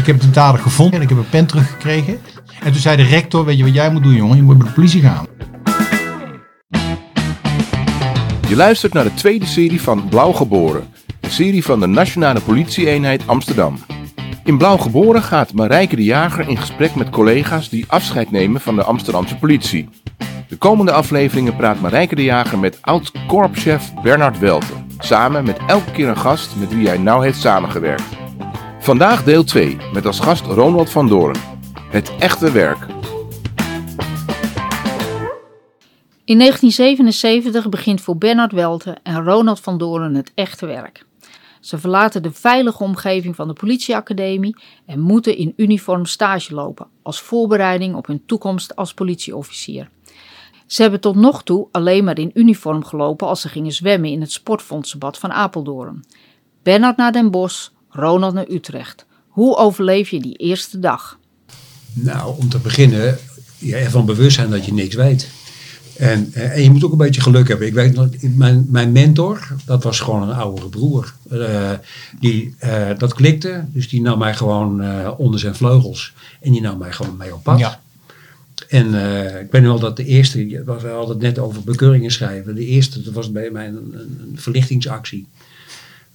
Ik 0.00 0.06
heb 0.06 0.20
de 0.20 0.30
dader 0.30 0.60
gevonden 0.60 0.94
en 0.94 1.02
ik 1.02 1.08
heb 1.08 1.18
een 1.18 1.28
pen 1.28 1.46
teruggekregen. 1.46 2.20
En 2.62 2.72
toen 2.72 2.80
zei 2.80 2.96
de 2.96 3.02
rector, 3.02 3.44
weet 3.44 3.56
je 3.56 3.64
wat 3.64 3.74
jij 3.74 3.90
moet 3.90 4.02
doen 4.02 4.14
jongen? 4.14 4.36
Je 4.36 4.42
moet 4.42 4.58
met 4.58 4.66
de 4.66 4.72
politie 4.72 5.02
gaan. 5.02 5.26
Je 8.48 8.56
luistert 8.56 8.92
naar 8.92 9.04
de 9.04 9.14
tweede 9.14 9.46
serie 9.46 9.82
van 9.82 10.08
Blauw 10.08 10.32
Geboren. 10.32 10.88
Een 11.20 11.30
serie 11.30 11.64
van 11.64 11.80
de 11.80 11.86
Nationale 11.86 12.40
Politie-eenheid 12.40 13.26
Amsterdam. 13.26 13.78
In 14.44 14.58
Blauw 14.58 14.76
Geboren 14.76 15.22
gaat 15.22 15.52
Marijke 15.52 15.96
de 15.96 16.04
Jager 16.04 16.48
in 16.48 16.56
gesprek 16.56 16.94
met 16.94 17.10
collega's 17.10 17.68
die 17.68 17.84
afscheid 17.88 18.30
nemen 18.30 18.60
van 18.60 18.76
de 18.76 18.84
Amsterdamse 18.84 19.36
politie. 19.36 19.88
De 20.48 20.56
komende 20.56 20.92
afleveringen 20.92 21.56
praat 21.56 21.80
Marijke 21.80 22.14
de 22.14 22.24
Jager 22.24 22.58
met 22.58 22.78
oud-korpschef 22.80 23.92
Bernard 24.02 24.38
Welten. 24.38 24.86
Samen 24.98 25.44
met 25.44 25.58
elke 25.66 25.90
keer 25.90 26.08
een 26.08 26.18
gast 26.18 26.56
met 26.56 26.74
wie 26.74 26.88
hij 26.88 26.98
nauw 26.98 27.20
heeft 27.20 27.40
samengewerkt. 27.40 28.19
Vandaag 28.82 29.24
deel 29.24 29.44
2 29.44 29.76
met 29.92 30.06
als 30.06 30.20
gast 30.20 30.44
Ronald 30.44 30.90
van 30.90 31.08
Doorn. 31.08 31.36
Het 31.90 32.16
echte 32.18 32.52
werk. 32.52 32.86
In 36.24 36.38
1977 36.38 37.68
begint 37.68 38.00
voor 38.00 38.16
Bernard 38.16 38.52
Welten 38.52 39.02
en 39.02 39.24
Ronald 39.24 39.60
van 39.60 39.78
Doorn 39.78 40.14
het 40.14 40.32
echte 40.34 40.66
werk. 40.66 41.04
Ze 41.60 41.78
verlaten 41.78 42.22
de 42.22 42.32
veilige 42.32 42.82
omgeving 42.82 43.36
van 43.36 43.48
de 43.48 43.54
politieacademie 43.54 44.56
en 44.86 45.00
moeten 45.00 45.36
in 45.36 45.52
uniform 45.56 46.06
stage 46.06 46.54
lopen 46.54 46.86
als 47.02 47.20
voorbereiding 47.20 47.94
op 47.94 48.06
hun 48.06 48.22
toekomst 48.26 48.76
als 48.76 48.94
politieofficier. 48.94 49.90
Ze 50.66 50.82
hebben 50.82 51.00
tot 51.00 51.16
nog 51.16 51.42
toe 51.42 51.68
alleen 51.72 52.04
maar 52.04 52.18
in 52.18 52.30
uniform 52.34 52.84
gelopen 52.84 53.26
als 53.26 53.40
ze 53.40 53.48
gingen 53.48 53.72
zwemmen 53.72 54.10
in 54.10 54.20
het 54.20 54.32
sportfondsenbad 54.32 55.18
van 55.18 55.32
Apeldoorn. 55.32 56.04
Bernard 56.62 56.96
naar 56.96 57.12
Den 57.12 57.30
Bosch, 57.30 57.68
Ronald 57.90 58.34
naar 58.34 58.48
Utrecht. 58.48 59.04
Hoe 59.28 59.56
overleef 59.56 60.08
je 60.08 60.20
die 60.20 60.36
eerste 60.36 60.78
dag? 60.78 61.18
Nou, 61.92 62.38
om 62.38 62.48
te 62.48 62.58
beginnen, 62.58 63.18
je 63.58 63.76
ervan 63.76 64.06
bewust 64.06 64.34
zijn 64.34 64.50
dat 64.50 64.64
je 64.64 64.72
niks 64.72 64.94
weet. 64.94 65.28
En, 66.00 66.30
eh, 66.32 66.56
en 66.56 66.62
je 66.62 66.70
moet 66.70 66.84
ook 66.84 66.92
een 66.92 66.98
beetje 66.98 67.20
geluk 67.20 67.48
hebben. 67.48 67.66
Ik 67.66 67.74
weet 67.74 67.94
nog, 67.94 68.08
mijn, 68.20 68.66
mijn 68.68 68.92
mentor, 68.92 69.56
dat 69.64 69.82
was 69.82 70.00
gewoon 70.00 70.22
een 70.22 70.36
oudere 70.36 70.68
broer. 70.68 71.14
Uh, 71.32 71.70
die, 72.20 72.54
uh, 72.64 72.88
dat 72.98 73.14
klikte, 73.14 73.64
dus 73.68 73.88
die 73.88 74.00
nam 74.00 74.18
mij 74.18 74.34
gewoon 74.34 74.82
uh, 74.82 75.10
onder 75.16 75.40
zijn 75.40 75.54
vleugels. 75.54 76.12
En 76.40 76.52
die 76.52 76.60
nam 76.60 76.78
mij 76.78 76.92
gewoon 76.92 77.16
mee 77.16 77.34
op 77.34 77.42
pad. 77.42 77.58
Ja. 77.58 77.80
En 78.68 78.86
ik 79.40 79.50
weet 79.50 79.62
nog 79.62 79.70
wel 79.70 79.80
dat 79.80 79.96
de 79.96 80.04
eerste, 80.04 80.62
we 80.64 80.88
hadden 80.88 81.08
het 81.08 81.18
net 81.18 81.38
over 81.38 81.62
bekeuringen 81.62 82.10
schrijven. 82.10 82.54
De 82.54 82.66
eerste, 82.66 83.02
dat 83.02 83.14
was 83.14 83.32
bij 83.32 83.50
mij 83.50 83.66
een, 83.66 83.94
een 83.94 84.32
verlichtingsactie. 84.34 85.26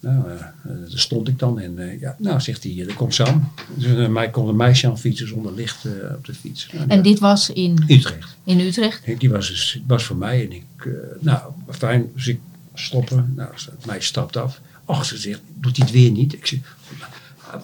Nou, 0.05 0.17
uh, 0.17 0.39
daar 0.63 0.99
stond 0.99 1.27
ik 1.27 1.39
dan 1.39 1.59
en 1.59 1.77
uh, 1.77 1.99
ja, 1.99 2.15
nou 2.19 2.41
zegt 2.41 2.63
hij, 2.63 2.85
er 2.87 2.93
komt 2.93 3.13
Sam. 3.13 3.51
Dus 3.73 3.85
uh, 3.85 4.07
mij 4.07 4.29
kon 4.29 4.47
een 4.47 4.55
meisje 4.55 4.87
aan 4.87 4.99
fietsen 4.99 5.27
zonder 5.27 5.53
licht 5.53 5.85
op 6.15 6.25
de 6.25 6.33
fiets. 6.33 6.67
Nou, 6.73 6.87
en 6.87 7.01
dit 7.01 7.19
was 7.19 7.49
in? 7.49 7.83
Utrecht. 7.87 8.35
In 8.43 8.59
Utrecht? 8.59 9.19
Die 9.19 9.29
was, 9.29 9.47
dus, 9.47 9.79
was 9.87 10.03
voor 10.03 10.15
mij 10.15 10.41
en 10.41 10.51
ik, 10.51 10.89
nou 11.19 11.39
fijn, 11.69 12.11
dus 12.13 12.27
ik 12.27 12.39
stoppen. 12.73 13.33
Nou, 13.35 13.49
het 13.53 13.85
meisje 13.85 14.07
stapt 14.07 14.37
af. 14.37 14.61
Och, 14.85 15.05
ze 15.05 15.17
zegt, 15.17 15.41
doet 15.59 15.77
hij 15.77 15.85
het 15.85 15.95
weer 15.95 16.11
niet? 16.11 16.33
Ik 16.33 16.45
zeg, 16.45 16.59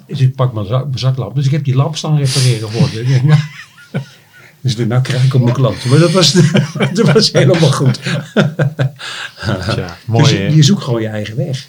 dus 0.07 0.19
ik 0.19 0.35
pak 0.35 0.53
mijn, 0.53 0.65
zak, 0.65 0.85
mijn 0.85 0.99
zaklamp. 0.99 1.35
Dus 1.35 1.45
ik 1.45 1.51
heb 1.51 1.63
die 1.63 1.75
lamp 1.75 1.97
staan 1.97 2.17
repareren 2.17 2.69
geworden. 2.69 3.05
Dus 4.61 4.75
nou 4.75 5.01
krijg 5.01 5.23
ik 5.23 5.33
op 5.33 5.41
mijn 5.41 5.55
klant. 5.55 5.85
Maar 5.85 5.99
dat 5.99 6.11
was, 6.11 6.31
dat 6.93 7.11
was 7.11 7.31
helemaal 7.31 7.71
goed. 7.71 7.99
Ja, 9.75 9.97
mooi, 10.05 10.23
dus 10.23 10.31
je, 10.31 10.55
je 10.55 10.63
zoekt 10.63 10.83
gewoon 10.83 11.01
je 11.01 11.07
eigen 11.07 11.35
weg. 11.35 11.67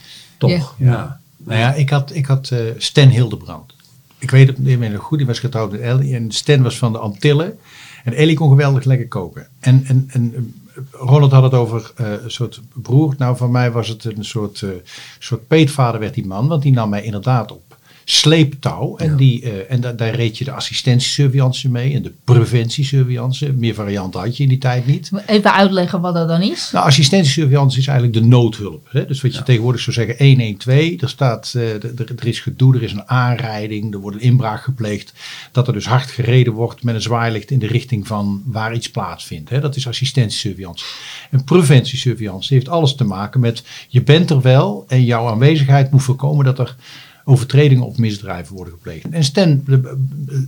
Toch? 0.49 0.75
Ja. 0.79 0.91
ja. 0.91 1.21
Nou 1.37 1.59
ja, 1.59 1.75
ik 1.75 1.91
had, 1.91 2.15
ik 2.15 2.27
had 2.27 2.51
uh, 2.53 2.61
Stan 2.77 3.09
Hildebrand. 3.09 3.75
Ik 4.19 4.31
weet 4.31 4.47
het 4.47 4.59
nog 4.59 5.03
goed, 5.03 5.19
die 5.19 5.27
was 5.27 5.39
getrouwd 5.39 5.71
met 5.71 5.81
Ellie. 5.81 6.15
En 6.15 6.31
Stan 6.31 6.63
was 6.63 6.79
van 6.79 6.93
de 6.93 6.99
Antillen. 6.99 7.59
En 8.05 8.13
Ellie 8.13 8.37
kon 8.37 8.49
geweldig 8.49 8.85
lekker 8.85 9.09
koken. 9.09 9.47
En, 9.61 9.85
en, 9.87 10.09
en 10.09 10.55
Ronald 10.91 11.33
had 11.33 11.43
het 11.43 11.55
over 11.55 11.93
uh, 12.01 12.07
een 12.23 12.31
soort 12.31 12.61
broer. 12.73 13.15
Nou, 13.19 13.37
van 13.37 13.51
mij 13.51 13.71
was 13.71 13.89
het 13.89 14.05
een 14.05 14.25
soort, 14.25 14.61
uh, 14.61 14.71
soort 15.19 15.47
peetvader 15.47 16.01
werd 16.01 16.15
die 16.15 16.27
man. 16.27 16.49
Want 16.49 16.63
die 16.63 16.73
nam 16.73 16.91
mij 16.91 17.03
inderdaad 17.03 17.53
op 17.53 17.72
sleeptouw. 18.05 18.97
En, 18.97 19.11
ja. 19.11 19.17
die, 19.17 19.43
uh, 19.43 19.51
en 19.69 19.81
da 19.81 19.93
daar 19.93 20.15
reed 20.15 20.39
je 20.39 20.45
de 20.45 20.53
assistentiesurveillance 20.53 21.71
mee 21.71 21.95
en 21.95 22.03
de 22.03 22.13
preventiesurveillance. 22.25 23.53
Meer 23.53 23.75
varianten 23.75 24.21
had 24.21 24.37
je 24.37 24.43
in 24.43 24.49
die 24.49 24.59
tijd 24.59 24.87
niet. 24.87 25.11
Even 25.27 25.53
uitleggen 25.53 26.01
wat 26.01 26.15
dat 26.15 26.29
dan 26.29 26.43
is. 26.43 26.71
Nou, 26.73 26.87
assistentiesurveillance 26.87 27.79
is 27.79 27.87
eigenlijk 27.87 28.19
de 28.19 28.29
noodhulp. 28.29 28.89
Hè? 28.91 29.07
Dus 29.07 29.21
wat 29.21 29.33
je 29.33 29.39
ja. 29.39 29.45
tegenwoordig 29.45 29.81
zou 29.81 29.97
zeggen 29.97 30.27
112. 30.27 31.01
Er, 31.01 31.09
staat, 31.09 31.53
uh, 31.57 31.75
er 31.85 32.27
is 32.27 32.41
gedoe, 32.41 32.77
er 32.77 32.83
is 32.83 32.93
een 32.93 33.09
aanrijding, 33.09 33.95
er 33.95 34.01
wordt 34.01 34.17
een 34.17 34.23
inbraak 34.23 34.63
gepleegd. 34.63 35.13
Dat 35.53 35.67
er 35.67 35.73
dus 35.73 35.87
hard 35.87 36.11
gereden 36.11 36.53
wordt 36.53 36.83
met 36.83 36.95
een 36.95 37.03
zwaailicht 37.03 37.51
in 37.51 37.59
de 37.59 37.67
richting 37.67 38.07
van 38.07 38.43
waar 38.47 38.75
iets 38.75 38.91
plaatsvindt. 38.91 39.51
Hè? 39.51 39.61
Dat 39.61 39.77
is 39.77 39.89
assistentiesurveillance. 39.89 40.85
En 41.31 41.45
preventiesurveillance 41.45 42.55
heeft 42.55 42.69
alles 42.69 42.95
te 42.95 43.05
maken 43.05 43.41
met 43.41 43.63
je 43.89 44.03
bent 44.03 44.31
er 44.31 44.41
wel 44.41 44.85
en 44.89 45.05
jouw 45.05 45.29
aanwezigheid 45.29 45.91
moet 45.91 46.03
voorkomen 46.03 46.45
dat 46.45 46.59
er 46.59 46.77
overtredingen 47.25 47.87
of 47.87 47.99
misdrijven 47.99 48.55
worden 48.55 48.75
gepleegd. 48.75 49.09
En 49.11 49.25
Stan 49.25 49.65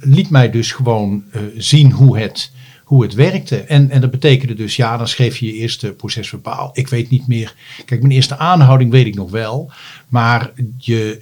liet 0.00 0.30
mij 0.30 0.50
dus 0.50 0.72
gewoon 0.72 1.24
uh, 1.34 1.42
zien 1.56 1.90
hoe 1.92 2.18
het, 2.18 2.52
hoe 2.84 3.02
het 3.02 3.14
werkte. 3.14 3.56
En, 3.60 3.90
en 3.90 4.00
dat 4.00 4.10
betekende 4.10 4.54
dus, 4.54 4.76
ja, 4.76 4.96
dan 4.96 5.08
schreef 5.08 5.36
je 5.36 5.46
je 5.46 5.52
eerste 5.52 5.92
procesverbaal. 5.92 6.70
Ik 6.72 6.88
weet 6.88 7.10
niet 7.10 7.26
meer. 7.26 7.54
Kijk, 7.84 8.00
mijn 8.00 8.14
eerste 8.14 8.38
aanhouding 8.38 8.90
weet 8.90 9.06
ik 9.06 9.14
nog 9.14 9.30
wel. 9.30 9.70
Maar 10.08 10.52
je, 10.78 11.18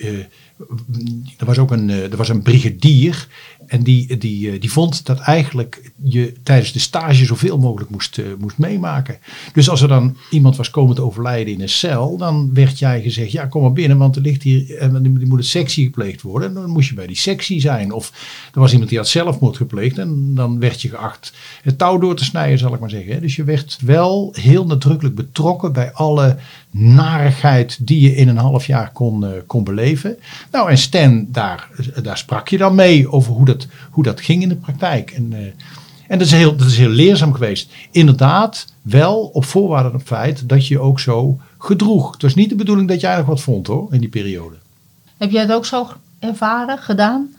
er 1.39 1.47
was 1.47 1.59
ook 1.59 1.71
een, 1.71 1.91
er 1.91 2.17
was 2.17 2.29
een 2.29 2.43
brigadier. 2.43 3.29
En 3.67 3.83
die, 3.83 4.17
die, 4.17 4.59
die 4.59 4.73
vond 4.73 5.07
dat 5.07 5.19
eigenlijk 5.19 5.92
je 6.05 6.33
tijdens 6.43 6.73
de 6.73 6.79
stage 6.79 7.25
zoveel 7.25 7.59
mogelijk 7.59 7.91
moest, 7.91 8.19
uh, 8.19 8.27
moest 8.39 8.59
meemaken. 8.59 9.19
Dus 9.53 9.69
als 9.69 9.83
er 9.83 9.89
dan 9.89 10.17
iemand 10.31 10.57
was 10.57 10.71
komen 10.71 10.95
te 10.95 11.03
overlijden 11.03 11.55
in 11.55 11.61
een 11.61 11.69
cel, 11.69 12.17
dan 12.17 12.55
werd 12.55 12.79
jij 12.79 13.03
gezegd: 13.03 13.33
ja, 13.33 13.47
kom 13.47 13.63
maar 13.63 13.73
binnen, 13.73 13.99
want 13.99 14.17
er 14.17 14.23
ligt 14.23 14.43
hier, 14.43 14.77
en 14.77 15.03
die 15.03 15.27
moet 15.27 15.39
een 15.39 15.45
sectie 15.45 15.85
gepleegd 15.85 16.23
worden. 16.23 16.49
En 16.49 16.55
dan 16.55 16.71
moest 16.71 16.89
je 16.89 16.95
bij 16.95 17.07
die 17.07 17.17
sectie 17.17 17.61
zijn. 17.61 17.93
Of 17.93 18.13
er 18.55 18.61
was 18.61 18.73
iemand 18.73 18.89
die 18.89 18.99
had 18.99 19.09
zelfmoord 19.09 19.57
gepleegd 19.57 19.99
en 19.99 20.35
dan 20.35 20.59
werd 20.59 20.83
je 20.83 20.89
geacht 20.89 21.33
het 21.63 21.79
touw 21.79 21.99
door 21.99 22.17
te 22.17 22.25
snijden, 22.25 22.59
zal 22.59 22.75
ik 22.75 22.81
maar 22.81 22.91
zeggen. 22.91 23.21
Dus 23.21 23.37
je 23.37 23.45
werd 23.45 23.79
wel 23.85 24.35
heel 24.39 24.67
nadrukkelijk 24.67 25.15
betrokken 25.15 25.73
bij 25.73 25.93
alle 25.93 26.37
narigheid 26.71 27.87
die 27.87 28.01
je 28.01 28.17
in 28.17 28.29
een 28.29 28.37
half 28.37 28.67
jaar 28.67 28.93
kon, 28.93 29.25
uh, 29.25 29.31
kon 29.47 29.65
beleven. 29.65 30.17
Nou, 30.51 30.71
en 30.71 30.79
Stan, 30.79 31.27
daar, 31.29 31.69
daar 32.03 32.19
sprak 32.19 32.49
je 32.49 32.59
dan 32.59 32.75
mee 32.75 33.13
over 33.13 33.33
hoe 33.33 33.45
dat, 33.45 33.67
hoe 33.91 34.05
dat 34.05 34.21
ging 34.21 34.43
in 34.43 34.49
de 34.49 34.57
praktijk. 34.57 35.11
En, 35.11 35.33
en 36.13 36.19
dat 36.19 36.27
is, 36.27 36.33
heel, 36.33 36.57
dat 36.57 36.67
is 36.67 36.79
heel 36.79 36.89
leerzaam 36.89 37.33
geweest. 37.33 37.71
Inderdaad, 37.91 38.67
wel 38.83 39.31
op 39.33 39.45
voorwaarde 39.45 39.89
van 39.89 39.99
het 39.99 40.09
feit 40.09 40.49
dat 40.49 40.67
je 40.67 40.79
ook 40.79 41.01
zo 41.01 41.41
gedroeg. 41.59 42.13
Het 42.13 42.23
was 42.23 42.35
niet 42.35 42.49
de 42.49 42.55
bedoeling 42.55 42.89
dat 42.89 43.01
je 43.01 43.07
eigenlijk 43.07 43.37
wat 43.37 43.45
vond 43.45 43.67
hoor, 43.67 43.89
in 43.93 44.01
die 44.01 44.09
periode. 44.09 44.57
Heb 45.17 45.31
jij 45.31 45.41
het 45.43 45.53
ook 45.53 45.67
zo 45.67 45.89
ervaren, 46.19 46.79
gedaan? 46.79 47.35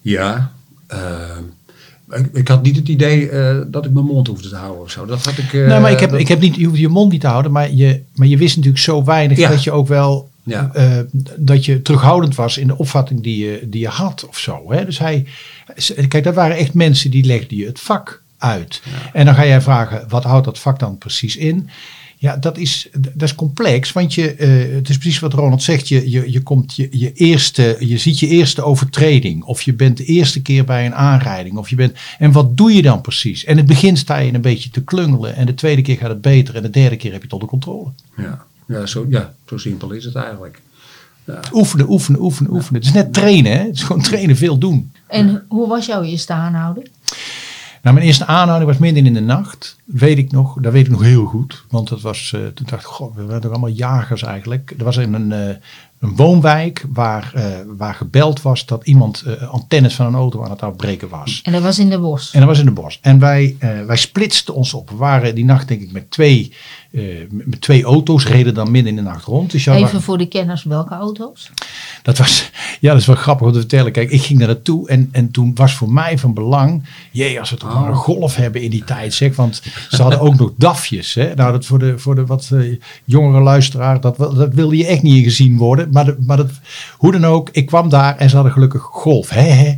Ja, 0.00 0.52
uh, 0.92 2.18
ik, 2.18 2.28
ik, 2.32 2.48
had 2.48 2.62
niet 2.62 2.76
het 2.76 2.88
idee 2.88 3.30
uh, 3.30 3.60
dat 3.66 3.84
ik 3.84 3.92
mijn 3.92 4.06
mond 4.06 4.26
hoefde 4.26 4.48
te 4.48 4.56
houden 4.56 4.82
of 4.82 4.90
zo. 4.90 5.06
Dat 5.06 5.24
had 5.24 5.38
ik. 5.38 5.52
Uh, 5.52 5.68
nee, 5.68 5.80
maar 5.80 5.90
ik 5.90 6.00
heb, 6.00 6.10
dat... 6.10 6.20
ik 6.20 6.28
heb 6.28 6.40
niet, 6.40 6.56
je 6.56 6.66
hoeft 6.66 6.78
je 6.78 6.88
mond 6.88 7.12
niet 7.12 7.20
te 7.20 7.26
houden, 7.26 7.52
maar 7.52 7.72
je, 7.72 8.02
maar 8.14 8.26
je 8.26 8.36
wist 8.36 8.56
natuurlijk 8.56 8.82
zo 8.82 9.04
weinig 9.04 9.38
ja. 9.38 9.48
dat 9.48 9.64
je 9.64 9.72
ook 9.72 9.88
wel. 9.88 10.30
Ja. 10.44 10.70
Uh, 10.76 10.98
dat 11.36 11.64
je 11.64 11.82
terughoudend 11.82 12.34
was 12.34 12.58
in 12.58 12.66
de 12.66 12.78
opvatting 12.78 13.22
die 13.22 13.44
je, 13.44 13.66
die 13.68 13.80
je 13.80 13.88
had 13.88 14.26
of 14.28 14.38
zo. 14.38 14.72
Hè? 14.72 14.84
Dus 14.84 14.98
hij. 14.98 15.26
Kijk, 16.08 16.24
dat 16.24 16.34
waren 16.34 16.56
echt 16.56 16.74
mensen 16.74 17.10
die 17.10 17.24
legden 17.24 17.56
je 17.56 17.66
het 17.66 17.80
vak 17.80 18.22
uit. 18.38 18.82
Ja. 18.84 19.10
En 19.12 19.24
dan 19.24 19.34
ga 19.34 19.46
jij 19.46 19.60
vragen, 19.60 20.04
wat 20.08 20.24
houdt 20.24 20.44
dat 20.44 20.58
vak 20.58 20.78
dan 20.78 20.98
precies 20.98 21.36
in? 21.36 21.68
Ja, 22.18 22.36
dat 22.36 22.58
is, 22.58 22.88
dat 22.92 23.22
is 23.22 23.34
complex, 23.34 23.92
want 23.92 24.14
je, 24.14 24.36
uh, 24.38 24.74
het 24.74 24.88
is 24.88 24.98
precies 24.98 25.18
wat 25.18 25.32
Ronald 25.32 25.62
zegt. 25.62 25.88
Je, 25.88 26.10
je, 26.10 26.32
je, 26.32 26.42
komt 26.42 26.76
je, 26.76 26.88
je, 26.90 27.12
eerste, 27.12 27.76
je 27.78 27.98
ziet 27.98 28.18
je 28.18 28.26
eerste 28.26 28.62
overtreding, 28.62 29.42
of 29.42 29.62
je 29.62 29.74
bent 29.74 29.96
de 29.96 30.04
eerste 30.04 30.42
keer 30.42 30.64
bij 30.64 30.86
een 30.86 30.94
aanrijding. 30.94 31.56
Of 31.56 31.70
je 31.70 31.76
bent, 31.76 31.96
en 32.18 32.32
wat 32.32 32.56
doe 32.56 32.72
je 32.72 32.82
dan 32.82 33.00
precies? 33.00 33.44
En 33.44 33.50
in 33.50 33.56
het 33.56 33.66
begin 33.66 33.96
sta 33.96 34.18
je 34.18 34.34
een 34.34 34.40
beetje 34.40 34.70
te 34.70 34.84
klungelen, 34.84 35.36
en 35.36 35.46
de 35.46 35.54
tweede 35.54 35.82
keer 35.82 35.96
gaat 35.96 36.08
het 36.08 36.20
beter, 36.20 36.56
en 36.56 36.62
de 36.62 36.70
derde 36.70 36.96
keer 36.96 37.12
heb 37.12 37.22
je 37.22 37.28
tot 37.28 37.40
de 37.40 37.46
controle. 37.46 37.90
Ja, 38.16 38.44
ja, 38.66 38.86
zo, 38.86 39.06
ja 39.08 39.34
zo 39.46 39.56
simpel 39.56 39.90
is 39.90 40.04
het 40.04 40.14
eigenlijk. 40.14 40.60
Ja. 41.24 41.40
Oefenen, 41.52 41.90
oefenen, 41.90 42.20
oefenen, 42.20 42.52
oefenen. 42.52 42.80
Het 42.80 42.88
is 42.88 42.94
net 42.94 43.12
trainen, 43.12 43.52
hè? 43.52 43.58
Het 43.58 43.74
is 43.74 43.82
gewoon 43.82 44.02
trainen, 44.02 44.36
veel 44.36 44.58
doen. 44.58 44.92
En 45.06 45.44
hoe 45.48 45.68
was 45.68 45.86
jouw 45.86 46.02
eerste 46.02 46.32
aanhouding? 46.32 46.88
Nou, 47.82 47.94
mijn 47.94 48.06
eerste 48.06 48.26
aanhouding 48.26 48.70
was 48.70 48.80
midden 48.80 49.06
in 49.06 49.14
de 49.14 49.20
nacht. 49.20 49.76
Weet 49.84 50.18
ik 50.18 50.32
nog, 50.32 50.56
dat 50.60 50.72
weet 50.72 50.84
ik 50.84 50.90
nog 50.90 51.02
heel 51.02 51.24
goed. 51.24 51.64
Want 51.70 51.88
dat 51.88 52.00
was, 52.00 52.32
uh, 52.34 52.46
toen 52.46 52.66
dacht 52.70 52.82
ik, 52.82 52.88
god, 52.88 53.14
we 53.14 53.24
waren 53.24 53.40
toch 53.40 53.50
allemaal 53.50 53.70
jagers 53.70 54.22
eigenlijk. 54.22 54.74
Er 54.78 54.84
was 54.84 54.96
een, 54.96 55.32
uh, 55.32 55.48
een 56.02 56.16
woonwijk 56.16 56.84
waar, 56.88 57.30
eh, 57.34 57.44
waar 57.76 57.94
gebeld 57.94 58.42
was 58.42 58.66
dat 58.66 58.86
iemand 58.86 59.24
uh, 59.26 59.52
antennes 59.52 59.94
van 59.94 60.06
een 60.06 60.14
auto 60.14 60.44
aan 60.44 60.50
het 60.50 60.62
afbreken 60.62 61.08
was. 61.08 61.40
En 61.42 61.52
dat 61.52 61.62
was 61.62 61.78
in 61.78 61.90
de 61.90 61.98
bos. 61.98 62.32
En 62.32 62.40
dat 62.40 62.48
was 62.48 62.58
in 62.58 62.64
de 62.64 62.70
bos. 62.70 62.98
En 63.02 63.18
wij, 63.18 63.56
uh, 63.60 63.84
wij 63.84 63.96
splitsten 63.96 64.54
ons 64.54 64.74
op. 64.74 64.90
We 64.90 64.96
waren 64.96 65.34
die 65.34 65.44
nacht 65.44 65.68
denk 65.68 65.80
ik 65.80 65.92
met 65.92 66.10
twee, 66.10 66.52
twee 67.58 67.84
auto's, 67.84 68.26
reden 68.26 68.54
dan 68.54 68.70
midden 68.70 68.90
in 68.90 68.96
de 68.96 69.10
nacht 69.10 69.24
rond. 69.24 69.50
Dus 69.50 69.66
Even 69.66 70.02
voor 70.02 70.18
de 70.18 70.26
kenners, 70.26 70.64
welke 70.64 70.94
auto's? 70.94 71.50
Dat 72.02 72.18
was, 72.18 72.50
ja, 72.80 72.90
dat 72.90 73.00
is 73.00 73.06
wel 73.06 73.16
grappig 73.16 73.46
om 73.46 73.52
te 73.52 73.58
vertellen. 73.58 73.92
Kijk, 73.92 74.10
ik 74.10 74.22
ging 74.22 74.38
daar 74.38 74.48
naartoe 74.48 74.88
en, 74.88 75.08
en 75.12 75.30
toen 75.30 75.54
was 75.54 75.74
voor 75.74 75.92
mij 75.92 76.18
van 76.18 76.34
belang, 76.34 76.84
jee, 77.10 77.40
als 77.40 77.50
we 77.50 77.56
toch 77.56 77.74
maar 77.74 77.88
een 77.88 77.94
golf 77.94 78.36
hebben 78.36 78.62
in 78.62 78.70
die 78.70 78.84
tijd, 78.84 79.14
zeg. 79.14 79.36
Want 79.36 79.62
ze 79.90 80.02
hadden 80.02 80.20
ook 80.20 80.38
nog 80.40 80.52
DAFjes. 80.56 81.14
Hè? 81.14 81.34
Nou, 81.34 81.52
dat 81.52 81.66
voor 81.66 81.78
de, 81.78 81.98
voor 81.98 82.14
de 82.14 82.26
wat 82.26 82.50
jongere 83.04 83.42
luisteraar, 83.42 84.00
dat, 84.00 84.16
dat 84.16 84.54
wilde 84.54 84.76
je 84.76 84.86
echt 84.86 85.02
niet 85.02 85.24
gezien 85.24 85.56
worden. 85.56 85.88
Maar, 85.92 86.14
maar 86.26 86.36
dat, 86.36 86.50
hoe 86.96 87.12
dan 87.12 87.24
ook, 87.24 87.48
ik 87.52 87.66
kwam 87.66 87.88
daar 87.88 88.16
en 88.16 88.28
ze 88.28 88.34
hadden 88.34 88.52
gelukkig 88.52 88.82
golf. 88.82 89.28
Hè, 89.28 89.40
hè, 89.40 89.74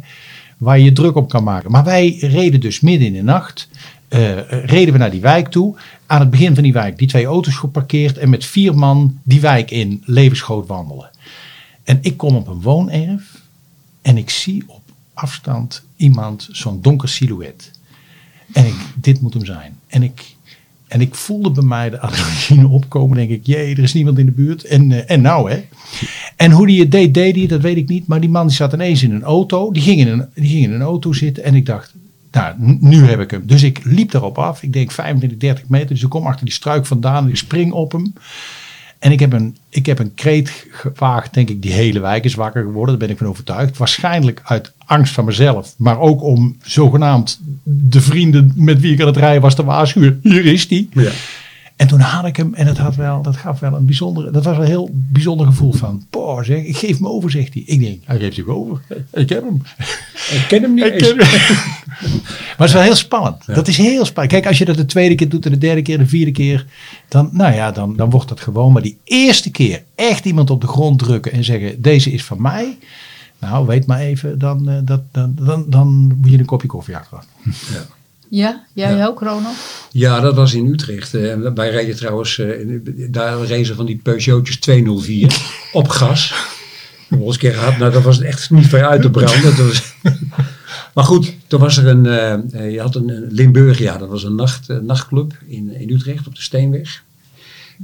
waar 0.59 0.79
je 0.79 0.85
je 0.85 0.93
druk 0.93 1.17
op 1.17 1.29
kan 1.29 1.45
maken. 1.45 1.71
Maar 1.71 1.85
wij 1.85 2.17
reden 2.21 2.61
dus 2.61 2.81
midden 2.81 3.07
in 3.07 3.13
de 3.13 3.23
nacht. 3.23 3.69
Uh, 4.09 4.39
reden 4.49 4.93
we 4.93 4.99
naar 4.99 5.11
die 5.11 5.21
wijk 5.21 5.49
toe. 5.49 5.77
Aan 6.07 6.21
het 6.21 6.31
begin 6.31 6.55
van 6.55 6.63
die 6.63 6.73
wijk 6.73 6.99
die 6.99 7.09
twee 7.09 7.27
auto's 7.27 7.55
geparkeerd. 7.55 8.19
En 8.19 8.31
met 8.31 8.45
vier 8.45 8.75
man 8.75 9.21
die 9.23 9.41
wijk 9.41 9.71
in 9.71 10.03
levensgroot 10.05 10.67
wandelen. 10.67 11.11
En 11.85 11.99
ik 12.01 12.17
kom 12.17 12.37
op 12.37 12.49
een 12.49 12.61
woonerf. 12.61 13.43
En 14.03 14.17
ik 14.17 14.31
zie 14.31 14.65
op 14.67 14.83
afstand 15.15 15.83
iemand, 15.97 16.49
zo'n 16.53 16.83
donker 16.83 17.09
silhouet. 17.09 17.71
En 18.53 18.67
ik, 18.67 18.75
dit 18.95 19.21
moet 19.21 19.35
hem 19.35 19.45
zijn. 19.45 19.79
En 19.87 20.03
ik 20.03 20.35
en 20.95 21.01
ik 21.01 21.15
voelde 21.15 21.51
bij 21.51 21.65
mij 21.65 21.91
de 21.91 22.01
adrenaline 22.01 22.69
opkomen. 22.69 23.17
Denk 23.17 23.31
ik, 23.31 23.47
jee, 23.47 23.75
er 23.77 23.83
is 23.83 23.93
niemand 23.93 24.19
in 24.19 24.27
de 24.27 24.33
buurt. 24.33 24.65
En, 24.65 24.91
uh, 24.91 25.11
en 25.11 25.21
nou 25.21 25.51
hè. 25.51 25.65
En 26.37 26.51
hoe 26.51 26.67
die 26.67 26.81
het 26.81 26.91
deed, 26.91 27.15
deed 27.15 27.37
hij, 27.37 27.47
dat 27.47 27.61
weet 27.61 27.77
ik 27.77 27.89
niet. 27.89 28.07
Maar 28.07 28.21
die 28.21 28.31
man 28.31 28.47
die 28.47 28.57
zat 28.57 28.73
ineens 28.73 29.03
in 29.03 29.13
een 29.13 29.23
auto. 29.23 29.73
Die 29.73 29.83
ging 29.83 30.01
in 30.01 30.09
een, 30.09 30.27
die 30.35 30.49
ging 30.49 30.65
in 30.65 30.73
een 30.73 30.81
auto 30.81 31.13
zitten. 31.13 31.45
En 31.45 31.55
ik 31.55 31.67
dacht, 31.67 31.95
nou, 32.35 32.55
nu 32.81 33.05
heb 33.05 33.21
ik 33.21 33.31
hem. 33.31 33.43
Dus 33.47 33.63
ik 33.63 33.81
liep 33.85 34.15
erop 34.15 34.39
af. 34.39 34.63
Ik 34.63 34.73
denk 34.73 34.91
25, 34.91 35.39
30 35.39 35.69
meter. 35.69 35.89
Dus 35.89 36.03
ik 36.03 36.09
kom 36.09 36.27
achter 36.27 36.45
die 36.45 36.55
struik 36.55 36.87
vandaan. 36.87 37.29
Ik 37.29 37.37
spring 37.37 37.73
op 37.73 37.93
hem. 37.93 38.13
En 38.99 39.13
ik 39.13 39.21
heb, 39.21 39.33
een, 39.33 39.57
ik 39.69 39.87
heb 39.87 39.99
een 39.99 40.15
kreet 40.15 40.67
gewaagd, 40.71 41.35
denk 41.35 41.49
ik, 41.49 41.63
die 41.63 41.73
hele 41.73 42.01
wijk 42.01 42.25
is 42.25 42.35
wakker 42.35 42.63
geworden. 42.63 42.99
Daar 42.99 43.07
ben 43.07 43.11
ik 43.11 43.19
van 43.19 43.27
overtuigd. 43.27 43.77
Waarschijnlijk 43.77 44.41
uit 44.45 44.73
angst 44.87 45.13
van 45.13 45.25
mezelf, 45.25 45.75
maar 45.77 45.99
ook 45.99 46.23
om 46.23 46.57
zogenaamd 46.63 47.41
de 47.63 48.01
vrienden 48.01 48.53
met 48.55 48.81
wie 48.81 48.93
ik 48.93 49.01
aan 49.01 49.07
het 49.07 49.17
rijden 49.17 49.43
was 49.43 49.55
te 49.55 49.65
waarschuwen. 49.65 50.21
Hier 50.23 50.47
is 50.47 50.69
die. 50.69 50.89
Ja. 50.93 51.11
En 51.85 51.91
toen 51.91 52.01
had 52.01 52.25
ik 52.25 52.37
hem 52.37 52.55
en 52.55 52.67
het 52.67 52.79
had 52.79 52.97
wel, 52.97 53.23
dat 53.23 53.37
gaf 53.37 53.61
wel 53.61 53.75
een 53.75 53.87
bijzonder, 53.87 54.33
dat 54.33 54.45
was 54.45 54.57
een 54.57 54.65
heel 54.65 54.91
bijzonder 54.93 55.47
gevoel 55.47 55.73
van, 55.73 56.07
poh 56.11 56.43
zeg, 56.43 56.65
ik 56.65 56.77
geef 56.77 57.01
me 57.01 57.09
over, 57.09 57.31
zegt 57.31 57.55
hij. 57.55 57.63
Ik 57.67 57.81
denk, 57.81 58.03
hij 58.05 58.19
geeft 58.19 58.35
zich 58.35 58.47
over. 58.47 58.81
Ik 59.13 59.27
ken 59.27 59.45
hem. 59.45 59.63
Ik 60.31 60.45
ken 60.49 60.63
hem 60.63 60.75
niet 60.75 60.85
eens. 60.85 61.15
maar 61.15 62.57
het 62.57 62.67
is 62.67 62.73
wel 62.73 62.83
heel 62.83 62.95
spannend. 62.95 63.47
Dat 63.47 63.69
is 63.69 63.77
heel 63.77 64.05
spannend. 64.05 64.33
Kijk, 64.33 64.47
als 64.47 64.59
je 64.59 64.65
dat 64.65 64.77
de 64.77 64.87
tweede 64.87 65.15
keer 65.15 65.29
doet 65.29 65.45
en 65.45 65.51
de 65.51 65.59
derde 65.59 65.83
keer, 65.83 65.99
de 65.99 66.07
vierde 66.07 66.33
keer, 66.33 66.67
dan, 67.09 67.29
nou 67.33 67.55
ja, 67.55 67.71
dan, 67.71 67.97
dan 67.97 68.11
wordt 68.11 68.29
dat 68.29 68.41
gewoon. 68.41 68.73
Maar 68.73 68.83
die 68.83 68.99
eerste 69.05 69.51
keer 69.51 69.83
echt 69.95 70.25
iemand 70.25 70.51
op 70.51 70.61
de 70.61 70.67
grond 70.67 70.99
drukken 70.99 71.33
en 71.33 71.45
zeggen, 71.45 71.83
deze 71.83 72.13
is 72.13 72.25
van 72.25 72.43
mij. 72.43 72.79
Nou, 73.39 73.67
weet 73.67 73.87
maar 73.87 74.01
even, 74.01 74.39
dan, 74.39 74.71
uh, 74.71 74.79
dat, 74.83 75.01
dan, 75.11 75.37
dan, 75.41 75.65
dan 75.69 76.17
moet 76.21 76.31
je 76.31 76.39
een 76.39 76.45
kopje 76.45 76.69
koffie 76.69 76.97
achter. 76.97 77.19
Ja. 77.45 77.87
Ja, 78.35 78.65
jij 78.73 78.97
ja. 78.97 79.07
ook, 79.07 79.21
Ronald? 79.21 79.57
Ja, 79.91 80.21
dat 80.21 80.35
was 80.35 80.55
in 80.55 80.67
Utrecht. 80.67 81.15
Uh, 81.15 81.35
wij 81.55 81.71
reden 81.71 81.97
trouwens, 81.97 82.39
uh, 82.39 82.81
daar 83.11 83.45
reden 83.45 83.77
van 83.77 83.87
die 83.87 84.01
Peugeotjes 84.03 84.57
204 84.59 85.37
op 85.73 85.89
gas. 85.89 86.35
Een 87.11 87.37
keer 87.37 87.55
gehad, 87.55 87.79
nou 87.79 87.93
dat 87.93 88.03
was 88.03 88.21
echt 88.21 88.51
niet 88.51 88.67
ver 88.67 88.87
uit 88.87 89.03
te 89.03 89.11
branden. 89.11 89.43
Dat 89.43 89.67
was 89.67 89.95
maar 90.95 91.05
goed, 91.05 91.35
toen 91.47 91.61
was 91.61 91.77
er 91.77 91.87
een, 91.87 92.05
uh, 92.05 92.73
je 92.73 92.81
had 92.81 92.95
een 92.95 93.27
Limburgia, 93.31 93.99
dat 93.99 94.09
was 94.09 94.25
een 94.25 94.35
nacht, 94.35 94.69
nachtclub 94.83 95.33
in, 95.47 95.81
in 95.81 95.91
Utrecht 95.91 96.27
op 96.27 96.35
de 96.35 96.43
Steenweg. 96.43 97.03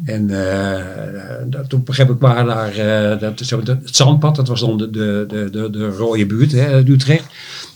En 0.05 0.29
uh, 0.29 1.61
toen 1.69 1.85
begreep 1.85 2.11
ik 2.11 2.21
waar 2.21 2.45
daar, 2.45 2.75
dat, 3.19 3.39
het 3.39 3.97
zandpad, 3.97 4.37
dat 4.37 4.49
was 4.49 4.61
dan 4.61 4.79
de, 4.79 4.91
de, 4.91 5.27
de, 5.29 5.71
de, 5.71 5.89
rode 5.89 6.27
buurt, 6.27 6.53
hè, 6.53 6.79
Utrecht. 6.79 7.27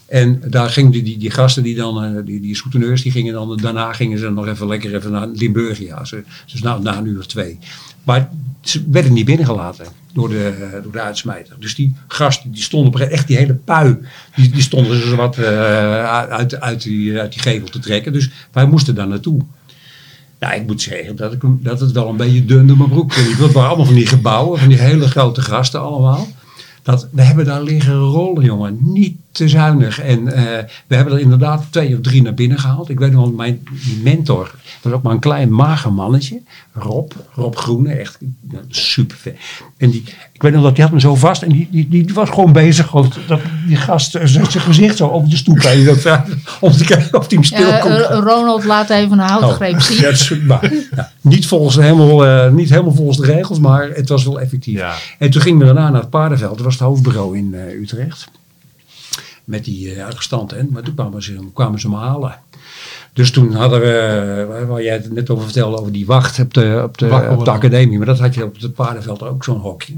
En 0.07 0.43
daar 0.47 0.71
gingen 0.71 0.91
die, 0.91 1.19
die, 1.19 1.31
gasten, 1.31 1.63
die 1.63 1.75
dan, 1.75 2.05
uh, 2.05 2.25
die, 2.25 2.41
die 2.41 2.59
die 3.03 3.13
gingen 3.13 3.33
dan, 3.33 3.57
daarna 3.57 3.93
gingen 3.93 4.19
ze 4.19 4.31
nog 4.31 4.47
even 4.47 4.67
lekker 4.67 4.95
even 4.95 5.11
naar 5.11 5.27
Limburgia. 5.27 6.03
Dus 6.53 6.63
na, 6.63 6.79
na 6.79 6.99
een 6.99 7.07
uur 7.07 7.19
of 7.19 7.27
twee. 7.27 7.59
Maar 8.05 8.31
ze 8.61 8.85
werden 8.91 9.13
niet 9.13 9.25
binnengelaten 9.25 9.87
door 10.13 10.29
de, 10.29 10.81
door 10.83 10.93
de 10.93 11.01
uitsmijter. 11.01 11.57
Dus 11.59 11.75
die 11.75 11.97
gasten, 12.07 12.53
die 12.53 12.63
stonden 12.63 13.11
echt 13.11 13.27
die 13.27 13.37
hele 13.37 13.55
pui, 13.55 13.99
die, 14.37 14.51
die 14.51 14.63
stonden 14.63 15.09
zo 15.09 15.17
wat 15.17 15.39
uit, 15.39 16.61
uit, 16.61 16.83
die, 16.83 17.19
uit 17.19 17.33
die 17.33 17.43
gevel 17.43 17.69
te 17.69 17.79
trekken. 17.79 18.13
Dus 18.13 18.31
wij 18.53 18.67
moesten 18.67 18.95
daar 18.95 19.09
naartoe. 19.09 19.41
Nou, 20.39 20.55
ik 20.55 20.67
moet 20.67 20.83
zeggen 20.83 21.17
dat, 21.17 21.33
ik, 21.33 21.41
dat 21.45 21.81
het 21.81 21.93
wel 21.93 22.09
een 22.09 22.17
beetje 22.17 22.45
dun 22.45 22.67
door 22.67 22.77
mijn 22.77 22.89
broek 22.89 23.13
ging. 23.13 23.37
Het 23.37 23.53
waren 23.53 23.69
allemaal 23.69 23.87
van 23.87 23.95
die 23.95 24.07
gebouwen, 24.07 24.59
van 24.59 24.69
die 24.69 24.79
hele 24.79 25.09
grote 25.09 25.41
gasten 25.41 25.81
allemaal. 25.81 26.29
Dat, 26.83 27.09
we 27.13 27.23
hebben 27.23 27.45
daar 27.45 27.63
liggen 27.63 27.95
rollen, 27.95 28.45
jongen. 28.45 28.79
Niet 28.81 29.17
te 29.35 29.49
zuinig. 29.49 30.01
En 30.01 30.21
uh, 30.21 30.33
we 30.87 30.95
hebben 30.95 31.15
er 31.15 31.21
inderdaad 31.21 31.65
twee 31.71 31.95
of 31.95 32.01
drie 32.01 32.23
naar 32.23 32.35
binnen 32.35 32.59
gehaald. 32.59 32.89
Ik 32.89 32.99
weet 32.99 33.13
nog, 33.13 33.35
mijn 33.35 33.63
mentor 34.03 34.55
was 34.83 34.93
ook 34.93 35.03
maar 35.03 35.13
een 35.13 35.19
klein 35.19 35.53
mager 35.53 35.93
mannetje. 35.93 36.41
Rob, 36.73 37.13
Rob 37.35 37.57
Groene, 37.57 37.93
echt 37.93 38.19
super 38.69 39.17
vet. 39.17 39.37
En 39.77 39.91
die, 39.91 40.05
ik 40.33 40.43
weet 40.43 40.53
nog 40.53 40.63
dat 40.63 40.75
die 40.75 40.85
had 40.85 40.93
me 40.93 41.01
zo 41.01 41.15
vast 41.15 41.43
en 41.43 41.49
die, 41.49 41.69
die, 41.71 41.89
die 41.89 42.15
was 42.15 42.29
gewoon 42.31 42.53
bezig. 42.53 42.91
Dat, 43.27 43.41
die 43.67 43.77
gast 43.77 44.15
eh, 44.15 44.27
zijn 44.27 44.47
gezicht 44.47 44.97
zo 44.97 45.09
over 45.09 45.29
de 45.29 45.37
stoep 45.37 45.63
heen. 45.63 45.89
om 46.61 46.73
te 46.73 46.85
kijken 46.85 47.19
of 47.19 47.27
hij 47.27 47.37
hem 47.37 47.45
stil 47.45 47.79
komt. 47.79 47.95
Uh, 47.95 48.09
Ronald 48.09 48.65
laat 48.65 48.91
even 48.91 49.19
een 49.19 49.29
houtgreep 49.29 49.75
oh, 49.75 49.81
zien. 49.81 50.39
Ja, 50.39 50.45
maar, 50.47 50.73
ja, 50.97 51.11
niet, 51.21 51.47
volgens 51.47 51.77
helemaal, 51.77 52.27
uh, 52.27 52.51
niet 52.51 52.71
helemaal 52.71 52.95
volgens 52.95 53.19
de 53.19 53.27
regels, 53.27 53.59
maar 53.59 53.89
het 53.89 54.09
was 54.09 54.25
wel 54.25 54.41
effectief. 54.41 54.79
Ja. 54.79 54.95
En 55.19 55.31
toen 55.31 55.43
gingen 55.43 55.59
we 55.59 55.65
daarna 55.65 55.91
naar 55.91 56.01
het 56.01 56.11
paardenveld. 56.11 56.57
Dat 56.57 56.65
was 56.65 56.75
het 56.75 56.83
hoofdbureau 56.83 57.37
in 57.37 57.51
uh, 57.55 57.81
Utrecht 57.81 58.31
met 59.45 59.65
die 59.65 60.05
arrestanten. 60.05 60.69
Maar 60.71 60.83
toen 60.83 60.95
kwamen 60.95 61.23
ze, 61.23 61.39
kwamen 61.53 61.81
ze 61.81 61.89
me 61.89 61.97
halen. 61.97 62.39
Dus 63.13 63.31
toen 63.31 63.53
hadden 63.53 63.81
we, 63.81 64.65
waar 64.69 64.83
jij 64.83 64.93
het 64.93 65.13
net 65.13 65.31
over 65.31 65.45
vertelde, 65.45 65.79
over 65.79 65.93
die 65.93 66.07
wacht 66.07 66.39
op 66.41 66.55
de, 66.55 66.81
op 66.85 66.99
de, 66.99 67.29
op 67.31 67.45
de 67.45 67.51
academie. 67.51 67.97
Maar 67.97 68.07
dat 68.07 68.19
had 68.19 68.35
je 68.35 68.45
op 68.45 68.61
het 68.61 68.75
paardenveld 68.75 69.23
ook 69.23 69.45
zo'n 69.45 69.61
hokje. 69.61 69.95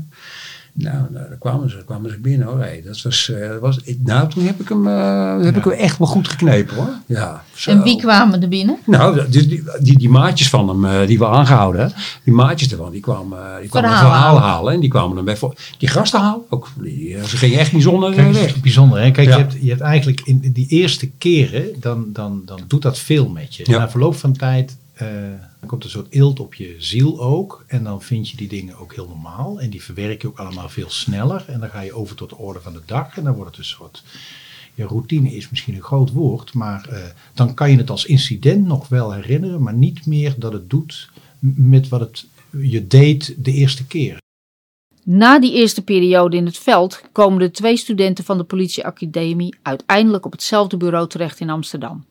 Nou, 0.79 0.97
nou 1.11 1.29
daar 1.29 1.39
kwamen 1.39 1.71
ze, 1.71 1.83
kwamen 1.85 2.11
ze 2.11 2.19
binnen 2.19 2.47
hoor. 2.47 2.59
Hey, 2.59 2.83
dat 2.85 3.03
was, 3.03 3.29
uh, 3.33 3.57
was, 3.61 3.79
nou, 3.99 4.29
toen 4.29 4.45
heb 4.45 4.61
ik 4.61 4.69
hem, 4.69 4.87
uh, 4.87 5.41
heb 5.41 5.57
ik 5.57 5.65
hem 5.65 5.73
echt 5.73 5.99
wel 5.99 6.07
goed 6.07 6.29
geknepen 6.29 6.77
hoor. 6.77 6.89
Ja, 7.07 7.45
zo. 7.55 7.71
En 7.71 7.83
wie 7.83 7.97
kwamen 8.01 8.43
er 8.43 8.49
binnen? 8.49 8.79
Nou, 8.85 9.31
die, 9.31 9.47
die, 9.47 9.63
die, 9.81 9.99
die 9.99 10.09
maatjes 10.09 10.49
van 10.49 10.69
hem, 10.69 10.85
uh, 10.85 11.07
die 11.07 11.19
we 11.19 11.27
aangehouden, 11.27 11.93
die 12.25 12.35
maatjes 12.35 12.71
ervan, 12.71 12.91
die 12.91 13.01
kwamen, 13.01 13.61
die 13.61 13.69
kwamen 13.69 13.91
verhaal, 13.91 14.11
verhaal 14.11 14.41
halen. 14.41 14.73
En 14.73 14.81
die 14.81 14.91
kwamen 14.91 15.17
dan 15.17 15.25
bij 15.25 15.37
voor, 15.37 15.55
die 15.79 15.89
gasten 15.89 16.21
halen 16.21 16.45
ook. 16.49 16.69
Die, 16.83 17.27
ze 17.27 17.37
gingen 17.37 17.59
echt 17.59 17.73
bijzonder 17.73 18.15
Kijk, 18.15 18.33
weg. 18.33 18.61
Bijzonder 18.61 19.01
hè. 19.01 19.11
Kijk, 19.11 19.29
ja. 19.29 19.37
je, 19.37 19.43
hebt, 19.43 19.57
je 19.61 19.69
hebt 19.69 19.81
eigenlijk 19.81 20.21
in 20.25 20.51
die 20.53 20.67
eerste 20.69 21.11
keren, 21.19 21.65
dan, 21.81 22.05
dan, 22.13 22.43
dan 22.45 22.61
doet 22.67 22.83
dat 22.83 22.99
veel 22.99 23.29
met 23.29 23.55
je. 23.55 23.63
Ja. 23.67 23.79
Na 23.79 23.91
verloop 23.91 24.17
van 24.17 24.33
tijd 24.33 24.77
dan 25.61 25.69
komt 25.69 25.85
een 25.85 25.91
soort 25.91 26.13
eelt 26.13 26.41
op 26.41 26.55
je 26.55 26.75
ziel 26.79 27.21
ook. 27.21 27.65
En 27.67 27.85
dan 27.85 28.03
vind 28.03 28.31
je 28.31 28.37
die 28.37 28.49
dingen 28.49 28.77
ook 28.77 28.95
heel 28.95 29.09
normaal. 29.09 29.61
En 29.61 29.71
die 29.71 29.83
verwerk 29.83 30.23
je 30.23 30.29
ook 30.29 30.39
allemaal 30.39 30.69
veel 30.69 30.91
sneller. 30.91 31.45
En 31.49 31.61
dan 31.61 31.69
ga 31.69 31.81
je 31.81 31.93
over 31.93 32.17
tot 32.17 32.29
de 32.29 32.37
orde 32.37 32.61
van 32.61 32.73
de 32.73 32.83
dag. 32.87 33.17
En 33.17 33.25
dan 33.25 33.35
wordt 33.35 33.51
het 33.51 33.59
een 33.59 33.65
soort. 33.65 34.03
Ja, 34.75 34.87
routine 34.87 35.37
is 35.37 35.51
misschien 35.51 35.75
een 35.75 35.83
groot 35.83 36.13
woord. 36.13 36.55
Maar 36.55 36.89
uh, 36.93 36.99
dan 37.35 37.55
kan 37.55 37.71
je 37.71 37.77
het 37.77 37.91
als 37.91 38.05
incident 38.05 38.67
nog 38.67 38.89
wel 38.89 39.13
herinneren. 39.13 39.63
Maar 39.63 39.75
niet 39.75 40.07
meer 40.07 40.35
dat 40.39 40.53
het 40.53 40.71
doet 40.71 41.11
met 41.55 41.89
wat 41.89 42.01
het 42.01 42.27
je 42.51 42.87
deed 42.87 43.35
de 43.39 43.53
eerste 43.53 43.87
keer. 43.87 44.25
Na 45.09 45.39
die 45.39 45.53
eerste 45.53 45.85
periode 45.85 46.37
in 46.37 46.47
het 46.47 46.59
veld 46.59 47.01
komen 47.13 47.39
de 47.39 47.51
twee 47.51 47.77
studenten 47.77 48.25
van 48.25 48.39
de 48.39 48.45
politieacademie 48.45 49.57
uiteindelijk 49.63 50.27
op 50.27 50.33
hetzelfde 50.33 50.77
bureau 50.77 51.09
terecht 51.09 51.41
in 51.41 51.51
Amsterdam. 51.51 52.05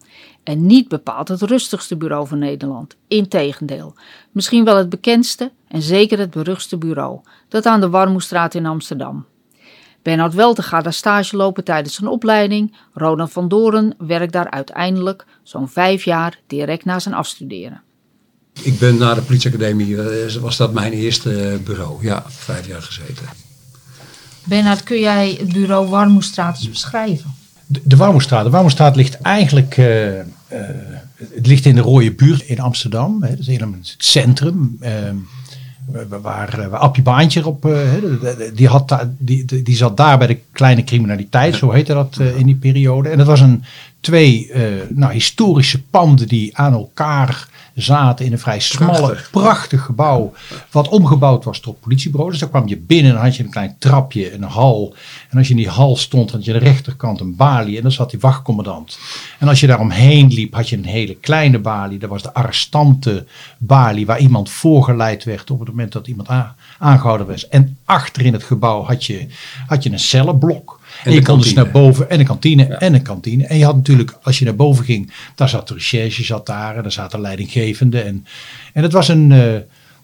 En 0.43 0.65
niet 0.65 0.87
bepaald 0.87 1.27
het 1.27 1.41
rustigste 1.41 1.97
bureau 1.97 2.27
van 2.27 2.39
Nederland. 2.39 2.95
Integendeel, 3.07 3.93
misschien 4.31 4.65
wel 4.65 4.77
het 4.77 4.89
bekendste 4.89 5.51
en 5.67 5.81
zeker 5.81 6.19
het 6.19 6.29
beruchtste 6.29 6.77
bureau, 6.77 7.19
dat 7.47 7.65
aan 7.65 7.81
de 7.81 7.89
Warmoestraat 7.89 8.53
in 8.53 8.65
Amsterdam. 8.65 9.25
Bernard 10.01 10.33
Welte 10.33 10.63
gaat 10.63 10.83
daar 10.83 10.93
stage 10.93 11.35
lopen 11.35 11.63
tijdens 11.63 11.95
zijn 11.95 12.09
opleiding. 12.09 12.75
Ronald 12.93 13.31
van 13.31 13.47
Doren 13.47 13.95
werkt 13.97 14.33
daar 14.33 14.49
uiteindelijk 14.49 15.25
zo'n 15.43 15.69
vijf 15.69 16.03
jaar 16.03 16.39
direct 16.47 16.85
na 16.85 16.99
zijn 16.99 17.15
afstuderen. 17.15 17.84
Ik 18.61 18.79
ben 18.79 18.97
na 18.97 19.13
de 19.13 19.21
politieacademie, 19.21 20.01
eh, 20.01 20.33
was 20.33 20.57
dat 20.57 20.73
mijn 20.73 20.93
eerste 20.93 21.41
eh, 21.41 21.59
bureau. 21.59 22.05
Ja, 22.05 22.23
vijf 22.27 22.67
jaar 22.67 22.81
gezeten. 22.81 23.25
Bernard, 24.43 24.83
kun 24.83 24.99
jij 24.99 25.37
het 25.39 25.53
bureau 25.53 25.89
Warmoestraat 25.89 26.57
eens 26.57 26.69
beschrijven? 26.69 27.33
De, 27.65 27.81
de 27.83 27.95
Warmoestraat. 27.95 28.43
De 28.43 28.49
Warmoestraat 28.49 28.95
ligt 28.95 29.21
eigenlijk 29.21 29.77
uh, 29.77 30.15
uh, 30.15 30.23
het 31.17 31.47
ligt 31.47 31.65
in 31.65 31.75
de 31.75 31.81
rode 31.81 32.11
buurt 32.11 32.41
in 32.41 32.59
Amsterdam. 32.59 33.23
Hè. 33.23 33.29
Dat 33.29 33.39
is 33.39 33.47
helemaal 33.47 33.79
het 33.79 33.95
centrum. 33.97 34.77
Uh, 34.81 34.89
waar, 36.21 36.69
waar 36.69 36.79
Appie 36.79 37.03
Baantje 37.03 37.47
op, 37.47 37.65
uh, 37.65 37.79
die, 38.53 38.67
had 38.67 38.89
daar, 38.89 39.09
die, 39.17 39.63
die 39.63 39.75
zat 39.75 39.97
daar 39.97 40.17
bij 40.17 40.27
de 40.27 40.39
kleine 40.51 40.83
criminaliteit, 40.83 41.55
zo 41.55 41.71
heette 41.71 41.93
dat 41.93 42.17
uh, 42.21 42.37
in 42.37 42.45
die 42.45 42.55
periode. 42.55 43.09
En 43.09 43.17
dat 43.17 43.27
was 43.27 43.39
een 43.39 43.63
twee 43.99 44.51
uh, 44.53 44.61
nou, 44.89 45.13
historische 45.13 45.81
panden 45.81 46.27
die 46.27 46.57
aan 46.57 46.73
elkaar 46.73 47.47
zaten 47.75 48.25
in 48.25 48.31
een 48.31 48.39
vrij 48.39 48.59
smalle, 48.59 48.99
prachtig, 48.99 49.29
prachtig 49.31 49.81
gebouw. 49.81 50.33
Wat 50.71 50.87
omgebouwd 50.87 51.43
was 51.43 51.59
tot 51.59 51.79
politiebureau. 51.79 52.31
Dus 52.31 52.39
daar 52.39 52.49
kwam 52.49 52.67
je 52.67 52.77
binnen 52.77 53.11
en 53.11 53.17
dan 53.17 53.25
had 53.25 53.35
je 53.35 53.43
een 53.43 53.49
klein 53.49 53.75
trapje, 53.79 54.33
een 54.33 54.43
hal. 54.43 54.95
En 55.29 55.37
als 55.37 55.47
je 55.47 55.53
in 55.53 55.59
die 55.59 55.69
hal 55.69 55.95
stond, 55.95 56.31
had 56.31 56.45
je 56.45 56.53
aan 56.53 56.59
de 56.59 56.65
rechterkant 56.65 57.19
een 57.19 57.35
balie. 57.35 57.75
En 57.75 57.81
dan 57.81 57.91
zat 57.91 58.09
die 58.09 58.19
wachtcommandant. 58.19 58.97
En 59.39 59.47
als 59.47 59.59
je 59.59 59.67
daar 59.67 59.79
omheen 59.79 60.27
liep, 60.27 60.53
had 60.53 60.69
je 60.69 60.77
een 60.77 60.85
hele 60.85 61.15
kleine 61.15 61.59
balie. 61.59 61.99
Dat 61.99 62.09
was 62.09 62.23
de 62.23 62.33
arrestantenbalie, 62.33 64.05
waar 64.05 64.19
iemand 64.19 64.49
voorgeleid 64.49 65.23
werd 65.23 65.51
op 65.51 65.59
het 65.59 65.67
moment 65.67 65.91
dat 65.91 66.07
iemand 66.07 66.29
aangehouden 66.77 67.27
was. 67.27 67.47
En 67.47 67.77
achter 67.85 68.25
in 68.25 68.33
het 68.33 68.43
gebouw 68.43 68.83
had 68.83 69.05
je, 69.05 69.27
had 69.67 69.83
je 69.83 69.91
een 69.91 69.99
cellenblok. 69.99 70.79
En, 71.03 71.13
je 71.13 71.21
kon 71.21 71.39
dus 71.39 71.53
naar 71.53 71.71
boven 71.71 72.09
en 72.09 72.19
een 72.19 72.25
kantine 72.25 72.63
en 72.63 72.93
een 72.93 73.01
kantine. 73.01 73.45
En 73.45 73.57
je 73.57 73.65
had 73.65 73.75
natuurlijk, 73.75 74.17
als 74.21 74.39
je 74.39 74.45
naar 74.45 74.55
boven 74.55 74.85
ging, 74.85 75.11
daar 75.35 75.49
zat 75.49 75.67
de 75.67 75.73
recherche 75.73 76.23
zat 76.23 76.45
daar 76.45 76.75
en 76.75 76.81
daar 76.81 76.91
zaten 76.91 77.21
leidinggevenden. 77.21 78.05
En, 78.05 78.25
en 78.73 78.83
het 78.83 78.91
was 78.91 79.07
een, 79.07 79.31
uh, 79.31 79.37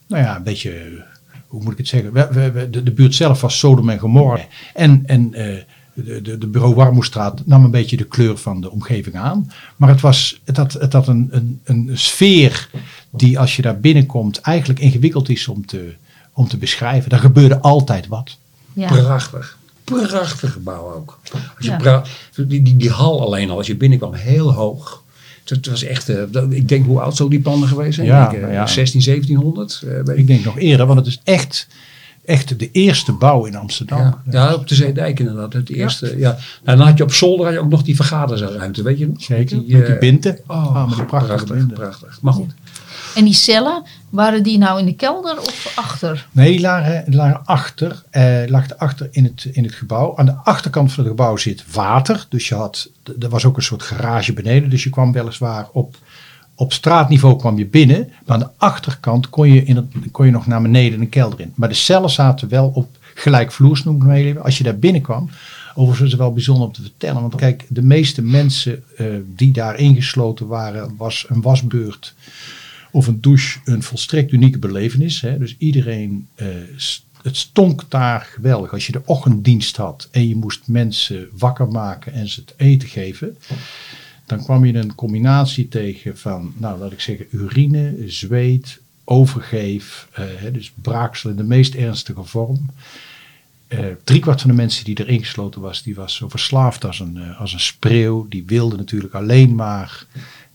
nou 0.08 0.24
ja, 0.24 0.36
een 0.36 0.44
beetje, 0.44 1.04
hoe 1.48 1.64
moet 1.64 1.72
ik 1.72 1.78
het 1.78 1.88
zeggen? 1.88 2.14
We, 2.14 2.52
we, 2.52 2.70
de, 2.70 2.84
de, 2.84 2.92
buurt 2.92 3.16
zelf 3.16 3.42
was 3.42 3.60
Sodom 3.60 3.90
en 3.90 4.00
Gomorra. 4.00 4.46
En, 4.74 5.04
en 5.06 5.30
uh, 5.32 5.58
de, 5.94 6.22
de, 6.22 6.38
de 6.38 6.48
bureau 6.48 6.76
Warmoestraat 6.76 7.46
nam 7.46 7.64
een 7.64 7.72
beetje 7.72 7.98
de 7.98 8.08
kleur 8.08 8.38
van 8.38 8.62
de 8.62 8.72
omgeving 8.72 9.16
aan. 9.16 9.52
Maar 9.76 9.90
het, 9.90 10.02
was, 10.02 10.42
het 10.44 10.58
had, 10.58 10.74
het 10.74 10.94
had 10.94 11.08
een, 11.08 11.28
een, 11.32 11.62
een 11.64 11.90
sfeer 11.94 12.70
die 13.10 13.40
als 13.40 13.56
je 13.56 13.62
daar 13.62 13.80
binnenkomt 13.80 14.42
eigenlijk 14.42 14.80
ingewikkeld 14.80 15.30
is 15.30 15.48
om 15.48 15.66
te, 15.66 15.94
om 16.34 16.48
te 16.48 16.58
beschrijven. 16.58 17.12
Er 17.12 17.20
gebeurde 17.20 17.60
altijd 17.60 18.08
wat. 18.08 18.38
Ja. 18.74 18.88
Prachtig 18.88 19.60
prachtig 19.84 20.54
gebouw 20.54 20.94
ook. 20.94 21.20
Als 21.58 21.66
je 21.66 22.46
die, 22.46 22.62
die, 22.62 22.78
die 22.78 22.90
hal 22.90 23.22
alleen 23.22 23.50
al, 23.50 23.58
als 23.58 23.68
je 23.68 23.76
binnenkwam, 23.76 24.14
heel 24.14 24.54
hoog. 24.54 25.04
Het 25.46 25.68
was 25.68 25.84
echt, 25.84 26.10
uh, 26.10 26.22
ik 26.50 26.68
denk 26.68 26.86
hoe 26.86 27.00
oud 27.00 27.16
zal 27.16 27.30
die 27.30 27.42
panden 27.42 27.70
geweest 27.70 27.96
zijn? 27.96 28.08
Ja, 28.08 28.32
ik, 28.32 28.42
uh, 28.42 28.54
ja. 28.54 28.68
16, 28.68 29.02
1700? 29.04 29.82
Uh, 29.86 30.18
ik 30.18 30.28
denk 30.28 30.44
nog 30.44 30.60
eerder, 30.60 30.86
want 30.86 31.00
het 31.00 31.08
is 31.08 31.20
echt, 31.24 31.68
echt 32.26 32.60
de 32.60 32.72
eerste 32.72 33.12
bouw 33.12 33.46
in 33.46 33.56
Amsterdam. 33.56 34.00
Ja, 34.00 34.22
ja 34.30 34.54
op 34.54 34.68
de 34.68 34.76
Zeedijk 34.76 35.20
inderdaad. 35.20 35.54
Het 35.54 35.70
eerste, 35.70 36.06
ja. 36.06 36.18
ja. 36.18 36.38
Nou, 36.64 36.78
dan 36.78 36.88
had 36.88 36.98
je 36.98 37.04
op 37.04 37.14
zolder 37.14 37.46
had 37.46 37.54
je 37.54 37.60
ook 37.60 37.70
nog 37.70 37.84
die 37.84 37.96
vergaderruimte, 37.96 38.84
weet 38.84 39.00
je 39.00 39.08
nog? 39.08 39.22
Zeker, 39.22 39.66
die, 39.66 39.78
met 39.78 39.86
die 39.86 39.98
binten. 39.98 40.40
Oh, 40.48 40.76
ah, 40.76 40.88
met 40.88 40.96
die 40.96 41.06
prachtige 41.06 41.46
prachtig, 41.46 41.74
prachtig. 41.74 42.20
Maar 42.22 42.34
goed. 42.34 42.54
En 43.16 43.24
die 43.24 43.34
cellen, 43.34 43.84
waren 44.10 44.44
die 44.44 44.58
nou 44.58 44.80
in 44.80 44.86
de 44.86 44.96
kelder 44.96 45.40
of 45.40 45.74
achter? 45.76 46.28
Nee, 46.32 46.52
die 46.52 46.62
lagen, 46.62 47.04
lagen 47.14 47.46
achter, 47.46 48.04
eh, 48.10 48.42
lagen 48.48 48.78
achter 48.78 49.08
in 49.12 49.24
het, 49.24 49.48
in 49.52 49.64
het 49.64 49.74
gebouw. 49.74 50.18
Aan 50.18 50.26
de 50.26 50.36
achterkant 50.44 50.92
van 50.94 51.04
het 51.04 51.14
gebouw 51.14 51.38
zit 51.38 51.64
water. 51.74 52.26
Dus 52.30 52.48
je 52.48 52.56
had, 52.56 52.90
er 53.20 53.30
was 53.30 53.46
ook 53.46 53.58
een 53.58 53.64
soort 53.64 53.84
garage 53.84 54.34
beneden. 54.34 54.70
Dus 54.70 54.84
je 54.84 54.90
kwam 54.90 55.12
weliswaar 55.12 55.68
op, 55.72 55.96
op 56.56 56.74
straatniveau 56.74 57.36
kwam 57.36 57.58
je 57.58 57.66
binnen. 57.66 58.12
Maar 58.26 58.36
aan 58.36 58.40
de 58.40 58.50
achterkant 58.58 59.30
kon 59.30 59.54
je, 59.54 59.64
in 59.64 59.76
het, 59.76 59.86
kon 60.12 60.26
je 60.26 60.32
nog 60.32 60.48
naar 60.48 60.62
beneden 60.62 61.02
een 61.02 61.10
kelder 61.10 61.40
in. 61.40 61.54
Maar 61.56 61.70
de 61.70 61.76
cellen 61.76 62.10
zaten 62.10 62.50
wel 62.50 62.72
op 62.74 62.98
gelijkvloers, 63.16 63.84
noem 63.84 63.96
ik 63.96 64.02
het 64.02 64.12
even. 64.12 64.44
Als 64.44 64.58
je 64.58 64.64
daar 64.64 64.78
binnenkwam, 64.78 65.30
Overigens 65.76 66.06
is 66.06 66.12
het 66.12 66.22
wel 66.22 66.34
bijzonder 66.34 66.68
om 66.68 66.74
te 66.74 66.82
vertellen. 66.82 67.22
Want 67.22 67.36
kijk, 67.36 67.66
de 67.68 67.82
meeste 67.82 68.22
mensen 68.22 68.84
uh, 69.00 69.08
die 69.26 69.52
daar 69.52 69.78
ingesloten 69.80 70.48
waren, 70.48 70.96
was 70.98 71.26
een 71.30 71.42
wasbeurt 71.42 72.14
of 72.92 73.08
een 73.08 73.22
douche 73.22 73.60
een 73.66 73.84
volstrekt 73.84 74.32
unieke 74.32 74.60
belevenis. 74.60 75.22
Hè? 75.22 75.38
Dus 75.38 75.56
iedereen, 75.58 76.28
uh, 76.36 76.48
het 77.22 77.38
stonk 77.38 77.84
daar 77.90 78.22
geweldig. 78.22 78.74
Als 78.74 78.86
je 78.86 78.92
de 78.92 79.02
ochtenddienst 79.06 79.78
had 79.78 80.08
en 80.12 80.28
je 80.28 80.36
moest 80.36 80.68
mensen 80.68 81.30
wakker 81.38 81.68
maken 81.68 82.14
en 82.14 82.28
ze 82.28 82.40
het 82.40 82.54
eten 82.58 82.88
geven. 82.88 83.38
Dan 84.26 84.44
kwam 84.44 84.66
je 84.66 84.74
een 84.74 84.96
combinatie 84.96 85.68
tegen 85.68 86.18
van, 86.18 86.54
nou 86.58 86.80
laat 86.80 86.92
ik 86.92 87.00
zeggen, 87.00 87.26
urine, 87.32 87.96
zweet, 88.06 88.80
overgeef. 89.04 90.08
Hè, 90.12 90.52
dus 90.52 90.72
braaksel 90.82 91.30
in 91.30 91.36
de 91.36 91.44
meest 91.44 91.74
ernstige 91.74 92.24
vorm. 92.24 92.70
Uh, 93.70 93.80
driekwart 94.04 94.42
van 94.42 94.50
de 94.50 94.56
mensen 94.56 94.86
die 94.86 95.00
erin 95.00 95.20
gesloten 95.20 95.62
was, 95.62 95.84
die 95.84 95.96
was 95.96 96.16
zo 96.16 96.30
verslaafd 96.30 96.86
als 96.86 97.00
een, 97.00 97.36
als 97.36 97.54
een 97.54 97.60
spreeuw. 97.60 98.28
Die 98.28 98.44
wilde 98.46 98.78
natuurlijk 98.78 99.14
alleen 99.14 99.56
maar 99.56 100.06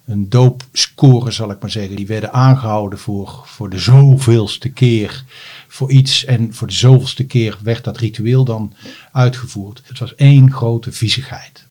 een 0.07 0.29
doopscore, 0.29 1.31
zal 1.31 1.51
ik 1.51 1.61
maar 1.61 1.71
zeggen. 1.71 1.97
Die 1.97 2.07
werden 2.07 2.33
aangehouden 2.33 2.99
voor, 2.99 3.43
voor 3.45 3.71
de 3.71 3.79
zoveelste 3.79 4.69
keer 4.69 5.25
voor 5.69 5.91
iets. 5.91 6.25
En 6.25 6.55
voor 6.55 6.67
de 6.67 6.73
zoveelste 6.73 7.27
keer 7.27 7.59
werd 7.63 7.85
dat 7.85 7.97
ritueel 7.97 8.45
dan 8.45 8.73
uitgevoerd. 9.13 9.83
Het 9.85 9.99
was 9.99 10.15
één 10.15 10.53
grote 10.53 10.93
viezigheid. 10.93 11.67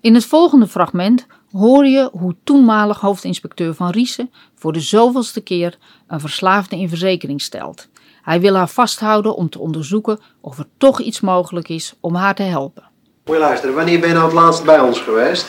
In 0.00 0.14
het 0.14 0.24
volgende 0.24 0.66
fragment 0.66 1.26
hoor 1.52 1.86
je 1.86 2.10
hoe 2.12 2.36
toenmalig 2.44 3.00
hoofdinspecteur 3.00 3.74
Van 3.74 3.90
Riesen 3.90 4.30
voor 4.54 4.72
de 4.72 4.80
zoveelste 4.80 5.40
keer 5.40 5.78
een 6.06 6.20
verslaafde 6.20 6.76
in 6.76 6.88
verzekering 6.88 7.42
stelt. 7.42 7.88
Hij 8.22 8.40
wil 8.40 8.54
haar 8.54 8.68
vasthouden 8.68 9.36
om 9.36 9.48
te 9.48 9.58
onderzoeken 9.58 10.20
of 10.40 10.58
er 10.58 10.66
toch 10.78 11.00
iets 11.00 11.20
mogelijk 11.20 11.68
is 11.68 11.94
om 12.00 12.14
haar 12.14 12.34
te 12.34 12.42
helpen. 12.42 12.82
Moet 13.24 13.34
je 13.34 13.40
luisteren, 13.40 13.74
wanneer 13.74 14.00
ben 14.00 14.08
je 14.08 14.14
nou 14.14 14.26
het 14.26 14.34
laatst 14.34 14.64
bij 14.64 14.80
ons 14.80 15.00
geweest? 15.00 15.46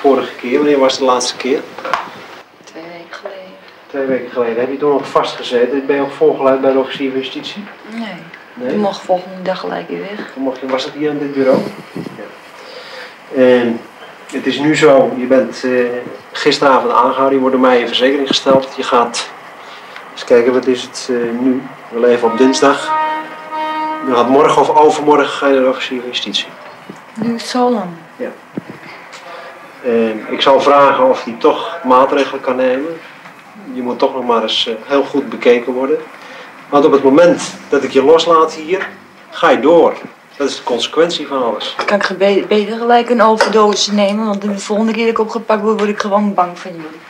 Vorige 0.00 0.34
keer? 0.34 0.58
Wanneer 0.58 0.78
was 0.78 0.98
de 0.98 1.04
laatste 1.04 1.36
keer? 1.36 1.60
Twee 2.64 2.82
weken 2.82 3.14
geleden. 3.14 3.52
Twee 3.86 4.06
weken 4.06 4.30
geleden. 4.30 4.60
Heb 4.60 4.70
je 4.70 4.76
toen 4.76 4.92
nog 4.92 5.08
vastgezeten? 5.08 5.86
Ben 5.86 5.96
je 5.96 6.02
ook 6.02 6.12
voorgeleid 6.12 6.60
bij 6.60 6.72
de 6.72 6.78
officier 6.78 7.10
van 7.10 7.20
justitie? 7.20 7.64
Nee. 7.90 8.14
nee. 8.54 8.72
Je 8.72 8.78
mocht 8.78 9.00
volgende 9.00 9.42
dag 9.42 9.60
gelijk 9.60 9.88
weer 9.88 10.00
weg. 10.00 10.36
Mocht 10.36 10.60
je, 10.60 10.66
was 10.66 10.84
dat 10.84 10.92
hier 10.92 11.10
aan 11.10 11.18
dit 11.18 11.32
bureau? 11.32 11.58
Ja. 11.92 13.42
En 13.42 13.80
het 14.32 14.46
is 14.46 14.58
nu 14.58 14.76
zo, 14.76 15.12
je 15.16 15.26
bent 15.26 15.62
uh, 15.64 15.88
gisteravond 16.32 16.92
aangehouden, 16.92 17.34
je 17.34 17.40
wordt 17.40 17.56
door 17.56 17.64
mij 17.66 17.80
in 17.80 17.86
verzekering 17.86 18.28
gesteld. 18.28 18.68
Je 18.76 18.82
gaat, 18.82 19.30
eens 20.12 20.24
kijken, 20.24 20.52
wat 20.52 20.66
is 20.66 20.82
het 20.82 21.08
uh, 21.10 21.40
nu? 21.40 21.62
We 21.88 22.00
leven 22.00 22.32
op 22.32 22.38
dinsdag. 22.38 22.92
Je 24.06 24.14
gaat 24.14 24.28
morgen 24.28 24.62
of 24.62 24.76
overmorgen 24.76 25.28
ga 25.28 25.46
je 25.46 25.54
naar 25.54 25.62
de 25.62 25.68
officier 25.68 26.00
van 26.00 26.08
justitie. 26.08 26.46
Nu 27.14 27.38
zo 27.38 27.70
lang? 27.70 27.90
En 29.84 30.26
ik 30.30 30.40
zal 30.40 30.60
vragen 30.60 31.08
of 31.08 31.24
hij 31.24 31.34
toch 31.38 31.78
maatregelen 31.84 32.40
kan 32.40 32.56
nemen. 32.56 33.00
Je 33.72 33.82
moet 33.82 33.98
toch 33.98 34.14
nog 34.14 34.26
maar 34.26 34.42
eens 34.42 34.66
eh, 34.66 34.74
heel 34.84 35.04
goed 35.04 35.28
bekeken 35.28 35.72
worden. 35.72 35.98
Want 36.68 36.84
op 36.84 36.92
het 36.92 37.02
moment 37.02 37.54
dat 37.68 37.82
ik 37.82 37.90
je 37.90 38.04
loslaat 38.04 38.54
hier, 38.54 38.88
ga 39.30 39.50
je 39.50 39.60
door. 39.60 39.94
Dat 40.36 40.48
is 40.48 40.56
de 40.56 40.62
consequentie 40.62 41.26
van 41.26 41.42
alles. 41.42 41.76
Kan 41.86 41.98
ik 41.98 42.46
beter 42.48 42.76
gelijk 42.76 43.10
een 43.10 43.22
overdosis 43.22 43.86
nemen? 43.86 44.26
Want 44.26 44.42
de 44.42 44.58
volgende 44.58 44.92
keer 44.92 45.04
dat 45.04 45.12
ik 45.12 45.18
opgepakt 45.18 45.62
word, 45.62 45.78
word 45.78 45.90
ik 45.90 46.00
gewoon 46.00 46.34
bang 46.34 46.58
van 46.58 46.70
jullie. 46.70 47.00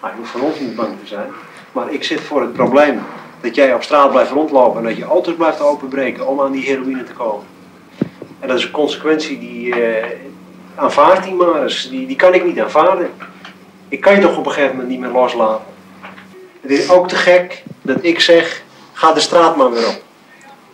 Nou, 0.00 0.12
je 0.12 0.18
hoeft 0.18 0.30
van 0.30 0.40
ons 0.40 0.58
niet 0.58 0.76
bang 0.76 0.88
te 1.00 1.06
zijn. 1.06 1.30
Maar 1.72 1.92
ik 1.92 2.04
zit 2.04 2.20
voor 2.20 2.40
het 2.40 2.52
probleem 2.52 3.02
dat 3.40 3.54
jij 3.54 3.74
op 3.74 3.82
straat 3.82 4.10
blijft 4.10 4.30
rondlopen 4.30 4.78
en 4.78 4.84
dat 4.84 4.96
je 4.96 5.04
auto's 5.04 5.34
blijft 5.34 5.60
openbreken 5.60 6.26
om 6.26 6.40
aan 6.40 6.52
die 6.52 6.64
heroïne 6.64 7.04
te 7.04 7.12
komen. 7.12 7.46
En 8.40 8.48
dat 8.48 8.58
is 8.58 8.64
een 8.64 8.70
consequentie 8.70 9.38
die, 9.38 9.66
uh, 9.66 10.04
aanvaard 10.74 11.24
die 11.24 11.34
maar 11.34 11.62
eens. 11.62 11.88
Die, 11.88 12.06
die 12.06 12.16
kan 12.16 12.34
ik 12.34 12.44
niet 12.44 12.60
aanvaarden. 12.60 13.10
Ik 13.88 14.00
kan 14.00 14.14
je 14.14 14.20
toch 14.20 14.36
op 14.36 14.46
een 14.46 14.52
gegeven 14.52 14.70
moment 14.70 14.88
niet 14.88 15.00
meer 15.00 15.10
loslaten. 15.10 15.64
Het 16.60 16.70
is 16.70 16.90
ook 16.90 17.08
te 17.08 17.16
gek 17.16 17.62
dat 17.82 17.98
ik 18.00 18.20
zeg, 18.20 18.62
ga 18.92 19.12
de 19.12 19.20
straat 19.20 19.56
maar 19.56 19.70
weer 19.70 19.88
op. 19.88 20.02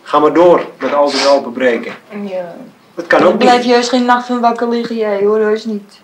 Ga 0.01 0.19
maar 0.19 0.33
door 0.33 0.65
met 0.79 0.91
auto's 0.91 1.27
openbreken. 1.27 1.93
Ja. 2.23 2.55
Dat 2.95 3.07
kan 3.07 3.23
ook 3.23 3.37
blijf 3.37 3.63
je 3.63 3.71
heus 3.71 3.89
geen 3.89 4.05
nacht 4.05 4.27
van 4.27 4.39
wakker 4.39 4.69
liggen, 4.69 4.95
jij 4.95 5.23
hoor, 5.23 5.39
heus 5.39 5.65
niet. 5.65 6.01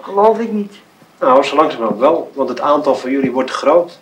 Geloof 0.00 0.38
ik 0.38 0.52
niet. 0.52 0.74
Nou, 1.20 1.42
zo 1.42 1.56
langzamerhand 1.56 2.00
wel, 2.00 2.30
want 2.34 2.48
het 2.48 2.60
aantal 2.60 2.94
van 2.94 3.10
jullie 3.10 3.32
wordt 3.32 3.50
groot. 3.50 3.98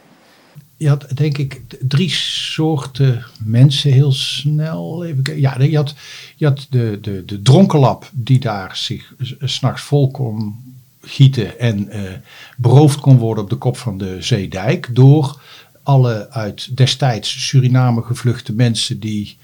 Je 0.79 0.89
had 0.89 1.07
denk 1.15 1.39
ik 1.39 1.61
drie 1.81 2.11
soorten 2.11 3.25
mensen 3.45 3.93
heel 3.93 4.13
snel. 4.13 5.05
Even, 5.05 5.41
ja, 5.41 5.63
je 5.63 5.77
had, 5.77 5.95
had 6.39 6.67
de, 6.71 6.99
de, 7.01 7.25
de 7.25 7.43
dronkenlap 7.43 8.11
die 8.13 8.39
daar 8.39 8.77
zich 8.77 9.15
s'nachts 9.41 9.83
vol 9.83 10.11
kon 10.11 10.57
gieten 11.01 11.59
en 11.59 11.97
uh, 11.97 12.03
beroofd 12.57 13.01
kon 13.01 13.17
worden 13.17 13.45
op 13.45 13.51
de 13.51 13.57
kop 13.57 13.77
van 13.77 13.99
de 13.99 14.17
zeedijk 14.23 14.89
door 14.93 15.41
alle 15.83 16.31
uit 16.31 16.77
destijds 16.77 17.47
Suriname 17.47 18.03
gevluchte 18.03 18.53
mensen 18.53 19.01
die, 19.01 19.37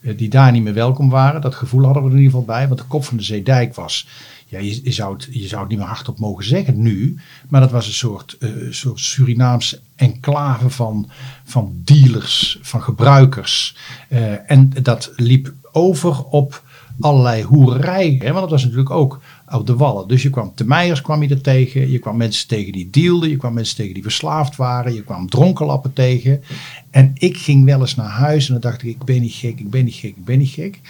uh, 0.00 0.18
die 0.18 0.28
daar 0.28 0.52
niet 0.52 0.62
meer 0.62 0.74
welkom 0.74 1.10
waren. 1.10 1.40
Dat 1.40 1.54
gevoel 1.54 1.84
hadden 1.84 2.02
we 2.02 2.08
er 2.08 2.14
in 2.14 2.22
ieder 2.22 2.38
geval 2.38 2.54
bij, 2.54 2.68
want 2.68 2.80
de 2.80 2.86
kop 2.86 3.04
van 3.04 3.16
de 3.16 3.22
zeedijk 3.22 3.74
was 3.74 4.06
ja, 4.52 4.58
je, 4.58 4.92
zou 4.92 5.12
het, 5.12 5.28
je 5.30 5.48
zou 5.48 5.60
het 5.60 5.70
niet 5.70 5.78
meer 5.78 5.88
hardop 5.88 6.18
mogen 6.18 6.44
zeggen 6.44 6.82
nu, 6.82 7.18
maar 7.48 7.60
dat 7.60 7.70
was 7.70 7.86
een 7.86 7.92
soort, 7.92 8.36
uh, 8.40 8.50
soort 8.70 9.00
Surinaamse 9.00 9.80
enclave 9.96 10.70
van, 10.70 11.10
van 11.44 11.72
dealers, 11.84 12.58
van 12.62 12.82
gebruikers. 12.82 13.76
Uh, 14.08 14.50
en 14.50 14.72
dat 14.82 15.12
liep 15.16 15.52
over 15.72 16.24
op 16.24 16.62
allerlei 17.00 17.42
hoererij. 17.42 18.16
Hè? 18.18 18.26
Want 18.26 18.40
dat 18.40 18.50
was 18.50 18.62
natuurlijk 18.62 18.90
ook 18.90 19.20
op 19.52 19.66
de 19.66 19.76
wallen. 19.76 20.08
Dus 20.08 20.22
je 20.22 20.30
kwam 20.30 20.52
te 20.54 20.64
Meijers 20.64 21.00
kwam 21.00 21.22
je 21.22 21.28
er 21.28 21.40
tegen. 21.40 21.90
Je 21.90 21.98
kwam 21.98 22.16
mensen 22.16 22.48
tegen 22.48 22.72
die 22.72 22.90
dealden. 22.90 23.30
Je 23.30 23.36
kwam 23.36 23.54
mensen 23.54 23.76
tegen 23.76 23.94
die 23.94 24.02
verslaafd 24.02 24.56
waren. 24.56 24.94
Je 24.94 25.02
kwam 25.02 25.28
dronkenlappen 25.28 25.92
tegen. 25.92 26.42
En 26.90 27.10
ik 27.14 27.36
ging 27.36 27.64
wel 27.64 27.80
eens 27.80 27.94
naar 27.94 28.10
huis 28.10 28.46
en 28.46 28.52
dan 28.52 28.70
dacht 28.70 28.82
ik, 28.82 28.88
ik 28.88 29.04
ben 29.04 29.20
niet 29.20 29.34
gek, 29.34 29.60
ik 29.60 29.70
ben 29.70 29.84
niet 29.84 29.94
gek, 29.94 30.16
ik 30.16 30.24
ben 30.24 30.38
niet 30.38 30.50
gek. 30.50 30.80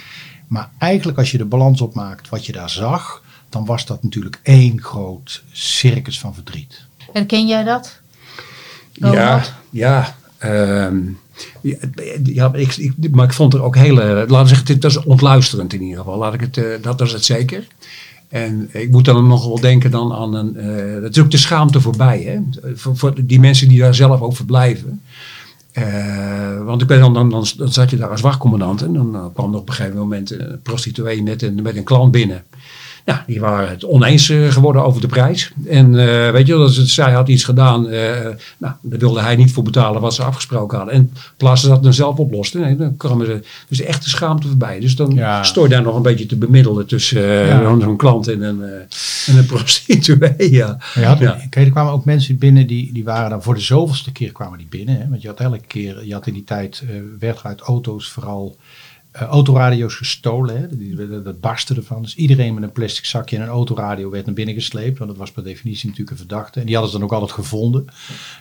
Maar 0.47 0.69
eigenlijk 0.77 1.17
als 1.17 1.31
je 1.31 1.37
de 1.37 1.45
balans 1.45 1.81
opmaakt 1.81 2.29
wat 2.29 2.45
je 2.45 2.51
daar 2.51 2.69
zag, 2.69 3.22
dan 3.53 3.65
was 3.65 3.85
dat 3.85 4.03
natuurlijk 4.03 4.39
één 4.43 4.81
groot 4.81 5.43
circus 5.51 6.19
van 6.19 6.33
verdriet. 6.33 6.85
Herken 7.11 7.47
jij 7.47 7.63
dat? 7.63 7.99
Ja, 9.69 10.15
ehm, 10.37 10.99
ja, 11.61 11.75
ja, 12.23 12.53
ik, 12.53 12.75
ik, 12.75 13.11
maar 13.11 13.25
ik 13.25 13.33
vond 13.33 13.53
er 13.53 13.61
ook 13.61 13.75
hele, 13.75 14.03
laten 14.27 14.41
we 14.41 14.47
zeggen, 14.47 14.79
dat 14.79 14.91
is 14.91 15.03
ontluisterend 15.03 15.73
in 15.73 15.81
ieder 15.81 15.97
geval. 15.97 16.17
Laat 16.17 16.33
ik 16.33 16.41
het, 16.41 16.57
eh, 16.57 16.65
dat 16.81 16.99
was 16.99 17.11
het 17.11 17.25
zeker. 17.25 17.67
En 18.27 18.69
ik 18.71 18.91
moet 18.91 19.05
dan 19.05 19.27
nog 19.27 19.45
wel 19.45 19.59
denken 19.59 19.91
dan 19.91 20.13
aan 20.13 20.33
een, 20.33 20.55
eh, 20.55 21.01
dat 21.01 21.15
is 21.15 21.21
ook 21.21 21.31
de 21.31 21.37
schaamte 21.37 21.81
voorbij, 21.81 22.21
hè? 22.21 22.39
Voor, 22.75 22.97
voor 22.97 23.25
die 23.25 23.39
mensen 23.39 23.67
die 23.67 23.79
daar 23.79 23.95
zelf 23.95 24.21
ook 24.21 24.35
verblijven. 24.35 25.01
Eh, 25.71 26.63
want 26.63 26.81
ik 26.81 26.87
ben 26.87 26.99
dan, 26.99 27.13
dan, 27.13 27.29
dan, 27.29 27.45
dan 27.57 27.71
zat 27.71 27.89
je 27.89 27.97
daar 27.97 28.09
als 28.09 28.21
wachtcommandant 28.21 28.81
en 28.81 28.93
dan 28.93 29.31
kwam 29.33 29.53
er 29.53 29.59
op 29.59 29.69
een 29.69 29.73
gegeven 29.73 29.97
moment 29.97 30.31
een 30.31 30.59
prostituee 30.63 31.23
met 31.23 31.41
een, 31.41 31.61
met 31.61 31.75
een 31.75 31.83
klant 31.83 32.11
binnen. 32.11 32.43
Ja, 33.05 33.23
die 33.27 33.39
waren 33.39 33.69
het 33.69 33.85
oneens 33.85 34.29
eh, 34.29 34.51
geworden 34.51 34.83
over 34.83 35.01
de 35.01 35.07
prijs. 35.07 35.51
En 35.67 35.99
eh, 35.99 36.31
weet 36.31 36.47
je, 36.47 36.53
dat 36.53 36.71
zij 36.73 37.11
had 37.11 37.27
iets 37.27 37.43
gedaan, 37.43 37.89
eh, 37.89 38.11
nou, 38.57 38.73
daar 38.81 38.99
wilde 38.99 39.21
hij 39.21 39.35
niet 39.35 39.51
voor 39.51 39.63
betalen 39.63 40.01
wat 40.01 40.13
ze 40.13 40.23
afgesproken 40.23 40.77
hadden. 40.77 40.95
En 40.95 41.01
in 41.01 41.13
plaats 41.37 41.61
dat 41.61 41.83
dan 41.83 41.93
zelf 41.93 42.17
oplosten, 42.17 42.61
nee, 42.61 42.75
dan 42.75 42.97
kwamen 42.97 43.25
ze 43.25 43.41
dus 43.69 43.81
echt 43.81 44.03
de 44.03 44.09
schaamte 44.09 44.47
voorbij. 44.47 44.79
Dus 44.79 44.95
dan 44.95 45.11
Ja. 45.13 45.43
stoor 45.43 45.63
je 45.63 45.69
daar 45.69 45.81
nog 45.81 45.95
een 45.95 46.01
beetje 46.01 46.25
te 46.25 46.35
bemiddelen 46.35 46.85
tussen 46.85 47.21
Ja. 47.21 47.79
zo'n 47.79 47.97
klant 47.97 48.27
en 48.27 48.41
een, 48.41 48.61
en 49.27 49.37
een 49.37 49.45
prostituee. 49.55 50.51
Ja. 50.51 50.77
Ja. 50.95 51.15
kijk, 51.49 51.65
er 51.65 51.71
kwamen 51.71 51.93
ook 51.93 52.05
mensen 52.05 52.37
binnen 52.37 52.67
die, 52.67 52.93
die 52.93 53.03
waren 53.03 53.29
dan 53.29 53.43
voor 53.43 53.53
de 53.53 53.61
zoveelste 53.61 54.11
keer 54.11 54.31
kwamen 54.31 54.57
die 54.57 54.67
binnen. 54.69 54.97
Hè? 54.97 55.09
Want 55.09 55.21
je 55.21 55.27
had 55.27 55.39
elke 55.39 55.61
keer, 55.67 56.05
je 56.05 56.13
had 56.13 56.27
in 56.27 56.33
die 56.33 56.43
tijd, 56.43 56.83
werd 57.19 57.39
er 57.39 57.45
uit 57.45 57.61
auto's 57.61 58.09
vooral 58.09 58.57
eh, 59.13 59.21
autoradio's 59.21 59.95
gestolen. 59.95 60.57
Hè? 60.57 60.95
Dat, 60.95 61.25
dat 61.25 61.39
barstte 61.39 61.75
ervan. 61.75 62.01
Dus 62.01 62.15
iedereen 62.15 62.53
met 62.53 62.63
een 62.63 62.71
plastic 62.71 63.05
zakje 63.05 63.35
en 63.35 63.41
een 63.41 63.47
autoradio 63.47 64.09
werd 64.09 64.25
naar 64.25 64.35
binnen 64.35 64.55
gesleept. 64.55 64.97
Want 64.97 65.09
dat 65.09 65.19
was 65.19 65.31
per 65.31 65.43
definitie 65.43 65.89
natuurlijk 65.89 66.11
een 66.11 66.25
verdachte. 66.25 66.59
En 66.59 66.65
die 66.65 66.75
hadden 66.75 66.91
ze 66.93 66.97
dan 66.97 67.07
ook 67.07 67.13
altijd 67.13 67.31
gevonden. 67.31 67.85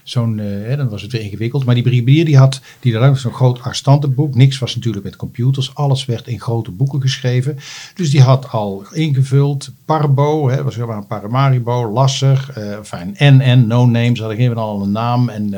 Zo'n, 0.03 0.39
eh, 0.39 0.47
hè, 0.47 0.77
dan 0.77 0.89
was 0.89 1.03
het 1.03 1.13
weer 1.13 1.21
ingewikkeld. 1.21 1.65
Maar 1.65 1.75
die 1.75 1.83
brigadier 1.83 2.25
die 2.25 2.37
had, 2.37 2.61
die 2.81 2.97
had 2.97 3.19
zo'n 3.19 3.33
groot 3.33 3.61
arrestantenboek. 3.61 4.35
Niks 4.35 4.59
was 4.59 4.75
natuurlijk 4.75 5.05
met 5.05 5.17
computers. 5.17 5.75
Alles 5.75 6.05
werd 6.05 6.27
in 6.27 6.41
grote 6.41 6.71
boeken 6.71 7.01
geschreven. 7.01 7.59
Dus 7.95 8.11
die 8.11 8.23
had 8.23 8.51
al 8.51 8.85
ingevuld. 8.93 9.71
Parbo, 9.85 10.49
hè, 10.49 10.63
was 10.63 10.75
helemaal 10.75 10.97
een 10.97 11.07
Paramaribo, 11.07 11.93
Lasser, 11.93 12.51
eh 12.55 12.79
fijn, 12.83 13.15
NN, 13.19 13.67
no 13.67 13.87
names, 13.87 14.19
hadden 14.19 14.37
geen 14.37 14.57
al 14.57 14.83
een 14.83 14.93
naam. 14.93 15.29
En, 15.29 15.55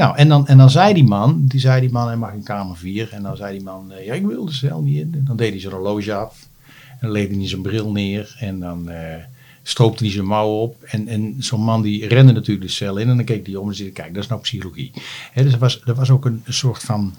nou, 0.00 0.16
en, 0.16 0.28
dan, 0.28 0.46
en 0.46 0.58
dan 0.58 0.70
zei 0.70 0.94
die 0.94 1.04
man, 1.04 1.44
die 1.46 1.60
zei 1.60 1.80
die 1.80 1.90
man, 1.90 2.06
hij 2.06 2.16
mag 2.16 2.32
in 2.32 2.42
kamer 2.42 2.76
4. 2.76 3.08
En 3.12 3.22
dan 3.22 3.36
zei 3.36 3.52
die 3.56 3.62
man, 3.64 3.92
eh, 3.92 4.06
ja, 4.06 4.14
ik 4.14 4.26
wil 4.26 4.44
de 4.44 4.52
cel 4.52 4.80
niet 4.82 4.96
in. 4.96 5.14
En 5.14 5.24
dan 5.24 5.36
deed 5.36 5.50
hij 5.50 5.60
zijn 5.60 5.72
horloge 5.72 6.14
af. 6.14 6.46
En 6.90 6.98
dan 7.00 7.10
legde 7.10 7.34
hij 7.36 7.48
zijn 7.48 7.62
bril 7.62 7.90
neer. 7.92 8.36
En 8.38 8.60
dan 8.60 8.90
eh, 8.90 9.14
stroopte 9.62 10.04
hij 10.04 10.12
zijn 10.12 10.26
mouw 10.26 10.48
op. 10.48 10.82
En, 10.82 11.08
en 11.08 11.34
zo'n 11.38 11.60
man 11.64 11.82
die 11.82 12.06
rende 12.08 12.32
natuurlijk 12.32 12.66
de 12.66 12.72
cel 12.72 12.96
in. 12.96 13.08
En 13.08 13.16
dan 13.16 13.24
keek 13.24 13.46
hij 13.46 13.56
om 13.56 13.68
en 13.68 13.74
zei, 13.74 13.92
kijk, 13.92 14.14
dat 14.14 14.22
is 14.22 14.28
nou 14.28 14.40
psychologie. 14.40 14.92
Dus 15.34 15.52
er 15.52 15.58
was, 15.58 15.80
er 15.84 15.94
was 15.94 16.10
ook 16.10 16.24
een, 16.24 16.42
een 16.44 16.52
soort 16.54 16.82
van 16.82 17.14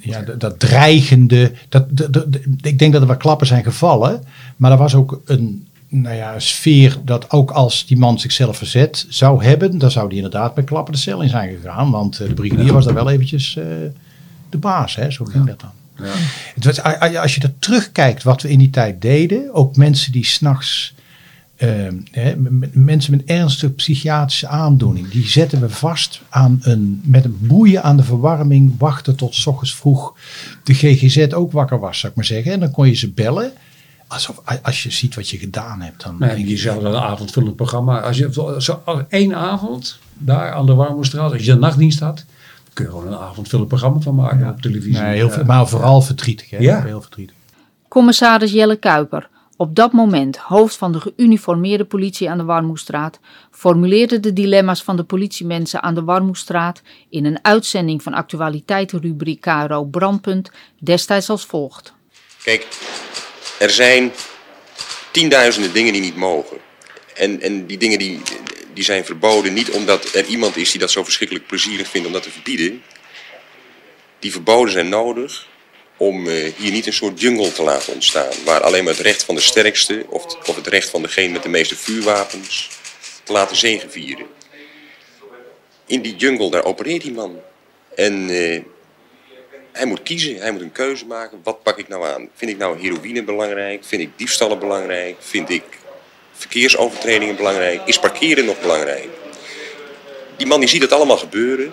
ja, 0.00 0.22
dat, 0.22 0.40
dat 0.40 0.58
dreigende. 0.60 1.52
Dat, 1.68 1.96
dat, 1.96 2.12
dat- 2.12 2.26
ik 2.60 2.78
denk 2.78 2.92
dat 2.92 3.02
er 3.02 3.08
wat 3.08 3.16
klappen 3.16 3.46
zijn 3.46 3.64
gevallen. 3.64 4.24
Maar 4.56 4.70
er 4.72 4.78
was 4.78 4.94
ook 4.94 5.20
een, 5.24 5.67
nou 5.88 6.16
ja, 6.16 6.34
een 6.34 6.42
sfeer 6.42 6.98
dat 7.04 7.30
ook 7.30 7.50
als 7.50 7.86
die 7.86 7.96
man 7.96 8.20
zichzelf 8.20 8.56
verzet 8.56 9.06
zou 9.08 9.44
hebben. 9.44 9.78
dan 9.78 9.90
zou 9.90 10.08
die 10.08 10.16
inderdaad 10.16 10.56
met 10.56 10.64
klappen 10.64 10.92
de 10.94 11.00
cel 11.00 11.22
in 11.22 11.28
zijn 11.28 11.56
gegaan. 11.56 11.90
Want 11.90 12.20
eh, 12.20 12.28
de 12.28 12.34
brigadier 12.34 12.72
was 12.72 12.84
daar 12.84 12.94
wel 12.94 13.10
eventjes 13.10 13.56
eh, 13.56 13.64
de 14.48 14.58
baas. 14.58 14.96
Hè? 14.96 15.10
Zo 15.10 15.24
ging 15.24 15.46
dat 15.46 15.60
dan. 15.60 15.70
Ja. 15.96 16.12
Het 16.54 16.64
was, 16.64 16.82
als 17.16 17.34
je 17.34 17.40
er 17.40 17.58
terugkijkt 17.58 18.22
wat 18.22 18.42
we 18.42 18.50
in 18.50 18.58
die 18.58 18.70
tijd 18.70 19.02
deden. 19.02 19.54
Ook 19.54 19.76
mensen 19.76 20.12
die 20.12 20.26
s'nachts. 20.26 20.94
ehm 21.56 21.94
hè, 22.10 22.34
mensen 22.72 23.10
met 23.16 23.24
ernstige 23.24 23.72
psychiatrische 23.72 24.46
aandoening. 24.46 25.08
Die 25.08 25.28
zetten 25.28 25.60
we 25.60 25.70
vast 25.70 26.20
aan 26.28 26.58
een, 26.62 27.00
met 27.04 27.24
een 27.24 27.38
boeien 27.40 27.82
aan 27.82 27.96
de 27.96 28.02
verwarming. 28.02 28.74
Wachten 28.78 29.16
tot 29.16 29.34
's 29.34 29.46
ochtends 29.46 29.74
vroeg 29.74 30.14
de 30.64 30.74
GGZ 30.74 31.32
ook 31.32 31.52
wakker 31.52 31.78
was, 31.78 31.98
zou 31.98 32.10
ik 32.10 32.16
maar 32.16 32.26
zeggen. 32.26 32.52
En 32.52 32.60
dan 32.60 32.70
kon 32.70 32.86
je 32.88 32.94
ze 32.94 33.10
bellen. 33.10 33.52
Alsof, 34.08 34.40
als 34.62 34.82
je 34.82 34.90
ziet 34.90 35.14
wat 35.14 35.28
je 35.28 35.38
gedaan 35.38 35.80
hebt. 35.80 36.02
Dan 36.02 36.16
Nee, 36.18 36.34
denk 36.34 36.48
je 36.48 36.64
dat 36.64 36.82
een 36.82 36.94
avondvullend 36.96 37.56
programma. 37.56 38.00
Als 38.00 38.18
je 38.18 38.32
zo, 38.32 38.82
als 38.84 39.02
één 39.08 39.34
avond 39.34 39.98
daar 40.14 40.52
aan 40.52 40.66
de 40.66 40.74
Warmoestraat, 40.74 41.32
als 41.32 41.44
je 41.44 41.52
een 41.52 41.58
nachtdienst 41.58 42.00
had, 42.00 42.24
kun 42.72 42.84
je 42.84 42.90
gewoon 42.90 43.06
een 43.06 43.18
avondvullend 43.18 43.68
programma 43.68 44.00
van 44.00 44.14
maken 44.14 44.48
op 44.48 44.60
televisie. 44.60 45.02
nee, 45.02 45.14
heel, 45.14 45.44
maar 45.44 45.68
vooral 45.68 46.00
verdrietig. 46.00 46.50
Hè? 46.50 46.58
Ja. 46.58 46.82
Heel 46.82 47.00
verdrietig. 47.00 47.36
Commissaris 47.88 48.52
Jelle 48.52 48.76
Kuiper, 48.76 49.28
op 49.56 49.74
dat 49.74 49.92
moment 49.92 50.36
hoofd 50.36 50.76
van 50.76 50.92
de 50.92 51.00
geuniformeerde 51.00 51.84
politie 51.84 52.30
aan 52.30 52.38
de 52.38 52.44
Warmoestraat, 52.44 53.18
formuleerde 53.50 54.20
de 54.20 54.32
dilemma's 54.32 54.82
van 54.82 54.96
de 54.96 55.04
politiemensen 55.04 55.82
aan 55.82 55.94
de 55.94 56.04
Warmoestraat 56.04 56.82
in 57.08 57.24
een 57.24 57.38
uitzending 57.42 58.02
van 58.02 58.14
actualiteitenrubriek 58.14 59.40
KRO 59.40 59.84
Brandpunt 59.84 60.50
destijds 60.78 61.30
als 61.30 61.46
volgt. 61.46 61.94
Kijk, 62.42 62.66
er 63.58 63.70
zijn 63.70 64.12
tienduizenden 65.10 65.72
dingen 65.72 65.92
die 65.92 66.02
niet 66.02 66.16
mogen. 66.16 66.58
En, 67.14 67.40
en 67.40 67.66
die 67.66 67.78
dingen 67.78 67.98
die, 67.98 68.20
die 68.74 68.84
zijn 68.84 69.04
verboden 69.04 69.52
niet 69.52 69.70
omdat 69.70 70.14
er 70.14 70.24
iemand 70.24 70.56
is 70.56 70.70
die 70.70 70.80
dat 70.80 70.90
zo 70.90 71.04
verschrikkelijk 71.04 71.46
plezierig 71.46 71.88
vindt 71.88 72.06
om 72.06 72.12
dat 72.12 72.22
te 72.22 72.30
verbieden. 72.30 72.82
Die 74.18 74.32
verboden 74.32 74.72
zijn 74.72 74.88
nodig 74.88 75.46
om 75.96 76.28
eh, 76.28 76.52
hier 76.56 76.72
niet 76.72 76.86
een 76.86 76.92
soort 76.92 77.20
jungle 77.20 77.52
te 77.52 77.62
laten 77.62 77.92
ontstaan. 77.92 78.32
Waar 78.44 78.60
alleen 78.60 78.84
maar 78.84 78.92
het 78.92 79.02
recht 79.02 79.22
van 79.22 79.34
de 79.34 79.40
sterkste 79.40 80.04
of, 80.08 80.24
of 80.24 80.56
het 80.56 80.66
recht 80.66 80.88
van 80.88 81.02
degene 81.02 81.32
met 81.32 81.42
de 81.42 81.48
meeste 81.48 81.76
vuurwapens 81.76 82.68
te 83.22 83.32
laten 83.32 83.56
zegevieren. 83.56 84.26
In 85.86 86.02
die 86.02 86.16
jungle, 86.16 86.50
daar 86.50 86.64
opereert 86.64 87.02
die 87.02 87.12
man. 87.12 87.40
En 87.94 88.30
eh, 88.30 88.60
hij 89.78 89.86
moet 89.86 90.02
kiezen, 90.02 90.36
hij 90.36 90.52
moet 90.52 90.60
een 90.60 90.72
keuze 90.72 91.06
maken. 91.06 91.38
Wat 91.42 91.62
pak 91.62 91.78
ik 91.78 91.88
nou 91.88 92.06
aan? 92.08 92.28
Vind 92.34 92.50
ik 92.50 92.58
nou 92.58 92.80
heroïne 92.80 93.24
belangrijk? 93.24 93.84
Vind 93.84 94.02
ik 94.02 94.10
diefstallen 94.16 94.58
belangrijk? 94.58 95.16
Vind 95.18 95.50
ik 95.50 95.64
verkeersovertredingen 96.32 97.36
belangrijk? 97.36 97.80
Is 97.84 97.98
parkeren 97.98 98.44
nog 98.44 98.60
belangrijk? 98.60 99.08
Die 100.36 100.46
man 100.46 100.60
die 100.60 100.68
ziet 100.68 100.82
het 100.82 100.92
allemaal 100.92 101.16
gebeuren. 101.16 101.72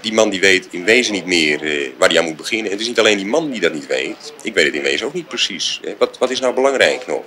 Die 0.00 0.12
man 0.12 0.30
die 0.30 0.40
weet 0.40 0.68
in 0.70 0.84
wezen 0.84 1.12
niet 1.12 1.26
meer 1.26 1.62
eh, 1.62 1.90
waar 1.98 2.08
hij 2.08 2.18
aan 2.18 2.24
moet 2.24 2.36
beginnen. 2.36 2.66
En 2.66 2.72
het 2.72 2.80
is 2.80 2.86
niet 2.86 2.98
alleen 2.98 3.16
die 3.16 3.26
man 3.26 3.50
die 3.50 3.60
dat 3.60 3.72
niet 3.72 3.86
weet. 3.86 4.32
Ik 4.42 4.54
weet 4.54 4.64
het 4.66 4.74
in 4.74 4.82
wezen 4.82 5.06
ook 5.06 5.14
niet 5.14 5.28
precies. 5.28 5.80
Eh, 5.84 5.92
wat, 5.98 6.18
wat 6.18 6.30
is 6.30 6.40
nou 6.40 6.54
belangrijk 6.54 7.06
nog? 7.06 7.22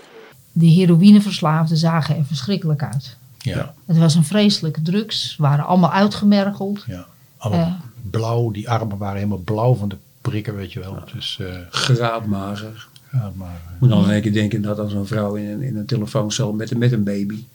De 0.51 0.65
heroïneverslaafden 0.65 1.77
zagen 1.77 2.15
er 2.17 2.25
verschrikkelijk 2.25 2.83
uit. 2.83 3.17
Ja. 3.37 3.73
Het 3.87 3.97
was 3.97 4.15
een 4.15 4.23
vreselijke 4.23 4.81
drugs, 4.81 5.35
waren 5.37 5.65
allemaal 5.65 5.91
uitgemergeld. 5.91 6.83
Ja. 6.87 7.05
Allemaal 7.37 7.65
Ja. 7.65 7.79
blauw, 8.09 8.51
die 8.51 8.69
armen 8.69 8.97
waren 8.97 9.15
helemaal 9.15 9.37
blauw 9.37 9.73
van 9.75 9.89
de 9.89 9.97
prikken, 10.29 10.55
weet 10.55 10.73
je 10.73 10.79
wel. 10.79 11.03
Dus, 11.13 11.37
eh, 11.41 11.55
Graadmager. 11.69 12.87
Ik 13.11 13.79
moet 13.79 13.89
dan 13.89 14.03
in 14.03 14.09
één 14.09 14.21
keer 14.21 14.33
denken 14.33 14.61
dat 14.61 14.79
als 14.79 14.93
een 14.93 15.05
vrouw 15.05 15.35
in 15.35 15.45
een, 15.45 15.61
in 15.61 15.77
een 15.77 15.85
telefooncel 15.85 16.53
met, 16.53 16.77
met 16.77 16.91
een 16.91 17.03
baby. 17.03 17.45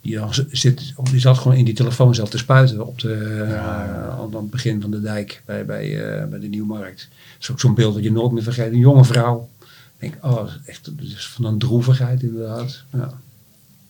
Die, 0.00 0.16
dan 0.16 0.34
zit, 0.50 0.92
of 0.96 1.10
die 1.10 1.20
zat 1.20 1.38
gewoon 1.38 1.56
in 1.56 1.64
die 1.64 1.74
telefooncel 1.74 2.26
te 2.26 2.38
spuiten 2.38 2.86
op, 2.86 3.00
de, 3.00 3.14
eh, 3.14 4.18
aan 4.18 4.34
het 4.34 4.50
begin 4.50 4.80
van 4.80 4.90
de 4.90 5.00
dijk 5.00 5.42
bij, 5.44 5.64
bij, 5.64 6.04
eh, 6.04 6.28
bij 6.28 6.38
de 6.38 6.46
Nieuwmarkt. 6.46 7.08
Dat 7.08 7.40
is 7.40 7.50
ook 7.50 7.60
zo'n 7.60 7.74
beeld 7.74 7.94
dat 7.94 8.02
je 8.02 8.12
nooit 8.12 8.32
meer 8.32 8.42
vergeet. 8.42 8.72
Een 8.72 8.78
jonge 8.78 9.04
vrouw. 9.04 9.48
Ik 9.60 9.68
denk, 9.98 10.14
oh, 10.24 10.36
dat 10.36 10.48
is 10.48 10.68
echt 10.68 10.84
dat 10.84 10.94
is 10.98 11.28
van 11.28 11.44
een 11.44 11.58
droevigheid 11.58 12.22
inderdaad. 12.22 12.82
Ja. 12.92 13.12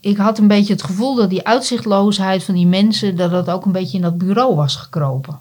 Ik 0.01 0.17
had 0.17 0.39
een 0.39 0.49
beetje 0.49 0.73
het 0.73 0.83
gevoel 0.83 1.15
dat 1.15 1.31
die 1.31 1.47
uitzichtloosheid 1.47 2.45
van 2.45 2.55
die 2.55 2.67
mensen, 2.67 3.17
dat 3.17 3.31
dat 3.31 3.51
ook 3.51 3.65
een 3.65 3.73
beetje 3.73 3.97
in 3.97 4.03
dat 4.03 4.19
bureau 4.19 4.55
was 4.55 4.77
gekropen. 4.77 5.41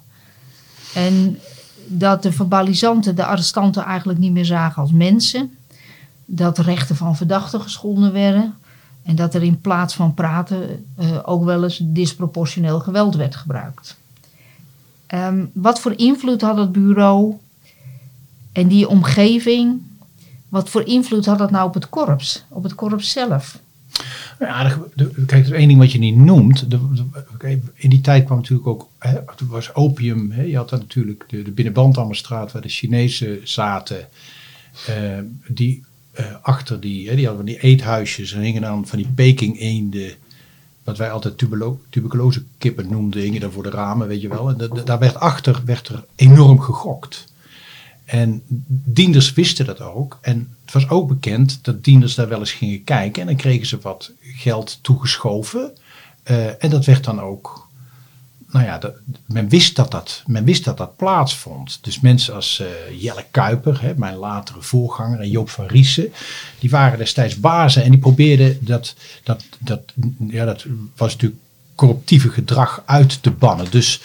En 0.93 1.39
dat 1.86 2.24
de 2.24 2.32
verbalisanten 2.32 3.15
de 3.15 3.26
arrestanten 3.26 3.84
eigenlijk 3.84 4.19
niet 4.19 4.32
meer 4.32 4.46
zagen 4.46 4.82
als 4.82 4.91
mensen. 4.91 5.58
Dat 6.26 6.58
rechten 6.58 6.96
van 6.96 7.15
verdachten 7.15 7.62
geschonden 7.62 8.13
werden. 8.13 8.54
En 9.04 9.15
dat 9.15 9.34
er 9.34 9.43
in 9.43 9.62
plaats 9.62 9.93
van 9.93 10.13
praten 10.13 10.86
eh, 10.96 11.19
ook 11.24 11.43
wel 11.43 11.63
eens 11.63 11.80
disproportioneel 11.84 12.80
geweld 12.80 13.15
werd 13.15 13.36
gebruikt. 13.36 13.98
Ehm, 15.08 15.46
wat 15.54 15.80
voor 15.80 15.93
invloed 15.96 16.41
had 16.41 16.58
het 16.58 16.72
bureau 16.72 17.34
en 18.52 18.67
die 18.67 18.88
omgeving, 18.88 19.82
wat 20.50 20.69
voor 20.69 20.86
invloed 20.86 21.26
had 21.26 21.38
dat 21.38 21.52
nou 21.52 21.67
op 21.67 21.74
het 21.74 21.89
korps, 21.89 22.43
op 22.50 22.63
het 22.63 22.76
korps 22.76 23.12
zelf? 23.12 23.60
Ja, 24.39 24.65
er- 24.65 24.80
de- 24.96 25.12
kijk, 25.26 25.46
er 25.46 25.52
is 25.54 25.58
één 25.60 25.67
ding 25.67 25.80
wat 25.80 25.91
je 25.91 26.00
niet 26.00 26.15
noemt. 26.15 26.69
De, 26.69 26.80
in 27.74 27.89
die 27.89 28.02
tijd 28.02 28.26
kwam 28.26 28.38
natuurlijk 28.38 28.67
ook, 28.67 28.88
was 29.48 29.74
opium. 29.76 30.32
Hè, 30.32 30.41
je 30.43 30.56
had 30.56 30.69
dan 30.69 30.80
natuurlijk 30.80 31.24
de, 31.28 31.41
de 31.41 31.52
binnenbandammerstraat 31.52 32.52
waar 32.52 32.62
de 32.62 32.69
Chinezen 32.69 33.39
zaten. 33.43 34.08
eh, 34.88 34.96
die 35.48 35.84
eh, 36.12 36.26
achter 36.41 36.80
die, 36.80 37.10
hè, 37.10 37.15
die 37.15 37.26
hadden 37.28 37.46
van 37.46 37.54
die 37.54 37.62
eethuisjes 37.63 38.34
en 38.34 38.41
hingen 38.41 38.62
dan 38.62 38.88
van 38.88 38.98
die 38.98 39.08
Peking 39.15 39.60
eenden, 39.60 40.12
wat 40.84 40.98
wij 40.98 41.12
altijd 41.12 41.38
tubulo, 41.38 41.82
tuberculose 41.89 42.43
kippen 42.58 42.88
noemden, 42.89 43.22
hingen 43.22 43.41
daar 43.41 43.52
voor 43.52 43.63
de 43.63 43.69
ramen, 43.69 44.08
weet 44.08 44.22
je 44.22 44.28
wel. 44.28 44.50
En 44.50 44.58
da- 44.58 44.67
da- 44.67 44.84
daar 44.84 45.00
werd 45.00 45.15
achter 45.15 45.62
werd 45.65 45.88
er 45.88 46.04
enorm 46.15 46.60
gegokt. 46.60 47.33
En 48.13 48.41
dienders 48.67 49.34
wisten 49.34 49.65
dat 49.65 49.82
ook. 49.82 50.19
En 50.21 50.56
het 50.65 50.73
was 50.73 50.89
ook 50.89 51.08
bekend 51.08 51.60
dat 51.62 51.84
dienders 51.84 52.15
daar 52.15 52.28
wel 52.28 52.39
eens 52.39 52.52
gingen 52.52 52.84
kijken. 52.84 53.21
En 53.21 53.28
dan 53.28 53.36
kregen 53.36 53.67
ze 53.67 53.80
wat 53.82 54.12
geld 54.21 54.80
toegeschoven. 54.82 55.71
Eh, 56.23 56.63
en 56.63 56.69
dat 56.69 56.86
werd 56.86 57.04
dan 57.04 57.21
ook. 57.21 57.67
Nou 58.52 58.65
ja, 58.65 58.80
men, 59.26 59.49
wist 59.49 59.76
dat 59.76 59.91
dat, 59.91 60.23
men 60.28 60.43
wist 60.43 60.63
dat 60.63 60.78
dat 60.78 60.95
plaatsvond. 60.95 61.80
Dus 61.82 61.99
mensen 61.99 62.34
als 62.34 62.60
eh, 62.60 63.02
Jelle 63.02 63.26
Kuiper, 63.32 63.82
hè, 63.82 63.93
mijn 63.95 64.15
latere 64.15 64.62
voorganger, 64.62 65.19
en 65.19 65.30
Joop 65.30 65.49
van 65.49 65.65
Riesen, 65.65 66.13
die 66.60 66.69
waren 66.69 66.97
destijds 66.97 67.39
bazen 67.39 67.84
en 67.84 67.91
die 67.91 67.99
probeerden 67.99 68.58
dat, 68.62 68.95
dat, 69.23 69.43
dat, 69.60 69.82
ja, 70.28 70.45
dat 70.45 70.65
was 70.95 71.13
natuurlijk 71.13 71.41
corruptieve 71.76 72.30
gedrag 72.30 72.84
uit 72.86 73.23
te 73.23 73.32
bannen. 73.32 73.71
Dus 73.71 74.02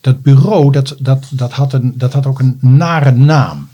dat 0.00 0.22
bureau, 0.22 0.72
dat, 0.72 0.96
dat, 0.98 1.26
dat, 1.30 1.52
had 1.52 1.72
een, 1.72 1.92
dat 1.96 2.12
had 2.12 2.26
ook 2.26 2.38
een 2.38 2.58
nare 2.60 3.10
naam. 3.10 3.68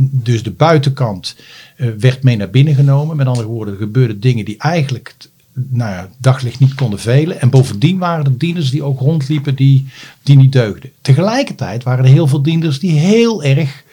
Dus 0.00 0.42
de 0.42 0.50
buitenkant 0.50 1.36
eh, 1.76 1.88
werd 1.98 2.22
mee 2.22 2.36
naar 2.36 2.50
binnen 2.50 2.74
genomen. 2.74 3.16
Met 3.16 3.26
andere 3.26 3.46
woorden, 3.46 3.74
er 3.74 3.80
gebeurden 3.80 4.20
dingen 4.20 4.44
die 4.44 4.58
eigenlijk 4.58 5.14
nou 5.52 5.90
ja, 5.90 6.08
daglicht 6.18 6.60
niet 6.60 6.74
konden 6.74 6.98
velen. 6.98 7.40
En 7.40 7.50
bovendien 7.50 7.98
waren 7.98 8.24
er 8.24 8.38
dienders 8.38 8.70
die 8.70 8.82
ook 8.82 9.00
rondliepen 9.00 9.54
die, 9.54 9.88
die 10.22 10.36
niet 10.36 10.52
deugden. 10.52 10.90
Tegelijkertijd 11.00 11.82
waren 11.82 12.04
er 12.04 12.10
heel 12.10 12.26
veel 12.26 12.42
dienders 12.42 12.78
die 12.78 12.98
heel 12.98 13.42
erg 13.42 13.84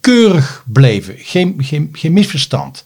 keurig 0.00 0.64
bleven. 0.66 1.14
Geen, 1.18 1.54
geen, 1.58 1.88
geen 1.92 2.12
misverstand. 2.12 2.84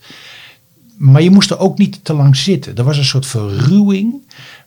Maar 0.97 1.21
je 1.21 1.31
moest 1.31 1.51
er 1.51 1.59
ook 1.59 1.77
niet 1.77 1.99
te 2.03 2.13
lang 2.13 2.35
zitten. 2.35 2.75
Er 2.75 2.83
was 2.83 2.97
een 2.97 3.05
soort 3.05 3.25
verruwing 3.25 4.13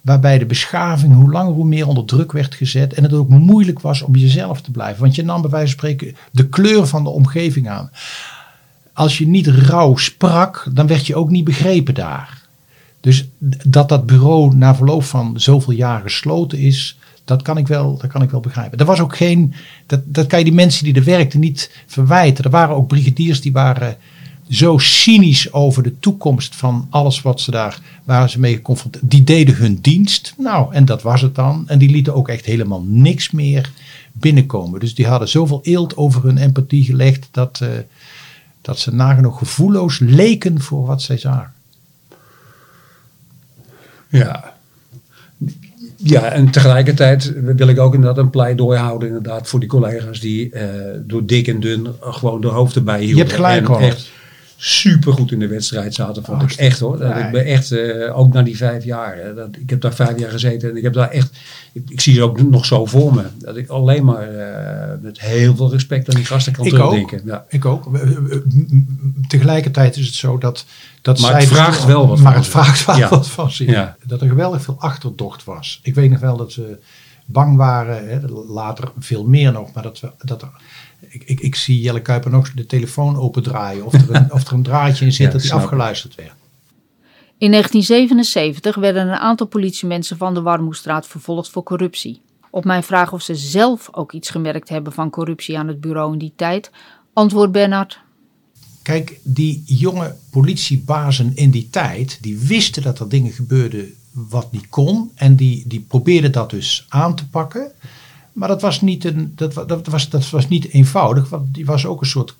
waarbij 0.06 0.38
de 0.38 0.46
beschaving 0.46 1.14
hoe 1.14 1.30
langer 1.30 1.52
hoe 1.52 1.64
meer 1.64 1.86
onder 1.86 2.04
druk 2.04 2.32
werd 2.32 2.54
gezet. 2.54 2.94
En 2.94 3.02
het 3.02 3.12
ook 3.12 3.28
moeilijk 3.28 3.80
was 3.80 4.02
om 4.02 4.16
jezelf 4.16 4.60
te 4.60 4.70
blijven. 4.70 5.02
Want 5.02 5.14
je 5.14 5.24
nam 5.24 5.40
bij 5.40 5.50
wijze 5.50 5.66
van 5.66 5.78
spreken 5.78 6.16
de 6.30 6.48
kleur 6.48 6.86
van 6.86 7.04
de 7.04 7.10
omgeving 7.10 7.68
aan. 7.68 7.90
Als 8.92 9.18
je 9.18 9.26
niet 9.26 9.46
rauw 9.46 9.96
sprak, 9.96 10.66
dan 10.72 10.86
werd 10.86 11.06
je 11.06 11.14
ook 11.16 11.30
niet 11.30 11.44
begrepen 11.44 11.94
daar. 11.94 12.42
Dus 13.00 13.28
dat 13.64 13.88
dat 13.88 14.06
bureau 14.06 14.54
na 14.54 14.74
verloop 14.74 15.04
van 15.04 15.40
zoveel 15.40 15.72
jaar 15.72 16.00
gesloten 16.00 16.58
is, 16.58 16.98
dat 17.24 17.42
kan 17.42 17.58
ik 17.58 17.66
wel, 17.66 17.96
dat 17.98 18.10
kan 18.10 18.22
ik 18.22 18.30
wel 18.30 18.40
begrijpen. 18.40 18.78
Er 18.78 18.84
was 18.84 19.00
ook 19.00 19.16
geen, 19.16 19.54
dat, 19.86 20.00
dat 20.04 20.26
kan 20.26 20.38
je 20.38 20.44
die 20.44 20.54
mensen 20.54 20.84
die 20.84 20.94
er 20.94 21.04
werkten 21.04 21.40
niet 21.40 21.70
verwijten. 21.86 22.44
Er 22.44 22.50
waren 22.50 22.76
ook 22.76 22.88
brigadiers 22.88 23.40
die 23.40 23.52
waren 23.52 23.96
zo 24.48 24.78
cynisch 24.78 25.52
over 25.52 25.82
de 25.82 25.98
toekomst 25.98 26.56
van 26.56 26.86
alles 26.90 27.22
wat 27.22 27.40
ze 27.40 27.50
daar 27.50 27.78
waren 28.04 28.30
ze 28.30 28.40
mee 28.40 28.54
geconfronteerd. 28.54 29.10
Die 29.10 29.24
deden 29.24 29.56
hun 29.56 29.78
dienst, 29.80 30.34
nou 30.38 30.74
en 30.74 30.84
dat 30.84 31.02
was 31.02 31.20
het 31.20 31.34
dan. 31.34 31.64
En 31.66 31.78
die 31.78 31.90
lieten 31.90 32.14
ook 32.14 32.28
echt 32.28 32.44
helemaal 32.44 32.82
niks 32.86 33.30
meer 33.30 33.70
binnenkomen. 34.12 34.80
Dus 34.80 34.94
die 34.94 35.06
hadden 35.06 35.28
zoveel 35.28 35.60
eelt 35.62 35.96
over 35.96 36.22
hun 36.22 36.38
empathie 36.38 36.84
gelegd 36.84 37.28
dat, 37.30 37.60
eh, 37.62 37.68
dat 38.60 38.78
ze 38.78 38.94
nagenoeg 38.94 39.38
gevoelloos 39.38 39.98
leken 39.98 40.60
voor 40.60 40.86
wat 40.86 41.02
zij 41.02 41.18
zagen. 41.18 41.52
Ja. 44.08 44.54
Ja, 45.96 46.22
en 46.22 46.50
tegelijkertijd 46.50 47.32
wil 47.56 47.68
ik 47.68 47.78
ook 47.78 47.94
inderdaad 47.94 48.18
een 48.18 48.30
pleidooi 48.30 48.78
houden 48.78 49.08
inderdaad 49.08 49.48
voor 49.48 49.60
die 49.60 49.68
collega's 49.68 50.20
die 50.20 50.50
eh, 50.50 50.98
door 51.00 51.26
dik 51.26 51.48
en 51.48 51.60
dun 51.60 51.86
gewoon 52.00 52.40
de 52.40 52.46
hoofd 52.46 52.76
erbij 52.76 52.98
hielden. 52.98 53.16
Je 53.16 53.22
hebt 53.22 53.34
gelijk 53.34 53.66
hoor. 53.66 53.94
Super 54.56 55.12
goed 55.12 55.32
in 55.32 55.38
de 55.38 55.46
wedstrijd 55.46 55.94
zaten, 55.94 56.24
vond 56.24 56.42
ik 56.42 56.52
echt 56.52 56.78
hoor. 56.80 56.98
Dat, 56.98 57.14
Nee. 57.14 57.24
ik 57.24 57.30
ben 57.30 57.44
echt, 57.44 57.72
eh, 57.72 58.18
ook 58.18 58.32
na 58.32 58.42
die 58.42 58.56
vijf 58.56 58.84
jaar, 58.84 59.16
hè, 59.16 59.34
dat, 59.34 59.48
ik 59.58 59.70
heb 59.70 59.80
daar 59.80 59.94
vijf 59.94 60.18
jaar 60.18 60.30
gezeten 60.30 60.70
en 60.70 60.76
ik 60.76 60.82
heb 60.82 60.92
daar 60.92 61.10
echt, 61.10 61.30
ik, 61.72 61.82
ik 61.90 62.00
zie 62.00 62.14
ze 62.14 62.22
ook 62.22 62.42
nog 62.42 62.64
zo 62.66 62.86
voor 62.86 63.14
me. 63.14 63.22
Dat 63.38 63.56
ik 63.56 63.68
alleen 63.68 64.04
maar 64.04 64.28
eh, 64.28 64.94
met 65.02 65.20
heel 65.20 65.56
veel 65.56 65.70
respect 65.70 66.08
aan 66.08 66.14
die 66.16 66.24
gasten 66.24 66.52
kan 66.52 66.64
Ik 66.66 66.70
terugdenken. 66.72 67.18
ook. 67.20 67.26
Ja. 67.26 67.44
Ik 67.48 67.64
ook. 67.64 67.88
Tegelijkertijd 69.28 69.96
is 69.96 70.06
het 70.06 70.14
zo 70.14 70.38
dat. 70.38 70.64
dat 71.02 71.20
Maar 71.20 71.30
zij 71.30 71.40
het 71.40 71.48
dus- 71.48 71.58
vraagt 71.58 71.84
wel 71.84 72.08
wat 72.08 72.18
Maar 72.18 72.32
van 72.32 72.40
het 72.42 72.50
vraagt 72.50 72.84
wel 72.84 72.96
Ja. 72.96 73.08
wat 73.08 73.28
van. 73.28 73.50
Ja. 73.56 73.96
Dat 74.04 74.20
er 74.20 74.28
geweldig 74.28 74.62
veel 74.62 74.76
achterdocht 74.78 75.44
was. 75.44 75.80
Ik 75.82 75.94
weet 75.94 76.10
nog 76.10 76.20
wel 76.20 76.36
dat 76.36 76.52
ze 76.52 76.78
bang 77.26 77.56
waren. 77.56 78.08
Hè, 78.08 78.18
later 78.48 78.88
veel 78.98 79.24
meer 79.26 79.52
nog. 79.52 79.72
Maar 79.72 79.82
dat, 79.82 80.00
we, 80.00 80.10
dat 80.18 80.42
er. 80.42 80.48
Ik, 81.00 81.22
ik, 81.24 81.40
ik 81.40 81.54
zie 81.54 81.80
Jelle 81.80 82.02
Kuiper 82.02 82.30
nog 82.30 82.52
de 82.52 82.66
telefoon 82.66 83.16
opendraaien. 83.16 83.84
Of 83.84 83.92
er 83.92 84.14
een, 84.14 84.32
of 84.36 84.46
er 84.46 84.52
een 84.52 84.62
draadje 84.62 85.04
in 85.04 85.12
zit 85.12 85.26
Ja, 85.26 85.32
dat 85.32 85.44
ik. 85.44 85.50
afgeluisterd 85.50 86.14
werd. 86.14 86.32
In 87.38 87.50
1977 87.50 88.74
werden 88.74 89.08
een 89.08 89.14
aantal 89.14 89.46
politiemensen 89.46 90.16
van 90.16 90.34
de 90.34 90.42
Warmoestraat 90.42 91.06
vervolgd 91.06 91.50
voor 91.50 91.62
corruptie. 91.62 92.20
Op 92.50 92.64
mijn 92.64 92.82
vraag 92.82 93.12
of 93.12 93.22
ze 93.22 93.34
zelf 93.34 93.88
ook 93.92 94.12
iets 94.12 94.30
gemerkt 94.30 94.68
hebben 94.68 94.92
van 94.92 95.10
corruptie 95.10 95.58
aan 95.58 95.68
het 95.68 95.80
bureau 95.80 96.12
in 96.12 96.18
die 96.18 96.32
tijd, 96.36 96.70
antwoordt 97.12 97.52
Bernard: 97.52 98.00
Kijk, 98.82 99.20
die 99.22 99.62
jonge 99.66 100.16
politiebazen 100.30 101.32
in 101.34 101.50
die 101.50 101.70
tijd, 101.70 102.18
die 102.20 102.38
wisten 102.38 102.82
dat 102.82 102.98
er 102.98 103.08
dingen 103.08 103.32
gebeurden 103.32 103.94
wat 104.12 104.52
niet 104.52 104.68
kon. 104.68 105.10
En 105.14 105.36
die, 105.36 105.64
die 105.66 105.80
probeerden 105.80 106.32
dat 106.32 106.50
dus 106.50 106.86
aan 106.88 107.14
te 107.14 107.28
pakken. 107.28 107.72
Maar 108.36 108.48
dat 108.48 108.60
was 108.60 108.80
niet, 108.80 109.04
een, 109.04 109.32
dat, 109.34 109.54
dat 109.66 109.86
was, 109.86 110.08
dat 110.08 110.30
was 110.30 110.48
niet 110.48 110.68
eenvoudig, 110.68 111.28
want 111.28 111.54
die 111.54 111.66
was 111.66 111.86
ook 111.86 112.00
een 112.00 112.06
soort 112.06 112.34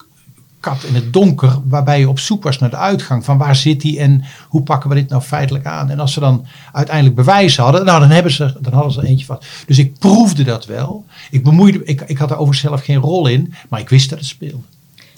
kat 0.61 0.85
in 0.85 0.95
het 0.95 1.13
donker, 1.13 1.59
waarbij 1.65 1.99
je 1.99 2.09
op 2.09 2.19
zoek 2.19 2.43
was 2.43 2.59
naar 2.59 2.71
de 2.71 2.77
uitgang 2.77 3.25
van 3.25 3.39
waar 3.39 3.57
zit 3.57 3.81
die 3.81 3.99
en 3.99 4.25
hoe 4.49 4.63
pakken 4.63 4.91
we 4.91 4.95
dit 4.95 5.09
nou 5.09 5.23
feitelijk 5.23 5.67
aan. 5.67 5.91
En 5.91 6.01
als 6.01 6.13
ze 6.13 6.21
dan 6.21 6.47
uiteindelijk 6.73 7.17
bewijs 7.17 7.57
hadden, 7.57 7.85
nou 7.85 8.01
dan, 8.01 8.11
hebben 8.11 8.33
ze, 8.33 8.55
dan 8.61 8.73
hadden 8.73 8.93
ze 8.93 9.01
er 9.01 9.07
eentje 9.07 9.27
vast. 9.27 9.47
Dus 9.67 9.79
ik 9.79 9.99
proefde 9.99 10.45
dat 10.45 10.67
wel. 10.67 11.05
Ik, 11.31 11.43
bemoeide, 11.43 11.85
ik, 11.85 12.01
ik 12.01 12.19
had 12.19 12.31
er 12.31 12.37
overigens 12.37 12.61
zelf 12.61 12.85
geen 12.85 13.01
rol 13.01 13.27
in, 13.27 13.55
maar 13.69 13.81
ik 13.81 13.89
wist 13.89 14.11
dat 14.11 14.19
het 14.19 14.29
speelde. 14.29 14.65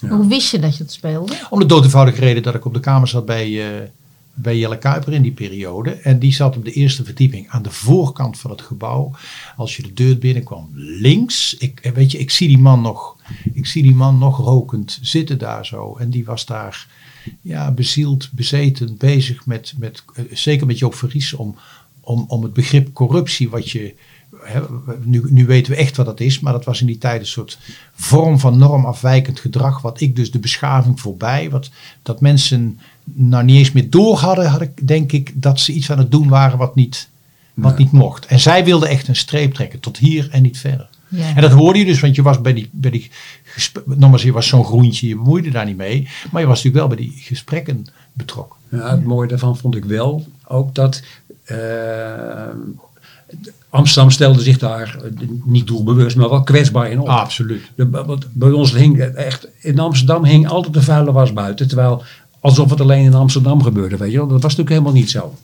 Hoe 0.09 0.29
wist 0.29 0.51
je 0.51 0.59
dat 0.59 0.77
je 0.77 0.83
het 0.83 0.93
speelde? 0.93 1.35
Om 1.51 1.59
de 1.59 1.67
dood 1.67 1.85
eenvoudige 1.85 2.21
reden 2.21 2.43
dat 2.43 2.55
ik 2.55 2.65
op 2.65 2.75
de 2.75 2.81
kamer 2.81 3.09
zat 3.09 3.27
bij, 3.27 3.67
eh, 3.67 3.83
bij 4.41 4.59
Jelle 4.59 4.79
Kuiper 4.79 5.13
in 5.13 5.23
die 5.23 5.33
periode. 5.33 5.91
En 5.91 6.19
die 6.19 6.33
zat 6.33 6.57
op 6.57 6.65
de 6.65 6.73
eerste 6.73 7.05
verdieping 7.05 7.49
aan 7.49 7.63
de 7.63 7.71
voorkant 7.71 8.39
van 8.39 8.51
het 8.51 8.63
gebouw. 8.63 9.11
Als 9.57 9.77
je 9.77 9.83
de 9.83 9.93
deur 9.93 10.19
binnenkwam, 10.19 10.71
links. 10.75 11.57
Ik, 11.57 11.81
eh, 11.81 11.93
weet 11.93 12.13
je, 12.13 12.19
ik 12.19 12.31
zie 12.31 12.49
die 12.49 12.59
man 12.59 12.81
nog, 12.81 13.17
ik 13.53 13.67
zie 13.67 13.83
die 13.83 13.95
man 13.95 14.19
nog 14.19 14.39
rokend 14.39 14.99
zitten 15.03 15.39
daar 15.39 15.67
zo. 15.67 15.97
En 15.97 16.11
die 16.11 16.25
was 16.25 16.47
daar 16.47 16.87
ja, 17.41 17.71
bezield, 17.71 18.29
bezeten, 18.33 18.97
bezig 18.97 19.47
met, 19.47 19.75
met 19.77 20.05
eh, 20.15 20.25
zeker 20.33 20.67
met 20.67 20.79
Joop 20.79 20.95
Verries 20.95 21.33
om, 21.33 21.57
om, 22.01 22.25
om 22.29 22.43
het 22.43 22.53
begrip 22.53 22.93
corruptie, 22.93 23.51
wat 23.51 23.71
je 23.71 23.95
nu, 25.03 25.23
nu 25.29 25.47
weten 25.47 25.73
we 25.73 25.79
echt 25.79 25.97
wat 25.97 26.07
dat 26.07 26.21
is, 26.21 26.41
maar 26.41 26.53
dat 26.53 26.65
was 26.65 26.81
in 26.81 26.87
die 26.87 26.99
tijd 26.99 27.21
een 27.21 27.27
soort 27.27 27.59
vorm 27.95 28.39
van 28.39 28.59
normafwijkend 28.59 29.41
gedrag, 29.41 29.83
wat 29.83 30.01
ik 30.01 30.17
dus 30.17 30.31
de 30.31 30.39
beschaving 30.39 31.01
voorbij, 31.01 31.51
wat 31.51 31.71
dat 32.03 32.21
mensen 32.21 32.81
nou 33.15 33.45
niet 33.45 33.57
eens 33.57 33.73
meer 33.73 33.91
door 33.91 34.17
hadden, 34.17 34.47
had 34.47 34.61
ik, 34.61 34.89
denk 34.89 35.13
ik, 35.13 35.33
dat 35.35 35.61
ze 35.61 35.73
iets 35.73 35.91
aan 35.91 35.99
het 35.99 36.11
doen 36.11 36.29
waren 36.29 36.59
wat 36.59 36.75
niet, 36.75 37.09
wat 37.55 37.79
niet 37.79 37.93
mocht. 37.93 38.27
En 38.27 38.41
zij 38.41 38.65
wilden 38.65 38.89
echt 38.89 39.09
een 39.09 39.17
streep 39.17 39.55
trekken, 39.55 39.81
tot 39.81 39.97
hier 39.97 40.29
en 40.31 40.43
niet 40.43 40.59
verder. 40.59 40.89
Ja. 41.09 41.35
En 41.35 41.43
dat 41.43 41.51
hoorde 41.53 41.79
je 41.79 41.85
dus, 41.85 42.01
want 42.01 42.15
je 42.15 42.23
was 42.23 42.41
bij 42.41 42.53
die, 42.53 42.69
bij 42.73 42.91
die 42.91 43.11
gesprekken, 43.45 43.99
nogmaals, 43.99 44.23
je 44.23 44.33
was 44.33 44.47
zo'n 44.47 44.65
groentje, 44.65 45.09
je 45.09 45.17
bemoeide 45.17 45.51
daar 45.51 45.65
niet 45.65 45.77
mee, 45.77 46.09
maar 46.31 46.41
je 46.41 46.47
was 46.49 46.63
natuurlijk 46.63 46.87
wel 46.87 46.97
bij 46.97 47.07
die 47.07 47.23
gesprekken 47.23 47.87
betrokken. 48.13 48.57
Ja, 48.69 48.91
het 48.91 49.05
mooie 49.05 49.29
daarvan 49.29 49.57
vond 49.57 49.77
ik 49.77 49.85
wel 49.85 50.27
ook 50.47 50.75
dat 50.75 51.03
eh, 51.45 51.57
Amsterdam 53.71 54.11
stelde 54.11 54.41
zich 54.41 54.59
daar 54.59 54.97
eh, 55.05 55.11
niet 55.45 55.67
doelbewust, 55.67 56.17
maar 56.17 56.31
wel 56.31 56.43
kwetsbaar 56.43 56.91
in 56.91 57.01
op. 57.01 57.09
Absoluut. 57.09 57.63
De- 57.75 58.19
bij 58.33 58.51
ons 58.51 58.73
hing 58.75 59.01
echt, 59.01 59.49
in 59.61 59.79
Amsterdam 59.79 60.25
hing 60.25 60.49
altijd 60.49 60.75
de 60.75 60.83
vuile 60.83 61.13
was 61.13 61.33
buiten, 61.33 61.69
terwijl 61.69 62.03
alsof 62.41 62.71
het 62.71 62.81
alleen 62.81 63.05
in 63.05 63.15
Amsterdam 63.15 63.63
gebeurde, 63.63 63.97
weet 63.97 64.11
je 64.11 64.17
wel. 64.17 64.27
Dat 64.29 64.43
was 64.43 64.57
natuurlijk 64.57 64.71
helemaal 64.71 65.01
niet 65.01 65.11
zo. 65.11 65.35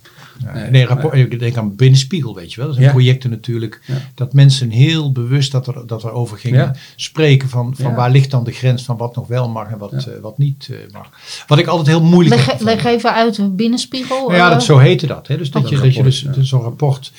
Nee, 0.54 0.70
nee, 0.70 0.86
rapport, 0.86 1.14
ik 1.14 1.38
denk 1.38 1.56
aan 1.56 1.76
Binnenspiegel, 1.76 2.34
weet 2.34 2.50
je 2.52 2.56
wel. 2.56 2.66
Dat 2.66 2.74
zijn 2.74 2.86
Ja. 2.88 2.92
projecten 2.94 3.30
natuurlijk. 3.30 3.80
Ja. 3.86 3.94
Dat 4.14 4.32
mensen 4.32 4.70
heel 4.70 5.12
bewust 5.12 5.52
dat 5.52 5.66
er, 5.66 5.86
dat 5.86 6.02
er 6.02 6.10
over 6.12 6.38
gingen 6.38 6.58
Ja. 6.60 6.74
spreken 6.96 7.48
van, 7.48 7.74
van 7.76 7.90
Ja. 7.90 7.96
waar 7.96 8.10
ligt 8.10 8.30
dan 8.30 8.44
de 8.44 8.52
grens 8.52 8.82
van 8.82 8.96
wat 8.96 9.14
nog 9.16 9.26
wel 9.26 9.48
mag 9.48 9.70
en 9.70 9.78
wat, 9.78 9.90
Ja. 9.90 10.12
eh, 10.12 10.20
wat 10.20 10.38
niet 10.38 10.68
eh, 10.70 10.92
mag. 10.92 11.10
Wat 11.46 11.58
ik 11.58 11.66
altijd 11.66 11.86
heel 11.88 12.02
moeilijk 12.04 12.34
Leg, 12.36 12.44
gevonden. 12.44 12.74
leg 12.74 12.84
even 12.84 13.12
uit, 13.14 13.56
binnenspiegel. 13.56 14.20
Nou 14.20 14.34
ja, 14.34 14.46
eh, 14.46 14.52
dat, 14.52 14.62
zo 14.62 14.78
heette 14.78 15.06
dat. 15.06 15.26
Hè? 15.26 15.36
Dus 15.36 15.50
dat 15.50 15.68
je, 15.68 15.74
dat 15.74 15.84
dat 15.84 15.94
je 15.94 16.02
dus, 16.02 16.26
dus 16.34 16.48
zo'n 16.48 16.60
rapport, 16.62 17.12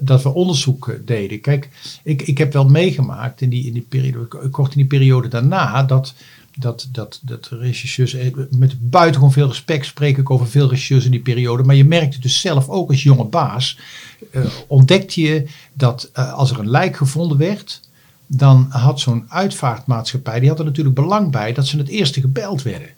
dat 0.00 0.22
we 0.22 0.34
onderzoek 0.34 0.96
deden. 1.04 1.40
Kijk, 1.40 1.68
ik, 2.02 2.22
ik 2.22 2.38
heb 2.38 2.52
wel 2.52 2.68
meegemaakt 2.68 3.40
in 3.40 3.48
die, 3.48 3.66
in 3.66 3.72
die 3.72 3.86
periode, 3.88 4.48
kort 4.50 4.70
in 4.72 4.78
die 4.78 4.86
periode 4.86 5.28
daarna, 5.28 5.82
dat, 5.82 6.14
dat, 6.60 6.88
dat, 6.92 7.20
dat 7.22 7.48
rechercheurs, 7.50 8.14
eh, 8.14 8.34
met 8.50 8.90
buitengewoon 8.90 9.32
veel 9.32 9.46
respect 9.46 9.86
spreek 9.86 10.18
ik 10.18 10.30
over 10.30 10.46
veel 10.46 10.68
rechercheurs 10.68 11.04
in 11.04 11.10
die 11.10 11.20
periode, 11.20 11.62
maar 11.62 11.74
je 11.74 11.84
merkte 11.84 12.20
dus 12.20 12.40
zelf 12.40 12.68
ook 12.68 12.90
als 12.90 13.02
jonge 13.02 13.24
baas, 13.24 13.78
eh, 14.32 14.44
ontdekte 14.66 15.20
je 15.20 15.46
dat 15.72 16.10
eh, 16.12 16.32
als 16.32 16.50
er 16.50 16.58
een 16.58 16.70
lijk 16.70 16.96
gevonden 16.96 17.38
werd, 17.38 17.80
dan 18.26 18.66
had 18.70 19.00
zo'n 19.00 19.24
uitvaartmaatschappij, 19.28 20.40
die 20.40 20.48
had 20.48 20.58
er 20.58 20.64
natuurlijk 20.64 20.94
belang 20.94 21.30
bij 21.30 21.52
dat 21.52 21.66
ze 21.66 21.78
het 21.78 21.88
eerste 21.88 22.20
gebeld 22.20 22.62
werden. 22.62 22.88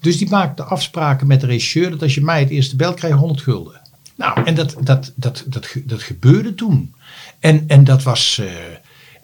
Dus 0.00 0.18
die 0.18 0.30
maakte 0.30 0.62
afspraken 0.62 1.26
met 1.26 1.40
de 1.40 1.46
regisseur 1.46 1.90
dat 1.90 2.02
als 2.02 2.14
je 2.14 2.20
mij 2.20 2.40
het 2.40 2.50
eerste 2.50 2.76
belt, 2.76 2.94
krijg 2.94 3.12
je 3.12 3.18
100 3.18 3.40
gulden. 3.42 3.80
Nou, 4.16 4.44
en 4.44 4.54
dat, 4.54 4.76
dat, 4.80 5.12
dat, 5.16 5.44
dat, 5.46 5.76
dat 5.84 6.02
gebeurde 6.02 6.54
toen. 6.54 6.94
En, 7.40 7.64
en 7.66 7.84
dat 7.84 8.02
was. 8.02 8.40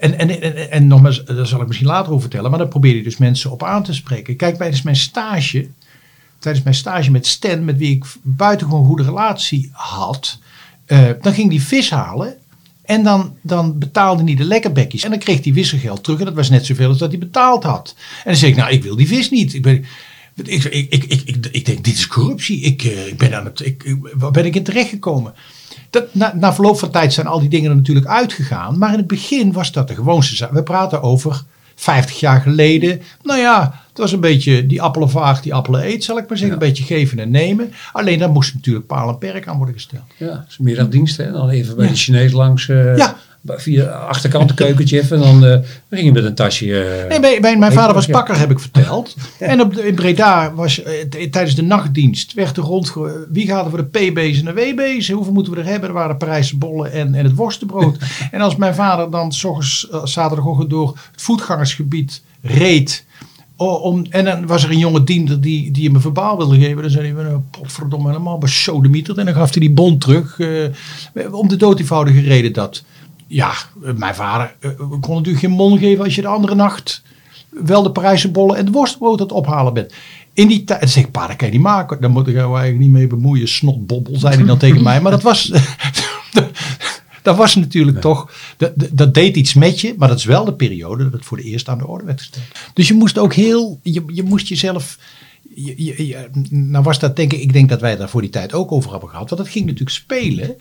En, 0.03 0.19
en, 0.19 0.43
en, 0.43 0.71
en 0.71 0.87
nogmaals, 0.87 1.25
daar 1.25 1.47
zal 1.47 1.61
ik 1.61 1.67
misschien 1.67 1.89
later 1.89 2.09
over 2.09 2.21
vertellen, 2.21 2.51
maar 2.51 2.59
daar 2.59 2.69
probeerde 2.69 2.99
je 2.99 3.05
dus 3.05 3.17
mensen 3.17 3.51
op 3.51 3.63
aan 3.63 3.83
te 3.83 3.95
spreken. 3.95 4.37
Kijk, 4.37 4.57
tijdens 4.57 4.83
mijn 4.83 4.97
stage, 4.97 5.69
tijdens 6.39 6.65
mijn 6.65 6.77
stage 6.77 7.11
met 7.11 7.27
Stan, 7.27 7.65
met 7.65 7.79
wie 7.79 7.95
ik 7.95 8.05
buitengewoon 8.23 8.87
goede 8.87 9.03
relatie 9.03 9.71
had, 9.73 10.39
eh, 10.87 11.09
dan 11.21 11.33
ging 11.33 11.51
die 11.51 11.63
vis 11.63 11.91
halen. 11.91 12.35
En 12.83 13.03
dan, 13.03 13.37
dan 13.41 13.79
betaalde 13.79 14.25
hij 14.25 14.35
de 14.35 14.45
lekkerbekjes. 14.45 15.05
En 15.05 15.11
dan 15.11 15.19
kreeg 15.19 15.45
hij 15.45 15.53
wisselgeld 15.53 16.05
terug. 16.05 16.19
En 16.19 16.25
dat 16.25 16.35
was 16.35 16.51
net 16.51 16.67
zoveel 16.67 16.89
als 16.89 16.99
dat 16.99 17.11
hij 17.11 17.19
betaald 17.19 17.63
had. 17.63 17.95
En 17.97 18.25
dan 18.25 18.37
zei 18.37 18.51
ik, 18.51 18.57
nou, 18.57 18.73
ik 18.73 18.83
wil 18.83 18.97
die 18.97 19.07
vis 19.09 19.31
niet. 19.31 19.55
Ik, 19.55 19.63
ben, 19.63 19.85
ik, 20.45 20.65
ik, 20.65 20.93
ik, 20.93 21.05
ik, 21.05 21.47
ik, 21.51 21.65
denk, 21.65 21.85
dit 21.85 21.95
is 21.95 22.07
corruptie. 22.07 22.61
Ik, 22.61 22.83
eh, 22.83 23.07
ik 23.07 23.19
ben 23.19 23.37
aan 23.37 23.45
het, 23.45 23.67
ik, 23.67 23.97
waar 24.15 24.31
ben 24.31 24.45
ik 24.45 24.57
in 24.57 24.63
terechtgekomen? 24.63 25.35
Dat, 25.93 26.15
na, 26.15 26.33
na 26.37 26.55
verloop 26.55 26.79
van 26.79 26.91
tijd 26.91 27.13
zijn 27.13 27.27
al 27.27 27.41
die 27.41 27.49
dingen 27.49 27.71
er 27.71 27.77
natuurlijk 27.77 28.07
uitgegaan. 28.07 28.79
Maar 28.79 28.93
in 28.93 28.99
het 28.99 29.07
begin 29.07 29.53
was 29.53 29.73
dat 29.73 29.89
de 29.89 29.95
gewoonste 29.95 30.37
zaak. 30.37 30.53
We 30.53 30.63
praten 30.63 31.03
over 31.03 31.43
50 31.75 32.21
jaar 32.21 32.41
geleden. 32.41 33.01
Nou 33.23 33.41
ja, 33.41 33.75
het 33.89 33.99
was 33.99 34.13
een 34.13 34.21
beetje 34.21 34.67
die 34.67 34.83
appelen 34.83 35.11
vaag, 35.11 35.41
die 35.43 35.55
appelen 35.55 35.87
eet, 35.87 36.05
zal 36.05 36.19
ik 36.19 36.29
maar 36.29 36.39
zeggen. 36.39 36.57
Een 36.61 36.67
beetje 36.69 36.85
geven 36.85 37.19
en 37.19 37.31
nemen. 37.31 37.73
Alleen 37.93 38.19
daar 38.19 38.31
moest 38.31 38.55
natuurlijk 38.55 38.87
paal 38.87 39.09
en 39.09 39.19
perk 39.19 39.47
aan 39.49 39.57
worden 39.57 39.75
gesteld. 39.75 40.03
Ja, 40.17 40.47
middagdienst. 40.59 41.17
Hè? 41.17 41.33
Dan 41.33 41.49
even 41.49 41.77
bij 41.77 41.85
Ja. 41.85 41.91
de 41.91 41.97
Chinees 41.97 42.33
langs. 42.33 42.69
eh, 42.69 42.97
Ja. 42.97 43.17
Via 43.47 43.85
de 43.85 43.91
achterkant 43.91 44.55
keukentje 44.55 44.99
even. 45.01 45.17
En 45.17 45.23
dan 45.23 45.45
eh, 45.45 45.51
dan 45.51 45.65
ging 45.91 46.05
je 46.05 46.13
met 46.13 46.25
een 46.25 46.35
tasje. 46.35 46.85
eh, 47.09 47.19
Nee, 47.21 47.41
mijn, 47.57 47.73
vader 47.73 47.95
was 47.95 48.07
Ja. 48.07 48.13
bakker, 48.13 48.39
heb 48.39 48.51
ik 48.51 48.59
verteld. 48.61 49.17
En 49.39 49.61
op 49.61 49.77
in 49.77 49.95
Breda 49.95 50.53
was 50.55 50.83
eh, 50.83 50.93
tijdens 51.31 51.55
de 51.55 51.63
nachtdienst 51.63 52.33
werd 52.35 52.57
er 52.57 52.63
rond. 52.63 52.93
Wie 53.33 53.47
gaat 53.47 53.65
er 53.65 53.71
voor 53.71 53.89
de 53.91 53.99
PB's 54.11 54.39
en 54.39 54.45
de 54.45 54.53
WB's? 54.53 55.11
Hoeveel 55.11 55.33
moeten 55.33 55.53
we 55.53 55.59
er 55.59 55.67
hebben? 55.67 55.89
Er 55.89 55.95
waren 55.95 56.17
Parijse 56.17 56.57
bollen 56.57 56.93
en, 56.93 57.15
en 57.15 57.25
het 57.25 57.35
worstenbrood. 57.35 57.99
en 58.31 58.41
als 58.41 58.57
mijn 58.57 58.75
vader 58.75 59.11
dan 59.11 59.33
s 59.33 59.45
ochtends, 59.45 59.89
zaterdagochtend 60.05 60.71
door 60.71 60.89
het 61.13 61.23
voetgangersgebied 61.23 62.23
reed. 62.43 63.05
Om, 63.57 64.07
en 64.11 64.25
dan 64.25 64.47
was 64.47 64.65
er 64.65 64.71
een 64.71 64.79
jonge 64.79 65.05
diender 65.05 65.41
die, 65.41 65.71
die 65.71 65.85
hem 65.85 65.95
een 65.95 66.01
verbaal 66.01 66.37
wilde 66.37 66.59
geven. 66.59 66.83
Dan 66.83 66.91
zei 66.91 67.13
hij, 67.13 67.23
nou, 67.25 67.41
potverdomme, 67.51 68.09
helemaal 68.09 68.39
besodemieterd. 68.39 69.19
En 69.19 69.25
dan 69.25 69.35
gaf 69.35 69.51
hij 69.51 69.61
die 69.61 69.71
bon 69.71 69.99
terug. 69.99 70.39
om 71.31 71.49
de 71.49 71.57
dood 71.57 71.79
eenvoudige 71.79 72.21
reden 72.21 72.53
dat... 72.53 72.83
Ja, 73.35 73.53
eh, 73.85 73.93
mijn 73.95 74.15
vader 74.15 74.55
eh, 74.61 74.71
kon 75.01 75.15
natuurlijk 75.17 75.39
geen 75.45 75.51
mon 75.51 75.79
geven 75.79 76.05
als 76.05 76.15
je 76.15 76.21
de 76.21 76.27
andere 76.29 76.55
nacht 76.55 77.03
wel 77.49 77.83
de 77.83 77.91
Parijse 77.91 78.31
bollen 78.31 78.57
en 78.57 78.65
het 78.65 78.75
worstbrood 78.75 79.21
aan 79.21 79.27
het 79.27 79.37
ophalen 79.37 79.75
bent. 79.75 79.93
In 80.33 80.49
die 80.49 80.65
tijd, 80.65 80.91
zeg 80.91 81.05
ik, 81.05 81.11
pa, 81.11 81.27
dat 81.27 81.37
kan 81.37 81.47
je 81.49 81.53
niet 81.53 81.63
maken. 81.63 82.01
Daar 82.01 82.11
moet 82.11 82.27
ik 82.29 82.35
jou 82.35 82.51
eigenlijk 82.59 82.79
niet 82.85 82.91
mee 82.93 83.07
bemoeien. 83.07 83.49
Snotbobbel, 83.49 84.17
zei 84.19 84.35
hij 84.37 84.45
dan 84.45 84.59
tegen 84.67 84.83
mij. 84.83 85.01
Maar 85.01 85.11
dat 85.13 85.23
was, 85.23 85.53
dat 87.23 87.37
was 87.37 87.55
natuurlijk 87.55 88.01
toch, 88.01 88.33
dat, 88.57 88.73
dat- 88.75 88.89
dat 88.93 89.15
deed 89.15 89.37
iets 89.37 89.55
met 89.55 89.81
je. 89.81 89.95
Maar 89.99 90.09
dat 90.09 90.19
is 90.19 90.25
wel 90.25 90.45
de 90.45 90.55
periode 90.55 91.05
dat 91.05 91.13
het 91.13 91.25
voor 91.25 91.37
de 91.37 91.43
eerst 91.43 91.69
aan 91.69 91.79
de 91.79 91.87
orde 91.87 92.05
werd 92.05 92.21
gesteld. 92.21 92.45
Dus 92.75 92.89
je 92.89 92.95
moest 92.95 93.19
ook 93.19 93.35
heel, 93.35 93.79
je, 93.83 94.03
je 94.07 94.23
moest 94.23 94.47
jezelf... 94.49 94.99
Je, 95.55 96.07
je- 96.07 96.29
nou 96.51 96.85
was 96.85 96.99
dat 96.99 97.17
denk 97.17 97.33
ik, 97.33 97.41
ik 97.41 97.53
denk 97.53 97.69
dat 97.69 97.81
wij 97.81 97.97
daar 97.97 98.09
voor 98.09 98.21
die 98.21 98.31
tijd 98.31 98.53
ook 98.53 98.73
over 98.73 98.91
hebben 98.91 99.09
gehad. 99.09 99.29
Want 99.31 99.41
het 99.43 99.51
ging 99.51 99.65
natuurlijk 99.65 99.91
spelen 99.97 100.57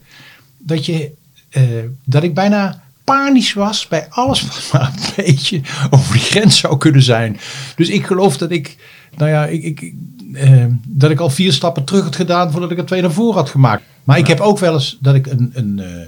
dat, 0.57 0.85
je, 0.85 1.11
eh, 1.51 1.63
dat 2.03 2.23
ik 2.23 2.33
bijna 2.33 2.83
panisch 3.03 3.53
was 3.53 3.87
bij 3.87 4.07
alles 4.09 4.41
wat 4.47 4.69
maar 4.71 4.93
een 4.95 5.23
beetje 5.25 5.61
over 5.89 6.13
die 6.13 6.21
grens 6.21 6.57
zou 6.57 6.77
kunnen 6.77 7.03
zijn. 7.03 7.39
Dus 7.75 7.89
ik 7.89 8.05
geloof 8.05 8.37
dat 8.37 8.51
ik, 8.51 8.77
nou 9.17 9.29
ja, 9.29 9.45
ik, 9.45 9.63
ik, 9.63 9.93
eh, 10.33 10.65
dat 10.87 11.11
ik 11.11 11.19
al 11.19 11.29
vier 11.29 11.53
stappen 11.53 11.83
terug 11.83 12.03
had 12.03 12.15
gedaan 12.15 12.51
voordat 12.51 12.71
ik 12.71 12.77
er 12.77 12.85
twee 12.85 13.01
naar 13.01 13.11
voren 13.11 13.35
had 13.35 13.49
gemaakt. 13.49 13.83
Maar 14.03 14.17
ik 14.17 14.27
heb 14.27 14.39
ook 14.39 14.59
wel 14.59 14.73
eens 14.73 14.97
dat 14.99 15.15
ik 15.15 15.27
een, 15.27 15.51
een 15.53 15.79
eh, 15.79 16.07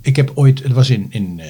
ik 0.00 0.16
heb 0.16 0.30
ooit, 0.34 0.62
het 0.62 0.72
was 0.72 0.90
in, 0.90 1.06
in 1.10 1.40
eh 1.40 1.46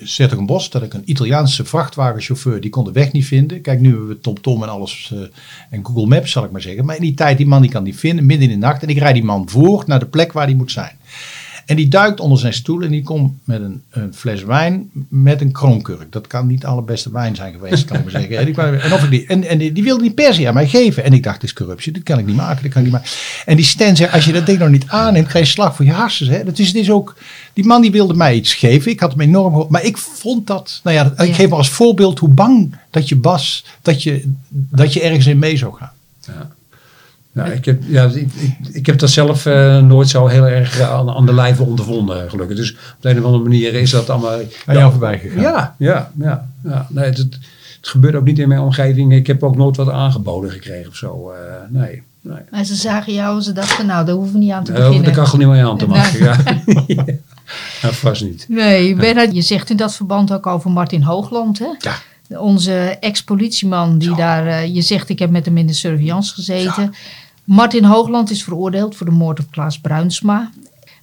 Zertogenbos, 0.00 0.70
dat 0.70 0.82
ik 0.82 0.94
een 0.94 1.10
Italiaanse 1.10 1.64
vrachtwagenchauffeur, 1.64 2.60
die 2.60 2.70
kon 2.70 2.84
de 2.84 2.92
weg 2.92 3.12
niet 3.12 3.26
vinden. 3.26 3.60
Kijk, 3.60 3.80
nu 3.80 3.88
hebben 3.88 4.08
we 4.08 4.20
TomTom 4.20 4.62
en 4.62 4.68
alles 4.68 5.14
en 5.70 5.86
Google 5.86 6.06
Maps, 6.06 6.30
zal 6.30 6.44
ik 6.44 6.50
maar 6.50 6.60
zeggen. 6.60 6.84
Maar 6.84 6.96
in 6.96 7.02
die 7.02 7.14
tijd, 7.14 7.36
die 7.36 7.46
man 7.46 7.62
die 7.62 7.70
kan 7.70 7.84
die 7.84 7.96
vinden, 7.96 8.26
midden 8.26 8.50
in 8.50 8.60
de 8.60 8.66
nacht. 8.66 8.82
En 8.82 8.88
ik 8.88 8.98
rijd 8.98 9.14
die 9.14 9.24
man 9.24 9.48
voor 9.48 9.84
naar 9.86 9.98
de 9.98 10.06
plek 10.06 10.32
waar 10.32 10.46
die 10.46 10.56
moet 10.56 10.72
zijn. 10.72 10.98
En 11.70 11.76
die 11.76 11.88
duikt 11.88 12.20
onder 12.20 12.38
zijn 12.38 12.52
stoel 12.54 12.82
en 12.82 12.90
die 12.90 13.02
komt 13.02 13.32
met 13.44 13.60
een, 13.60 13.82
een 13.90 14.14
fles 14.14 14.44
wijn 14.44 14.90
met 15.08 15.40
een 15.40 15.52
kroonkurk. 15.52 16.12
Dat 16.12 16.26
kan 16.26 16.46
niet 16.46 16.60
de 16.60 16.66
allerbeste 16.66 17.12
wijn 17.12 17.34
zijn 17.34 17.52
geweest, 17.52 17.84
kan 17.84 17.96
ik 17.96 18.02
maar 18.02 18.12
zeggen. 18.12 18.38
En, 18.38 18.80
en, 18.80 18.92
of 18.92 19.04
ik 19.04 19.10
die, 19.10 19.26
en, 19.26 19.44
en 19.44 19.58
die, 19.58 19.72
die 19.72 19.82
wilde 19.82 20.02
die 20.02 20.10
per 20.12 20.34
se 20.34 20.48
aan 20.48 20.54
mij 20.54 20.68
geven. 20.68 21.04
En 21.04 21.12
ik 21.12 21.22
dacht, 21.22 21.40
dit 21.40 21.50
is 21.50 21.56
corruptie, 21.56 21.92
dit 21.92 22.02
kan 22.02 22.18
ik 22.18 22.26
niet 22.26 22.36
maken, 22.36 22.62
dit 22.62 22.72
kan 22.72 22.80
ik 22.84 22.86
niet 22.86 22.96
maken. 22.96 23.10
En 23.46 23.56
die 23.56 23.64
Stan 23.64 23.96
zei, 23.96 24.10
als 24.12 24.24
je 24.24 24.32
dat 24.32 24.46
ding 24.46 24.58
nog 24.58 24.68
niet 24.68 24.84
aanneemt, 24.86 25.26
krijg 25.26 25.44
je 25.46 25.50
slag 25.52 25.76
voor 25.76 25.84
je 25.84 25.92
hersens. 25.92 26.28
Hè? 26.30 26.44
Dat 26.44 26.58
is, 26.58 26.66
het 26.66 26.76
is 26.76 26.90
ook, 26.90 27.16
die 27.52 27.64
man 27.64 27.80
die 27.82 27.90
wilde 27.90 28.14
mij 28.14 28.34
iets 28.34 28.54
geven. 28.54 28.90
Ik 28.90 29.00
had 29.00 29.10
hem 29.10 29.20
enorm 29.20 29.50
gehoord. 29.50 29.70
Maar 29.70 29.84
ik 29.84 29.96
vond 29.98 30.46
dat, 30.46 30.80
nou 30.84 30.96
ja, 30.96 31.12
ik 31.16 31.28
Ja. 31.28 31.34
geef 31.34 31.48
maar 31.48 31.58
als 31.58 31.70
voorbeeld 31.70 32.18
hoe 32.18 32.28
bang 32.28 32.76
dat 32.90 33.08
je 33.08 33.18
was, 33.20 33.64
dat 33.82 34.02
je, 34.02 34.32
dat 34.48 34.92
je 34.92 35.00
ergens 35.02 35.26
in 35.26 35.38
mee 35.38 35.56
zou 35.56 35.74
gaan. 35.74 35.92
Nou, 37.32 37.50
ik, 37.50 37.64
heb, 37.64 37.82
ja, 37.86 38.04
ik, 38.04 38.14
ik, 38.34 38.56
ik 38.72 38.86
heb 38.86 38.98
dat 38.98 39.10
zelf 39.10 39.46
eh, 39.46 39.78
nooit 39.78 40.08
zo 40.08 40.26
heel 40.26 40.46
erg 40.48 40.78
eh, 40.80 40.90
aan, 40.90 41.10
aan 41.10 41.26
de 41.26 41.34
lijve 41.34 41.62
ondervonden, 41.62 42.30
gelukkig. 42.30 42.56
Dus 42.56 42.70
op 42.72 42.78
de 43.00 43.10
een 43.10 43.18
of 43.18 43.24
andere 43.24 43.42
manier 43.42 43.74
is 43.74 43.90
dat 43.90 44.10
allemaal... 44.10 44.38
Aan 44.66 44.76
jou 44.76 44.90
voorbij 44.90 45.18
gegaan. 45.18 45.40
Ja, 45.42 45.74
ja, 45.78 46.10
ja. 46.18 46.48
ja. 46.64 46.86
Nee, 46.90 47.04
het, 47.04 47.16
het, 47.18 47.38
het 47.80 47.88
gebeurt 47.88 48.14
ook 48.14 48.24
niet 48.24 48.38
in 48.38 48.48
mijn 48.48 48.60
omgeving. 48.60 49.12
Ik 49.12 49.26
heb 49.26 49.42
ook 49.42 49.56
nooit 49.56 49.76
wat 49.76 49.88
aangeboden 49.90 50.50
gekregen 50.50 50.88
of 50.90 50.96
zo. 50.96 51.30
eh, 51.30 51.36
nee, 51.68 52.02
nee. 52.20 52.38
Maar 52.50 52.64
ze 52.64 52.74
zagen 52.74 53.12
jou 53.14 53.36
en 53.36 53.42
ze 53.42 53.52
dachten, 53.52 53.86
nou, 53.86 54.06
daar 54.06 54.14
hoeven 54.14 54.32
we 54.32 54.38
niet 54.38 54.52
aan 54.52 54.64
te 54.64 54.72
Daar 54.72 54.80
hoef 54.86 54.90
ik 54.90 54.96
de 54.96 55.04
beginnen. 55.04 55.24
kachel 55.24 55.38
niet 55.38 55.48
meer 55.56 55.64
aan 55.64 55.78
te 55.78 55.86
Nee. 55.86 55.96
maken. 55.96 56.24
Ja. 56.86 57.04
ja, 57.82 57.92
vast 58.06 58.22
niet. 58.22 58.44
Nee, 58.48 58.94
Bernhard, 58.94 59.34
je 59.34 59.42
zegt 59.42 59.70
in 59.70 59.76
dat 59.76 59.94
verband 59.94 60.32
ook 60.32 60.46
over 60.46 60.70
Martin 60.70 61.02
Hoogland, 61.02 61.58
hè? 61.58 61.68
Ja. 61.78 61.94
Onze 62.38 62.72
ex-politieman 63.00 63.98
die 63.98 64.14
daar, 64.14 64.66
je 64.66 64.82
zegt 64.82 65.08
ik 65.08 65.18
heb 65.18 65.30
met 65.30 65.44
hem 65.44 65.56
in 65.56 65.66
de 65.66 65.72
surveillance 65.72 66.34
gezeten. 66.34 66.94
Martin 67.50 67.84
Hoogland 67.84 68.30
is 68.30 68.42
veroordeeld 68.42 68.96
voor 68.96 69.06
de 69.06 69.12
moord 69.12 69.40
op 69.40 69.50
Klaas 69.50 69.80
Bruinsma. 69.80 70.50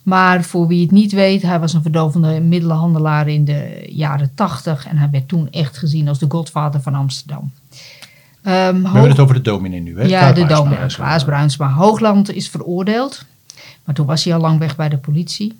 Maar 0.04 0.44
voor 0.44 0.68
wie 0.68 0.82
het 0.82 0.92
niet 0.92 1.12
weet, 1.12 1.42
hij 1.42 1.60
was 1.60 1.74
een 1.74 1.82
verdovende 1.82 2.40
middelenhandelaar 2.40 3.28
in 3.28 3.46
de 3.46 3.88
jaren 3.90 4.32
tachtig. 4.36 4.88
En 4.88 4.98
hij 4.98 5.10
werd 5.12 5.28
toen 5.28 5.50
echt 5.52 5.78
gezien 5.78 6.08
als 6.08 6.20
de 6.20 6.26
godvader 6.30 6.82
van 6.82 6.96
Amsterdam. 6.96 7.52
Ehm, 8.44 8.82
We 8.82 8.90
hebben 8.90 9.10
het 9.10 9.20
over 9.20 9.36
de 9.36 9.42
dominee 9.42 9.80
nu. 9.80 10.00
Hè? 10.00 10.06
ja, 10.06 10.20
Klaas 10.20 10.36
de 10.36 10.56
dominee 10.56 10.88
Klaas 10.88 11.24
Bruinsma. 11.24 11.70
Hoogland 11.70 12.34
is 12.34 12.50
veroordeeld. 12.50 13.26
Maar 13.84 13.96
toen 13.96 14.06
was 14.06 14.24
hij 14.24 14.34
al 14.34 14.42
lang 14.42 14.60
weg 14.60 14.76
bij 14.76 14.90
de 14.90 14.98
politie. 14.98 15.58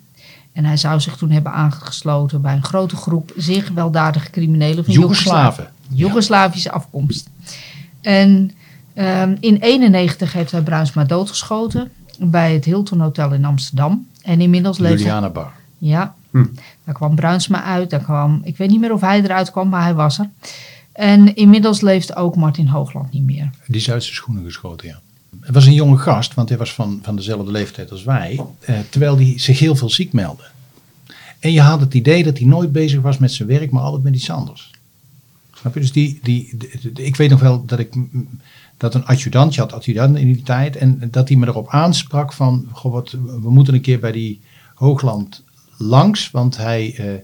En 0.52 0.64
hij 0.64 0.76
zou 0.76 1.00
zich 1.00 1.16
toen 1.16 1.30
hebben 1.30 1.52
aangesloten 1.52 2.40
bij 2.40 2.54
een 2.54 2.64
grote 2.64 2.96
groep 2.96 3.32
zeer 3.36 3.62
gewelddadige 3.62 4.30
criminelen 4.30 4.84
van 4.84 4.94
Joegoslaven. 4.94 5.70
Joegoslavische 5.88 6.70
afkomst. 6.70 7.28
En 8.00 8.52
ehm, 8.98 9.36
in 9.40 9.56
91 9.56 10.32
heeft 10.32 10.50
hij 10.50 10.62
Bruinsma 10.62 11.04
doodgeschoten 11.04 11.90
bij 12.18 12.52
het 12.54 12.64
Hilton 12.64 13.00
Hotel 13.00 13.32
in 13.32 13.44
Amsterdam. 13.44 14.06
En 14.22 14.40
inmiddels 14.40 14.78
leeft. 14.78 14.98
Juliana 14.98 15.30
Bar. 15.30 15.52
Ja, 15.78 16.14
Hm. 16.30 16.44
daar 16.84 16.94
kwam 16.94 17.14
Bruinsma 17.14 17.62
uit. 17.62 17.90
Daar 17.90 18.00
kwam, 18.02 18.40
ik 18.44 18.56
weet 18.56 18.70
niet 18.70 18.80
meer 18.80 18.92
of 18.92 19.00
hij 19.00 19.22
eruit 19.22 19.50
kwam, 19.50 19.68
maar 19.68 19.82
hij 19.82 19.94
was 19.94 20.18
er. 20.18 20.28
En 20.92 21.34
inmiddels 21.34 21.80
leeft 21.80 22.16
ook 22.16 22.36
Martin 22.36 22.66
Hoogland 22.66 23.12
niet 23.12 23.22
meer. 23.22 23.50
Die 23.66 23.76
is 23.76 23.90
uit 23.90 24.02
zijn 24.02 24.14
schoenen 24.14 24.44
geschoten, 24.44 24.88
ja. 24.88 25.00
Het 25.40 25.54
was 25.54 25.66
een 25.66 25.72
jonge 25.74 25.96
gast, 25.98 26.34
want 26.34 26.48
hij 26.48 26.58
was 26.58 26.74
van, 26.74 26.98
van 27.02 27.16
dezelfde 27.16 27.50
leeftijd 27.50 27.90
als 27.90 28.04
wij. 28.04 28.40
eh, 28.60 28.78
terwijl 28.90 29.16
hij 29.16 29.34
zich 29.36 29.58
heel 29.58 29.76
veel 29.76 29.90
ziek 29.90 30.12
meldde. 30.12 30.42
En 31.38 31.52
je 31.52 31.60
had 31.60 31.80
het 31.80 31.94
idee 31.94 32.24
dat 32.24 32.38
hij 32.38 32.46
nooit 32.46 32.72
bezig 32.72 33.00
was 33.00 33.18
met 33.18 33.32
zijn 33.32 33.48
werk, 33.48 33.70
maar 33.70 33.82
altijd 33.82 34.02
met 34.02 34.14
iets 34.14 34.30
anders. 34.30 34.70
Snap 35.54 35.74
je? 35.74 35.80
Dus 35.80 35.92
die, 35.92 36.18
die, 36.22 36.56
ik 36.94 37.16
weet 37.16 37.30
nog 37.30 37.40
wel 37.40 37.64
dat 37.66 37.78
ik 37.78 37.94
dat 38.78 38.94
een 38.94 39.06
adjudant, 39.06 39.54
je 39.54 39.60
had 39.60 39.72
adjudant 39.72 40.16
in 40.16 40.32
die 40.32 40.42
tijd, 40.42 40.76
en 40.76 41.08
dat 41.10 41.28
hij 41.28 41.36
me 41.36 41.46
erop 41.46 41.68
aansprak 41.68 42.32
van, 42.32 42.68
goh, 42.72 42.92
wat, 42.92 43.10
we 43.10 43.50
moeten 43.50 43.74
een 43.74 43.80
keer 43.80 44.00
bij 44.00 44.12
die 44.12 44.40
Hoogland 44.74 45.44
langs, 45.78 46.30
want 46.30 46.56
hij, 46.56 46.94
eh, 46.96 47.14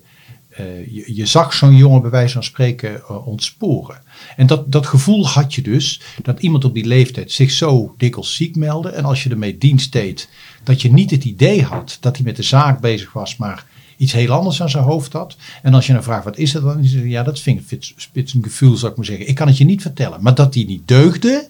eh, 0.49 0.95
je, 0.95 1.15
je 1.15 1.27
zag 1.27 1.53
zo'n 1.53 1.77
jongen 1.77 2.03
bij 2.03 2.11
wijze 2.11 2.33
van 2.33 2.45
spreken 2.45 2.95
eh, 2.95 3.27
ontsporen. 3.27 4.03
En 4.37 4.47
dat, 4.47 4.73
dat 4.73 4.87
gevoel 4.87 5.29
had 5.29 5.55
je 5.55 5.63
dus, 5.63 6.01
dat 6.23 6.41
iemand 6.41 6.65
op 6.65 6.75
die 6.75 6.87
leeftijd 6.87 7.33
zich 7.33 7.51
zo 7.51 7.95
dikwijls 7.99 8.35
ziek 8.35 8.57
meldde. 8.57 8.89
En 8.89 9.05
als 9.05 9.23
je 9.23 9.31
ermee 9.31 9.59
dienst 9.59 9.93
deed, 9.93 10.29
dat 10.63 10.83
je 10.83 10.93
niet 10.93 11.11
het 11.11 11.25
idee 11.25 11.63
had 11.63 11.97
dat 12.01 12.17
hij 12.17 12.25
met 12.25 12.37
de 12.37 12.43
zaak 12.43 12.81
bezig 12.81 13.13
was, 13.13 13.37
maar 13.37 13.67
iets 13.97 14.13
heel 14.13 14.31
anders 14.33 14.63
aan 14.63 14.71
zijn 14.71 14.85
hoofd 14.85 15.13
had. 15.13 15.37
En 15.63 15.75
als 15.75 15.87
je 15.87 15.93
dan 15.93 16.03
vraagt, 16.03 16.25
wat 16.25 16.37
is 16.39 16.53
dat 16.53 16.63
dan? 16.63 16.79
Ja, 17.09 17.23
dat 17.23 17.41
vind 17.41 17.73
ik 17.73 17.93
spits 17.97 18.35
een 18.35 18.43
gevoel, 18.43 18.77
zou 18.77 18.91
ik 18.91 18.97
maar 18.97 19.07
zeggen. 19.07 19.29
Ik 19.29 19.35
kan 19.35 19.47
het 19.47 19.59
je 19.59 19.65
niet 19.65 19.83
vertellen. 19.83 20.23
Maar 20.23 20.35
dat 20.35 20.55
hij 20.55 20.65
niet 20.65 20.89
deugde, 20.89 21.49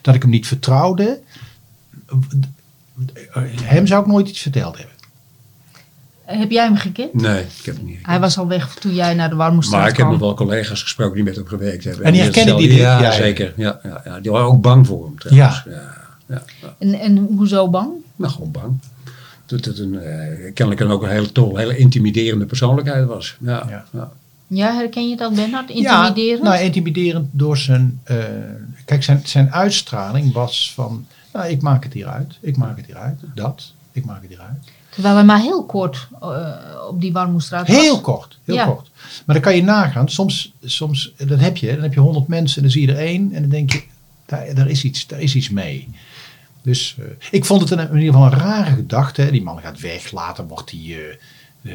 dat 0.00 0.14
ik 0.14 0.22
hem 0.22 0.30
niet 0.30 0.46
vertrouwde, 0.46 1.20
hem 3.62 3.86
zou 3.86 4.00
ik 4.02 4.06
nooit 4.06 4.28
iets 4.28 4.40
verteld 4.40 4.76
hebben. 4.78 4.94
Heb 6.24 6.50
jij 6.50 6.64
hem 6.64 6.76
gekend? 6.76 7.14
Nee, 7.14 7.40
ik 7.58 7.64
heb 7.64 7.76
hem 7.76 7.84
niet. 7.86 7.98
Hij 8.02 8.20
was 8.20 8.38
al 8.38 8.46
weg 8.48 8.74
toen 8.74 8.94
jij 8.94 9.14
naar 9.14 9.30
de 9.30 9.36
Warmoestraat 9.36 9.80
Maar 9.80 9.90
ik 9.90 9.96
heb 9.96 10.06
kwam. 10.06 10.18
nog 10.18 10.26
wel 10.28 10.34
collega's 10.46 10.82
gesproken 10.82 11.14
die 11.14 11.24
met 11.24 11.36
hem 11.36 11.46
gewerkt 11.46 11.84
hebben. 11.84 12.04
En 12.04 12.12
die 12.12 12.20
herkennen 12.22 12.56
die- 12.56 12.72
Ja, 12.74 12.98
ja, 12.98 13.02
ja. 13.02 13.12
zeker. 13.12 13.52
Ja, 13.56 13.80
ja, 13.82 14.02
ja. 14.04 14.20
Die 14.20 14.30
waren 14.30 14.46
ook 14.46 14.60
bang 14.62 14.86
voor 14.86 15.04
hem 15.04 15.18
trouwens. 15.18 15.62
Ja. 15.66 15.72
Ja, 16.28 16.42
ja. 16.62 16.74
En, 16.78 16.94
en 16.94 17.16
hoezo 17.36 17.68
bang? 17.70 17.90
Nou, 18.16 18.32
gewoon 18.32 18.50
bang. 18.50 18.78
Dat 19.46 19.64
het 19.64 19.78
een, 19.78 19.98
eh, 19.98 20.52
kennelijk 20.54 20.80
een 20.80 20.90
ook 20.90 21.02
een 21.02 21.08
hele, 21.08 21.28
een 21.34 21.56
hele 21.56 21.76
intimiderende 21.76 22.46
persoonlijkheid 22.46 23.06
was. 23.06 23.36
Ja, 23.40 23.66
Ja. 23.68 23.84
ja. 23.92 24.10
Ja, 24.46 24.74
herken 24.74 25.08
je 25.08 25.16
dat, 25.16 25.34
Bernard? 25.34 25.70
Intimiderend? 25.70 26.42
Ja, 26.42 26.48
nou, 26.50 26.62
intimiderend 26.62 27.28
door 27.32 27.56
zijn... 27.56 28.00
eh, 28.04 28.16
kijk, 28.84 29.02
zijn, 29.02 29.20
zijn 29.24 29.52
uitstraling 29.52 30.32
was 30.32 30.72
van... 30.74 31.06
Nou, 31.32 31.48
ik 31.50 31.62
maak 31.62 31.84
het 31.84 31.92
hieruit. 31.92 32.34
Ik 32.40 32.56
maak 32.56 32.76
het 32.76 32.86
hieruit. 32.86 33.18
Dat. 33.34 33.72
Ik 33.92 34.04
maak 34.04 34.20
het 34.20 34.28
hieruit. 34.28 34.58
Terwijl 34.90 35.14
hij 35.14 35.24
maar 35.24 35.40
heel 35.40 35.64
kort 35.64 36.08
eh, 36.20 36.48
op 36.88 37.00
die 37.00 37.12
Warmoestraat 37.12 37.68
was. 37.68 37.76
Heel 37.76 38.00
kort. 38.00 38.38
Heel 38.44 38.54
Ja. 38.54 38.64
kort. 38.64 38.90
Maar 39.26 39.34
dan 39.34 39.44
kan 39.44 39.56
je 39.56 39.62
nagaan. 39.62 40.08
Soms, 40.08 40.52
soms 40.64 41.12
dat 41.26 41.40
heb 41.40 41.56
je. 41.56 41.72
Dan 41.72 41.82
heb 41.82 41.94
je 41.94 42.00
honderd 42.00 42.28
mensen 42.28 42.56
en 42.56 42.62
dan 42.62 42.70
zie 42.70 42.86
je 42.86 42.92
er 42.92 42.98
één. 42.98 43.32
En 43.32 43.40
dan 43.40 43.50
denk 43.50 43.72
je, 43.72 43.82
daar, 44.26 44.54
daar, 44.54 44.68
is, 44.70 44.84
iets, 44.84 45.06
daar 45.06 45.20
is 45.20 45.34
iets 45.34 45.50
mee. 45.50 45.88
Dus 46.62 46.96
eh, 46.98 47.04
ik 47.30 47.44
vond 47.44 47.60
het 47.60 47.70
in 47.70 47.98
ieder 47.98 48.12
geval 48.12 48.32
een 48.32 48.38
rare 48.38 48.70
gedachte. 48.70 49.22
hè. 49.22 49.30
Die 49.30 49.42
man 49.42 49.60
gaat 49.60 49.80
weg. 49.80 50.10
Later 50.12 50.46
wordt 50.46 50.70
hij... 50.70 50.80
eh, 50.80 51.72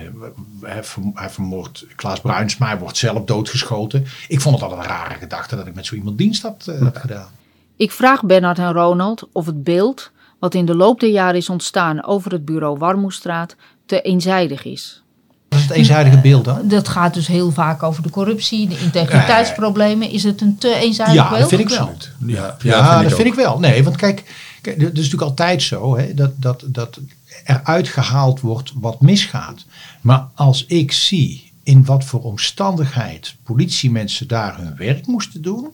hij, 0.62 0.84
verm- 0.84 1.12
hij 1.16 1.30
vermoordt 1.30 1.86
Klaas 1.96 2.20
Bruinsma. 2.22 2.78
Wordt 2.78 2.98
zelf 2.98 3.24
doodgeschoten. 3.26 4.06
Ik 4.28 4.42
vond 4.42 4.56
het 4.56 4.64
altijd 4.64 4.82
een 4.82 4.96
rare 4.96 5.14
gedachte 5.14 5.56
dat 5.56 5.68
ik 5.68 5.76
met 5.76 5.86
zo 5.86 5.96
iemand 5.96 6.18
dienst 6.18 6.42
had, 6.42 6.72
had 6.80 6.98
gedaan. 6.98 7.28
Ik 7.76 7.92
vraag 7.92 8.24
Bernard 8.24 8.60
en 8.60 8.72
Ronald 8.74 9.28
of 9.32 9.46
het 9.46 9.64
beeld 9.64 10.12
wat 10.40 10.54
in 10.54 10.66
de 10.66 10.76
loop 10.76 11.00
der 11.00 11.10
jaren 11.10 11.36
is 11.36 11.50
ontstaan 11.50 12.04
over 12.06 12.32
het 12.32 12.46
bureau 12.46 12.78
Warmoestraat 12.78 13.56
te 13.86 14.02
eenzijdig 14.02 14.64
is. 14.64 15.02
Dat 15.50 15.60
is 15.60 15.66
het 15.66 15.76
eenzijdige 15.76 16.18
beeld 16.18 16.46
dan? 16.46 16.68
Dat 16.68 16.88
gaat 16.88 17.14
dus 17.14 17.28
heel 17.28 17.52
vaak 17.52 17.84
over 17.84 18.04
de 18.04 18.10
corruptie, 18.10 18.68
de 18.68 18.80
integriteitsproblemen. 18.80 20.10
Is 20.12 20.24
het 20.24 20.42
een 20.42 20.58
te 20.58 20.76
eenzijdig 20.76 21.14
Ja, 21.16 21.30
beeld? 21.30 21.40
dat 21.40 21.50
vind 21.50 21.62
ik 21.62 21.70
wel. 21.70 21.80
Absoluut. 21.80 22.12
Ja, 22.26 22.58
Ja, 22.62 22.78
ja, 22.78 22.90
vind 22.90 23.02
ik 23.04 23.10
dat 23.10 23.18
vind 23.20 23.28
ik 23.28 23.34
wel. 23.36 23.60
Nee, 23.60 23.84
want 23.84 23.96
kijk, 23.96 24.24
kijk 24.62 24.80
dat 24.80 24.88
is 24.90 24.96
natuurlijk 24.96 25.22
altijd 25.22 25.62
zo 25.64 25.98
hè, 25.98 26.14
dat, 26.14 26.32
dat, 26.36 26.64
dat 26.66 27.00
er 27.44 27.62
uitgehaald 27.64 28.42
wordt 28.42 28.72
wat 28.76 29.02
misgaat. 29.02 29.66
Maar 30.02 30.28
als 30.36 30.66
ik 30.66 30.92
zie 30.92 31.52
in 31.64 31.86
wat 31.86 32.04
voor 32.04 32.22
omstandigheid 32.22 33.36
politiemensen 33.44 34.28
daar 34.28 34.58
hun 34.58 34.76
werk 34.78 35.08
moesten 35.08 35.42
doen. 35.42 35.70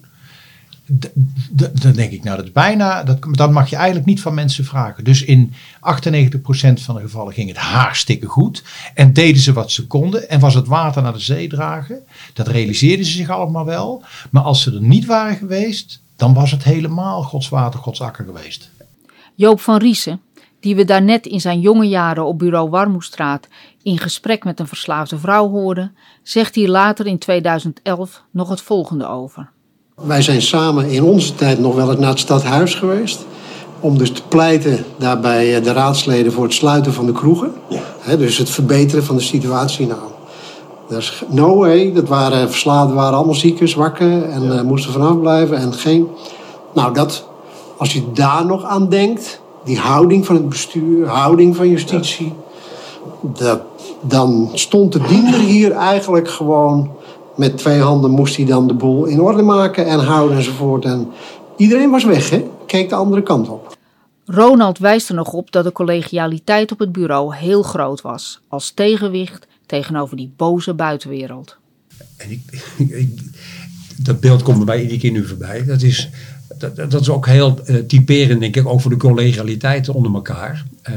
Dan 0.86 1.94
denk 1.94 2.12
ik, 2.12 2.24
nou 2.24 2.38
dat 2.38 2.54
bijna, 2.54 3.04
dat, 3.04 3.18
dan 3.32 3.54
mag 3.54 3.70
je 3.70 3.76
eigenlijk 3.76 4.06
niet 4.06 4.22
van 4.22 4.34
mensen 4.34 4.66
vragen. 4.66 5.04
Dus 5.04 5.24
in 5.24 5.54
98% 5.54 5.54
van 6.74 6.96
de 6.96 7.02
gevallen 7.02 7.34
ging 7.34 7.48
het 7.48 7.58
hartstikke 7.58 8.28
goed. 8.28 8.64
En 8.94 9.14
deden 9.14 9.42
ze 9.42 9.54
wat 9.54 9.72
ze 9.72 9.88
konden. 9.88 10.30
En 10.30 10.40
was 10.40 10.54
het 10.54 10.68
water 10.68 11.02
naar 11.02 11.14
de 11.14 11.20
zee 11.20 11.48
dragen. 11.48 12.00
Dat 12.34 12.48
realiseerden 12.48 13.06
ze 13.06 13.12
zich 13.12 13.30
allemaal 13.30 13.66
wel. 13.66 14.04
Maar 14.32 14.44
als 14.44 14.62
ze 14.62 14.74
er 14.74 14.82
niet 14.82 15.06
waren 15.06 15.36
geweest, 15.36 16.02
dan 16.16 16.34
was 16.34 16.52
het 16.52 16.64
helemaal 16.64 17.24
Gods 17.24 17.50
water, 17.50 17.80
Gods 17.80 18.02
akker 18.02 18.26
geweest. 18.26 18.72
Joop 19.36 19.60
van 19.60 19.78
Riesen, 19.78 20.22
die 20.60 20.76
we 20.76 20.86
daarnet 20.86 21.26
in 21.26 21.42
zijn 21.42 21.60
jonge 21.60 21.88
jaren 21.88 22.26
op 22.26 22.40
bureau 22.40 22.70
Warmoestraat 22.70 23.48
in 23.84 23.98
gesprek 23.98 24.44
met 24.44 24.60
een 24.60 24.68
verslaafde 24.68 25.18
vrouw 25.18 25.50
hoorden, 25.50 25.96
zegt 26.24 26.56
hier 26.56 26.70
later 26.70 27.08
in 27.08 27.18
2011 27.18 28.24
nog 28.32 28.50
het 28.50 28.62
volgende 28.62 29.08
over. 29.08 29.53
Wij 30.02 30.22
zijn 30.22 30.42
samen 30.42 30.90
in 30.90 31.04
onze 31.04 31.36
tijd 31.36 31.60
nog 31.60 31.76
wel 31.76 31.90
eens 31.90 32.00
naar 32.00 32.10
het 32.10 32.20
stadhuis 32.20 32.76
geweest. 32.76 33.26
Om 33.80 33.98
dus 33.98 34.12
te 34.12 34.22
pleiten 34.28 34.86
daarbij 34.98 35.62
de 35.62 35.72
raadsleden 35.72 36.32
voor 36.32 36.44
het 36.44 36.54
sluiten 36.54 36.94
van 36.94 37.06
de 37.06 37.12
kroegen. 37.12 37.54
Dus 38.18 38.38
het 38.38 38.50
verbeteren 38.50 39.04
van 39.04 39.16
de 39.16 39.22
situatie. 39.22 39.88
Nou, 39.88 40.00
is 40.98 41.24
no 41.30 41.56
way. 41.56 41.94
Dat 41.94 42.08
waren 42.08 42.50
verslaafden, 42.50 42.96
waren 42.96 43.18
allemaal 43.18 43.36
zieken, 43.36 43.68
zwakken 43.68 44.32
en 44.32 44.58
eh, 44.58 44.64
moesten 44.64 44.92
vanaf 44.92 45.20
blijven. 45.20 45.58
En 45.58 45.74
geen. 45.74 46.08
Nou, 46.74 46.94
dat, 46.94 47.28
als 47.78 47.94
je 47.94 48.12
daar 48.14 48.46
nog 48.46 48.64
aan 48.64 48.90
denkt, 48.90 49.42
die 49.64 49.78
houding 49.78 50.26
van 50.26 50.36
het 50.36 50.50
bestuur, 50.50 51.08
houding 51.08 51.56
van 51.56 51.70
justitie. 51.70 52.34
Dat, 53.22 53.62
dan 54.02 54.50
stond 54.54 54.94
de 54.94 55.02
diender 55.08 55.40
hier 55.40 55.72
eigenlijk 55.72 56.30
gewoon 56.30 56.90
met 57.36 57.58
twee 57.58 57.80
handen 57.80 58.12
moest 58.12 58.36
hij 58.36 58.46
dan 58.46 58.68
de 58.68 58.74
boel 58.74 59.06
in 59.06 59.22
orde 59.22 59.42
maken 59.42 59.86
en 59.86 60.00
houden 60.00 60.38
enzovoort. 60.38 60.86
En 60.86 61.08
iedereen 61.58 61.90
was 61.90 62.04
weg, 62.04 62.30
hè? 62.30 62.46
Keek 62.66 62.90
de 62.90 62.96
andere 62.96 63.24
kant 63.24 63.50
op. 63.50 63.78
Ronald 64.26 64.78
wijst 64.78 65.10
er 65.10 65.16
nog 65.16 65.34
op 65.34 65.52
dat 65.52 65.64
de 65.64 65.72
collegialiteit 65.72 66.72
op 66.72 66.80
het 66.80 66.92
bureau 66.92 67.36
heel 67.36 67.64
groot 67.64 68.02
was, 68.02 68.40
als 68.48 68.72
tegenwicht 68.72 69.48
tegenover 69.66 70.18
die 70.18 70.34
boze 70.38 70.74
buitenwereld. 70.74 71.58
En 72.18 72.32
ik, 72.32 72.42
ik- 72.78 73.20
dat 73.98 74.20
beeld 74.20 74.44
komt 74.44 74.58
bij 74.58 74.66
mij 74.66 74.82
iedere 74.82 75.00
keer 75.00 75.12
nu 75.12 75.28
voorbij. 75.28 75.66
Dat 75.66 75.82
is, 75.82 76.10
dat, 76.60 76.76
dat 76.92 77.02
is 77.02 77.10
ook 77.10 77.28
heel 77.28 77.60
eh, 77.66 77.76
typerend, 77.76 78.40
denk 78.40 78.56
ik, 78.56 78.68
ook 78.68 78.82
voor 78.82 78.92
de 78.92 78.98
collegialiteit 78.98 79.90
onder 79.90 80.14
elkaar. 80.14 80.64
Eh, 80.82 80.94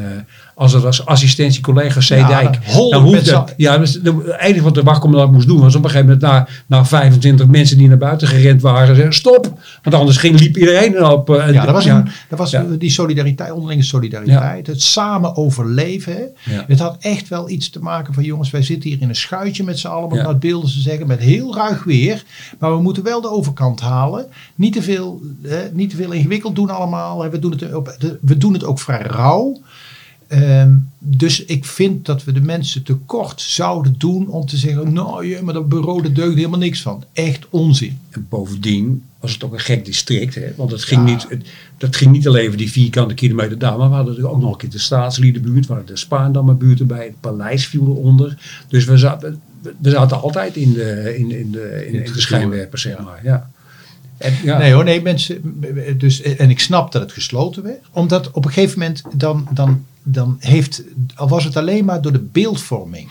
als 0.55 0.73
het 0.73 0.85
als 0.85 1.07
assistentiecollega 1.07 2.01
C. 2.01 2.03
Ja, 2.03 2.29
Dijk. 2.29 2.59
dan 2.91 3.19
z'n- 3.25 3.45
ja, 3.57 3.79
dus 3.79 3.93
de- 3.93 4.23
het 4.27 4.41
enige 4.41 4.63
wat 4.63 4.75
de 4.75 4.83
wachtcommandant 4.83 5.33
moest 5.33 5.47
doen 5.47 5.61
was 5.61 5.75
op 5.75 5.85
een 5.85 5.91
gegeven 5.91 6.19
moment 6.21 6.33
na, 6.33 6.49
na 6.67 6.85
25 6.85 7.47
mensen 7.47 7.79
die 7.79 7.89
naar 7.89 7.97
buiten 7.99 8.29
gerend 8.29 8.63
waren, 8.63 8.95
zeggen 8.97 9.15
stop. 9.15 9.59
Want 9.83 9.97
anders 9.97 10.17
ging, 10.17 10.41
liep 10.41 10.57
iedereen 10.57 11.05
op. 11.07 11.31
eh, 11.31 11.53
Ja, 11.53 11.65
dat 11.65 11.75
was, 11.75 11.85
ja. 11.85 11.97
Een, 11.99 12.09
dat 12.29 12.39
was 12.39 12.51
Ja. 12.51 12.65
die 12.79 12.91
solidariteit, 12.91 13.53
onderlinge 13.53 13.83
solidariteit. 13.83 14.67
Het 14.67 14.83
samen 14.83 15.37
overleven. 15.37 16.29
Het 16.67 16.79
had 16.79 16.97
echt 17.01 17.29
wel 17.29 17.49
iets 17.51 17.71
te 17.71 17.81
maken 17.81 18.15
van 18.15 18.23
jongens, 18.25 18.51
wij 18.51 18.63
zitten 18.63 18.91
hier 18.91 18.99
in 19.01 19.09
een 19.09 19.17
schuitje 19.17 19.65
met 19.65 19.79
z'n 19.79 19.87
allen, 19.87 20.11
om 20.11 20.23
dat 20.23 20.41
beelden 20.41 20.71
ze 20.71 20.81
zeggen, 20.81 21.07
met 21.07 21.19
heel 21.21 21.55
ruig 21.55 21.85
weer. 21.85 22.23
Maar 22.59 22.77
we 22.77 22.83
moeten 22.83 23.03
wel 23.03 23.21
de 23.21 23.31
overkant 23.31 23.81
halen. 23.81 24.27
Niet 24.55 24.73
te 24.73 24.83
veel, 24.83 25.21
hè, 25.49 25.71
niet 25.73 25.91
te 25.91 25.97
veel 25.97 26.13
ingewikkeld 26.13 26.55
doen 26.55 26.71
allemaal. 26.71 27.31
We 27.31 27.39
doen 27.39 27.51
het, 27.51 27.75
op, 27.75 27.97
we 28.21 28.37
doen 28.37 28.53
het 28.53 28.65
ook 28.65 28.79
vrij 28.79 29.03
rauw. 29.03 29.61
Ehm, 30.27 30.75
dus 30.99 31.45
ik 31.45 31.65
vind 31.65 32.07
dat 32.07 32.25
we 32.25 32.33
de 32.33 32.41
mensen 32.41 32.83
tekort 32.83 33.41
zouden 33.41 33.95
doen 33.99 34.29
om 34.29 34.47
te 34.47 34.57
zeggen, 34.57 34.93
nou 34.93 35.27
ja, 35.27 35.43
maar 35.43 35.55
dat 35.55 35.69
bureau 35.69 36.13
deugt 36.13 36.37
helemaal 36.37 36.59
niks 36.59 36.83
van. 36.83 37.05
Echt 37.13 37.47
onzin. 37.51 37.99
En 38.11 38.27
bovendien 38.29 39.03
was 39.21 39.33
het 39.33 39.45
ook 39.45 39.53
een 39.53 39.61
gek 39.61 39.85
district. 39.85 40.35
Hè? 40.35 40.53
Want 40.57 40.71
het 40.71 40.85
ging, 40.85 41.01
Ja. 41.01 41.15
niet, 41.15 41.27
het, 41.29 41.47
dat 41.79 41.97
ging 41.97 42.13
niet 42.13 42.29
alleen 42.29 42.47
over 42.47 42.59
die 42.59 42.71
vierkante 42.71 43.15
kilometer 43.15 43.59
daar. 43.59 43.79
Maar 43.79 43.89
we 43.89 43.95
hadden 43.95 44.31
ook 44.31 44.41
nog 44.41 44.53
een 44.53 44.57
keer 44.59 44.71
de 44.71 44.79
staatsliedenbuurt. 44.79 45.67
We 45.67 45.73
hadden 45.73 45.95
de 45.95 46.01
Spaandammerbuurt 46.01 46.81
erbij. 46.81 47.05
Het 47.05 47.21
paleis 47.21 47.67
viel 47.67 47.87
eronder. 47.87 48.39
Dus 48.69 48.85
we 48.85 48.99
zaten, 48.99 49.41
we 49.79 49.91
zaten 49.91 50.21
altijd 50.21 50.57
in 50.57 50.73
de, 50.73 51.15
in, 51.19 51.31
in 51.31 51.51
de, 51.51 51.87
in, 51.87 51.95
in 52.05 52.13
de 52.13 52.21
schijnwerpers, 52.21 52.83
zeg 52.83 52.99
maar. 52.99 53.21
Ja. 53.25 53.51
En, 54.19 54.35
ja. 54.43 54.59
Nee 54.59 54.73
hoor, 54.73 54.85
nee 54.85 55.03
mensen. 55.03 55.61
Dus, 55.99 56.23
en 56.23 56.51
ik 56.51 56.61
snap 56.61 56.93
dat 56.93 57.03
het 57.03 57.13
gesloten 57.13 57.63
werd. 57.63 57.85
Omdat 57.93 58.31
op 58.31 58.45
een 58.45 58.53
gegeven 58.53 58.79
moment 58.79 59.03
dan, 59.15 59.49
dan, 59.51 59.85
dan 60.03 60.37
heeft, 60.41 60.83
al 61.15 61.29
was 61.29 61.45
het 61.45 61.57
alleen 61.57 61.85
maar 61.85 62.01
door 62.01 62.13
de 62.13 62.29
beeldvorming, 62.33 63.09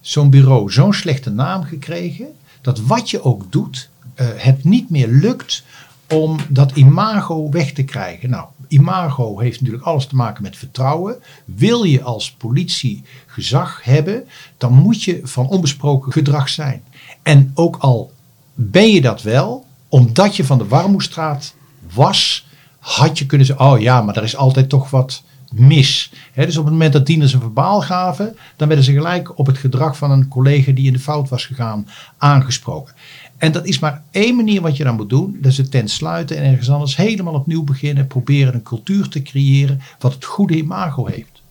zo'n 0.00 0.30
bureau 0.30 0.72
zo'n 0.72 0.94
slechte 0.94 1.30
naam 1.30 1.62
gekregen. 1.62 2.26
Dat 2.60 2.80
wat 2.80 3.10
je 3.10 3.24
ook 3.24 3.52
doet, 3.52 3.88
eh, 4.14 4.26
het 4.36 4.64
niet 4.64 4.90
meer 4.90 5.08
lukt 5.08 5.64
om 6.08 6.36
dat 6.48 6.72
imago 6.72 7.50
weg 7.50 7.72
te 7.72 7.82
krijgen. 7.82 8.30
Nou, 8.30 8.46
imago 8.68 9.38
heeft 9.38 9.60
natuurlijk 9.60 9.86
alles 9.86 10.06
te 10.06 10.16
maken 10.16 10.42
met 10.42 10.56
vertrouwen. 10.56 11.16
Wil 11.44 11.82
je 11.82 12.02
als 12.02 12.30
politie 12.30 13.02
gezag 13.26 13.80
hebben, 13.82 14.24
dan 14.58 14.72
moet 14.72 15.02
je 15.02 15.20
van 15.22 15.48
onbesproken 15.48 16.12
gedrag 16.12 16.48
zijn. 16.48 16.82
En 17.22 17.50
ook 17.54 17.76
al 17.76 18.12
ben 18.54 18.90
je 18.90 19.00
dat 19.00 19.22
wel, 19.22 19.64
omdat 19.90 20.36
je 20.36 20.44
van 20.44 20.58
de 20.58 20.66
Warmoestraat 20.66 21.54
was, 21.92 22.46
had 22.78 23.18
je 23.18 23.26
kunnen 23.26 23.46
zeggen, 23.46 23.66
oh 23.66 23.80
ja, 23.80 24.02
maar 24.02 24.16
er 24.16 24.22
is 24.22 24.36
altijd 24.36 24.68
toch 24.68 24.90
wat 24.90 25.22
mis. 25.52 26.12
Dus 26.34 26.56
op 26.56 26.64
het 26.64 26.72
moment 26.72 26.92
dat 26.92 27.06
dieners 27.06 27.32
een 27.32 27.40
verbaal 27.40 27.80
gaven, 27.80 28.36
dan 28.56 28.68
werden 28.68 28.84
ze 28.84 28.92
gelijk 28.92 29.38
op 29.38 29.46
het 29.46 29.58
gedrag 29.58 29.96
van 29.96 30.10
een 30.10 30.28
collega 30.28 30.72
die 30.72 30.86
in 30.86 30.92
de 30.92 30.98
fout 30.98 31.28
was 31.28 31.46
gegaan 31.46 31.88
aangesproken. 32.18 32.94
En 33.36 33.52
dat 33.52 33.66
is 33.66 33.78
maar 33.78 34.02
één 34.10 34.36
manier 34.36 34.60
wat 34.60 34.76
je 34.76 34.84
dan 34.84 34.96
moet 34.96 35.08
doen. 35.08 35.38
Dat 35.40 35.50
is 35.50 35.56
het 35.56 35.70
tent 35.70 35.90
sluiten 35.90 36.36
en 36.36 36.44
ergens 36.44 36.70
anders 36.70 36.96
helemaal 36.96 37.34
opnieuw 37.34 37.64
beginnen. 37.64 38.06
Proberen 38.06 38.54
een 38.54 38.62
cultuur 38.62 39.08
te 39.08 39.22
creëren 39.22 39.80
wat 39.98 40.14
het 40.14 40.24
goede 40.24 40.56
imago 40.56 41.06
heeft. 41.06 41.42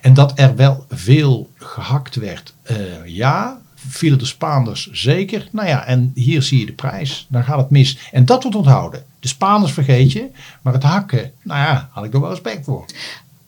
En 0.00 0.14
dat 0.14 0.32
er 0.34 0.56
wel 0.56 0.86
veel 0.88 1.50
gehakt 1.54 2.14
werd, 2.14 2.54
eh, 2.62 2.76
ja. 3.06 3.60
Vielen 3.88 4.18
de 4.18 4.24
Spaanders 4.24 4.90
zeker. 4.92 5.48
Nou 5.52 5.68
ja, 5.68 5.84
en 5.84 6.10
hier 6.14 6.42
zie 6.42 6.58
je 6.58 6.66
de 6.66 6.72
prijs. 6.72 7.26
Dan 7.28 7.44
gaat 7.44 7.58
het 7.58 7.70
mis. 7.70 7.98
En 8.12 8.24
dat 8.24 8.42
wordt 8.42 8.58
onthouden. 8.58 9.04
De 9.20 9.28
Spaanders 9.28 9.72
vergeet 9.72 10.12
je, 10.12 10.30
maar 10.62 10.72
het 10.72 10.82
hakken, 10.82 11.32
nou 11.42 11.60
ja, 11.60 11.88
had 11.92 12.04
ik 12.04 12.14
er 12.14 12.20
wel 12.20 12.30
respect 12.30 12.64
voor. 12.64 12.84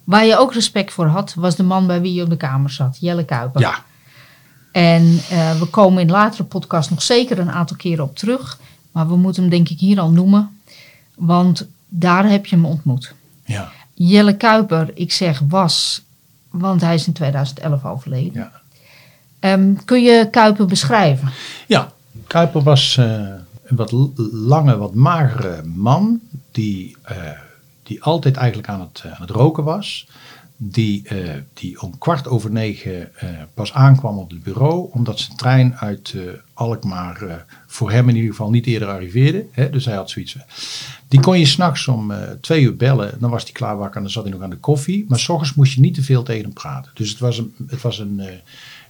Waar 0.04 0.26
je 0.26 0.36
ook 0.38 0.54
respect 0.54 0.92
voor 0.92 1.06
had, 1.06 1.34
was 1.34 1.56
de 1.56 1.62
man 1.62 1.86
bij 1.86 2.00
wie 2.00 2.14
je 2.14 2.22
op 2.22 2.30
de 2.30 2.36
kamer 2.36 2.70
zat, 2.70 2.96
Jelle 3.00 3.24
Kuiper. 3.24 3.60
Ja, 3.60 3.84
En 4.72 5.20
eh, 5.30 5.58
we 5.58 5.64
komen 5.66 6.02
in 6.02 6.10
latere 6.10 6.44
podcast 6.44 6.90
nog 6.90 7.02
zeker 7.02 7.38
een 7.38 7.50
aantal 7.50 7.76
keren 7.76 8.04
op 8.04 8.16
terug. 8.16 8.58
Maar 8.92 9.08
we 9.08 9.16
moeten 9.16 9.42
hem 9.42 9.50
denk 9.50 9.68
ik 9.68 9.78
hier 9.78 10.00
al 10.00 10.10
noemen. 10.10 10.58
Want 11.14 11.66
daar 11.88 12.28
heb 12.28 12.46
je 12.46 12.56
hem 12.56 12.64
ontmoet. 12.64 13.14
ja. 13.44 13.72
Jelle 13.98 14.36
Kuiper, 14.36 14.90
ik 14.94 15.12
zeg 15.12 15.42
was, 15.48 16.02
Want 16.50 16.80
hij 16.80 16.94
is 16.94 17.06
in 17.06 17.12
2011 17.12 17.84
overleden. 17.84 18.32
Ja. 18.32 18.52
Ehm, 19.46 19.74
kun 19.84 20.02
je 20.02 20.28
Kuiper 20.30 20.66
beschrijven? 20.66 21.30
Ja, 21.66 21.92
Kuiper 22.26 22.62
was 22.62 22.96
eh, 22.96 23.06
een 23.64 23.76
wat 23.76 23.92
lange, 24.32 24.76
wat 24.76 24.94
magere 24.94 25.62
man. 25.64 26.20
Die, 26.52 26.96
eh, 27.02 27.16
die 27.82 28.02
altijd 28.02 28.36
eigenlijk 28.36 28.68
aan 28.68 28.80
het, 28.80 29.02
eh, 29.04 29.12
aan 29.12 29.20
het 29.20 29.30
roken 29.30 29.64
was. 29.64 30.08
Die, 30.58 31.08
die 31.54 31.80
om 31.80 31.98
kwart 31.98 32.28
over 32.28 32.50
negen 32.50 33.10
pas 33.54 33.72
aankwam 33.72 34.18
op 34.18 34.30
het 34.30 34.42
bureau. 34.42 34.88
Omdat 34.92 35.18
zijn 35.18 35.36
trein 35.36 35.76
uit 35.76 36.14
Alkmaar 36.54 37.44
voor 37.66 37.90
hem 37.90 38.08
in 38.08 38.14
ieder 38.14 38.30
geval 38.30 38.50
niet 38.50 38.66
eerder 38.66 38.88
arriveerde. 38.88 39.46
Hè? 39.50 39.70
Dus 39.70 39.84
hij 39.84 39.94
had 39.94 40.10
zoiets. 40.10 40.36
Die 41.08 41.20
kon 41.20 41.38
je 41.38 41.46
s'nachts 41.46 41.88
om 41.88 42.12
twee 42.40 42.62
uur 42.62 42.76
bellen. 42.76 43.14
Dan 43.18 43.30
was 43.30 43.42
hij 43.42 43.52
klaar 43.52 43.76
wakker 43.76 43.96
en 43.96 44.02
dan 44.02 44.10
zat 44.10 44.22
hij 44.22 44.32
nog 44.32 44.42
aan 44.42 44.50
de 44.50 44.56
koffie. 44.56 45.04
Maar 45.08 45.18
s 45.18 45.28
ochtends 45.28 45.54
moest 45.54 45.74
je 45.74 45.80
niet 45.80 45.94
te 45.94 46.02
veel 46.02 46.22
tegen 46.22 46.44
hem 46.44 46.52
praten. 46.52 46.90
Dus 46.94 47.10
het 47.10 47.18
was 47.18 47.38
een, 47.38 47.54
het 47.66 47.82
was 47.82 47.98
een, 47.98 48.20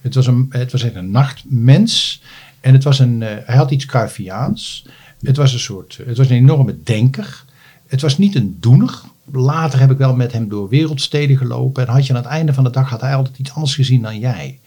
het 0.01 0.15
was 0.15 0.27
een, 0.27 0.45
het 0.49 0.71
was 0.71 0.83
een 0.83 1.11
nachtmens. 1.11 2.21
En 2.59 2.73
het 2.73 2.83
was 2.83 2.99
een, 2.99 3.23
eh, 3.23 3.35
hij 3.45 3.55
had 3.55 3.71
iets 3.71 3.85
Cruyffiaans. 3.85 4.85
Het 5.21 5.37
was 5.37 5.53
een 5.53 5.59
soort, 5.59 5.99
het 6.05 6.17
was 6.17 6.29
een 6.29 6.35
enorme 6.35 6.75
denker. 6.83 7.43
Het 7.87 8.01
was 8.01 8.17
niet 8.17 8.35
een 8.35 8.57
doener. 8.59 9.01
Later 9.31 9.79
heb 9.79 9.91
ik 9.91 9.97
wel 9.97 10.15
met 10.15 10.31
hem 10.31 10.49
door 10.49 10.69
wereldsteden 10.69 11.37
gelopen. 11.37 11.87
En 11.87 11.93
had 11.93 12.05
je 12.05 12.13
aan 12.13 12.23
het 12.23 12.31
einde 12.31 12.53
van 12.53 12.63
de 12.63 12.69
dag 12.69 12.89
had 12.89 13.01
hij 13.01 13.15
altijd 13.15 13.37
iets 13.37 13.53
anders 13.53 13.75
gezien 13.75 14.01
dan 14.01 14.19
jij. 14.19 14.59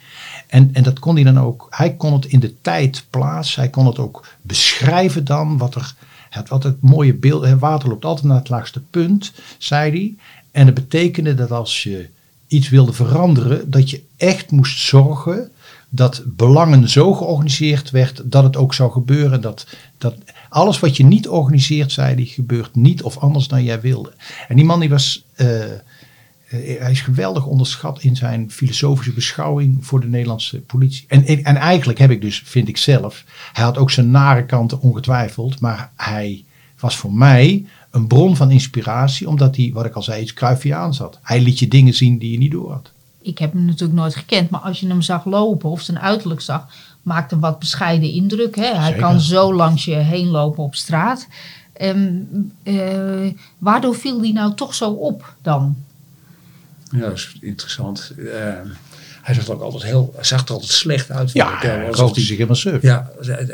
En, 0.46 0.70
en 0.72 0.82
dat 0.82 0.98
kon 0.98 1.14
hij 1.14 1.24
dan 1.24 1.38
ook. 1.38 1.66
Hij 1.70 1.94
kon 1.94 2.12
het 2.12 2.24
in 2.26 2.40
de 2.40 2.60
tijd 2.60 3.04
plaatsen. 3.10 3.60
Hij 3.60 3.70
kon 3.70 3.86
het 3.86 3.98
ook 3.98 4.26
beschrijven 4.42 5.24
dan. 5.24 5.58
Wat 5.58 5.74
er, 5.74 5.94
het, 6.30 6.48
wat 6.48 6.62
het 6.62 6.82
mooie 6.82 7.14
beeld. 7.14 7.58
Water 7.58 7.88
loopt 7.88 8.04
altijd 8.04 8.26
naar 8.26 8.38
het 8.38 8.48
laagste 8.48 8.80
punt, 8.80 9.32
zei 9.58 9.90
hij. 9.90 10.14
En 10.50 10.66
dat 10.66 10.74
betekende 10.74 11.34
dat 11.34 11.50
als 11.50 11.82
je 11.82 12.08
iets 12.50 12.68
wilde 12.68 12.92
veranderen, 12.92 13.70
dat 13.70 13.90
je 13.90 14.02
echt 14.16 14.50
moest 14.50 14.78
zorgen 14.78 15.50
dat 15.88 16.22
belangen 16.26 16.88
zo 16.88 17.14
georganiseerd 17.14 17.90
werd 17.90 18.22
dat 18.24 18.44
het 18.44 18.56
ook 18.56 18.74
zou 18.74 18.92
gebeuren. 18.92 19.40
Dat, 19.40 19.66
dat 19.98 20.14
alles 20.48 20.80
wat 20.80 20.96
je 20.96 21.04
niet 21.04 21.28
organiseert, 21.28 21.92
zei 21.92 22.14
hij, 22.14 22.24
gebeurt 22.24 22.74
niet 22.74 23.02
of 23.02 23.18
anders 23.18 23.48
dan 23.48 23.64
jij 23.64 23.80
wilde. 23.80 24.12
En 24.48 24.56
die 24.56 24.64
man 24.64 24.80
die 24.80 24.88
was, 24.88 25.24
eh, 25.34 25.64
eh, 25.72 25.78
hij 26.80 26.90
is 26.90 27.00
geweldig 27.00 27.46
onderschat 27.46 28.02
in 28.02 28.16
zijn 28.16 28.50
filosofische 28.50 29.12
beschouwing 29.12 29.86
voor 29.86 30.00
de 30.00 30.08
Nederlandse 30.08 30.60
politie. 30.60 31.04
En, 31.08 31.24
en 31.26 31.56
eigenlijk 31.56 31.98
heb 31.98 32.10
ik 32.10 32.20
dus, 32.20 32.42
vind 32.44 32.68
ik 32.68 32.76
zelf, 32.76 33.24
hij 33.52 33.64
had 33.64 33.78
ook 33.78 33.90
zijn 33.90 34.10
nare 34.10 34.46
kanten 34.46 34.80
ongetwijfeld, 34.80 35.60
maar 35.60 35.92
hij 35.96 36.44
was 36.80 36.96
voor 36.96 37.12
mij 37.12 37.66
een 37.90 38.06
bron 38.06 38.36
van 38.36 38.50
inspiratie, 38.50 39.28
omdat 39.28 39.56
hij, 39.56 39.70
wat 39.74 39.84
ik 39.84 39.94
al 39.94 40.02
zei, 40.02 40.22
iets 40.22 40.34
Cruyffiaans 40.34 40.98
had. 40.98 41.18
Hij 41.22 41.40
liet 41.40 41.58
je 41.58 41.68
dingen 41.68 41.94
zien 41.94 42.18
die 42.18 42.30
je 42.30 42.38
niet 42.38 42.50
door 42.50 42.72
had. 42.72 42.90
Ik 43.22 43.38
heb 43.38 43.52
hem 43.52 43.64
natuurlijk 43.64 43.98
nooit 43.98 44.16
gekend, 44.16 44.50
maar 44.50 44.60
als 44.60 44.80
je 44.80 44.86
hem 44.88 45.02
zag 45.02 45.24
lopen 45.24 45.70
of 45.70 45.82
zijn 45.82 45.98
uiterlijk 45.98 46.40
zag, 46.40 46.66
maakte 47.02 47.34
een 47.34 47.40
wat 47.40 47.58
bescheiden 47.58 48.10
indruk. 48.10 48.56
Hè? 48.56 48.74
Hij 48.74 48.84
Zeker. 48.84 49.00
kan 49.00 49.20
zo 49.20 49.54
langs 49.54 49.84
je 49.84 49.94
heen 49.94 50.26
lopen 50.26 50.64
op 50.64 50.74
straat. 50.74 51.28
Ehm, 51.72 52.14
eh, 52.62 53.32
waardoor 53.58 53.94
viel 53.94 54.20
die 54.20 54.32
nou 54.32 54.54
toch 54.54 54.74
zo 54.74 54.90
op 54.90 55.34
dan? 55.42 55.76
Ja, 56.90 56.98
dat 56.98 57.12
is 57.12 57.36
interessant. 57.40 58.12
Eh, 58.32 58.52
hij 59.34 59.44
zag 59.44 59.46
er 59.48 59.54
ook 59.54 59.62
altijd 59.62 59.82
heel, 59.82 60.14
zag 60.20 60.44
er 60.44 60.52
altijd 60.52 60.70
slecht 60.70 61.10
uit. 61.10 61.32
Ja, 61.32 61.58
hij 61.58 61.88
rookte 61.90 62.20
zich 62.20 62.30
helemaal 62.30 62.56
suf. 62.56 62.82
Ja, 62.82 63.10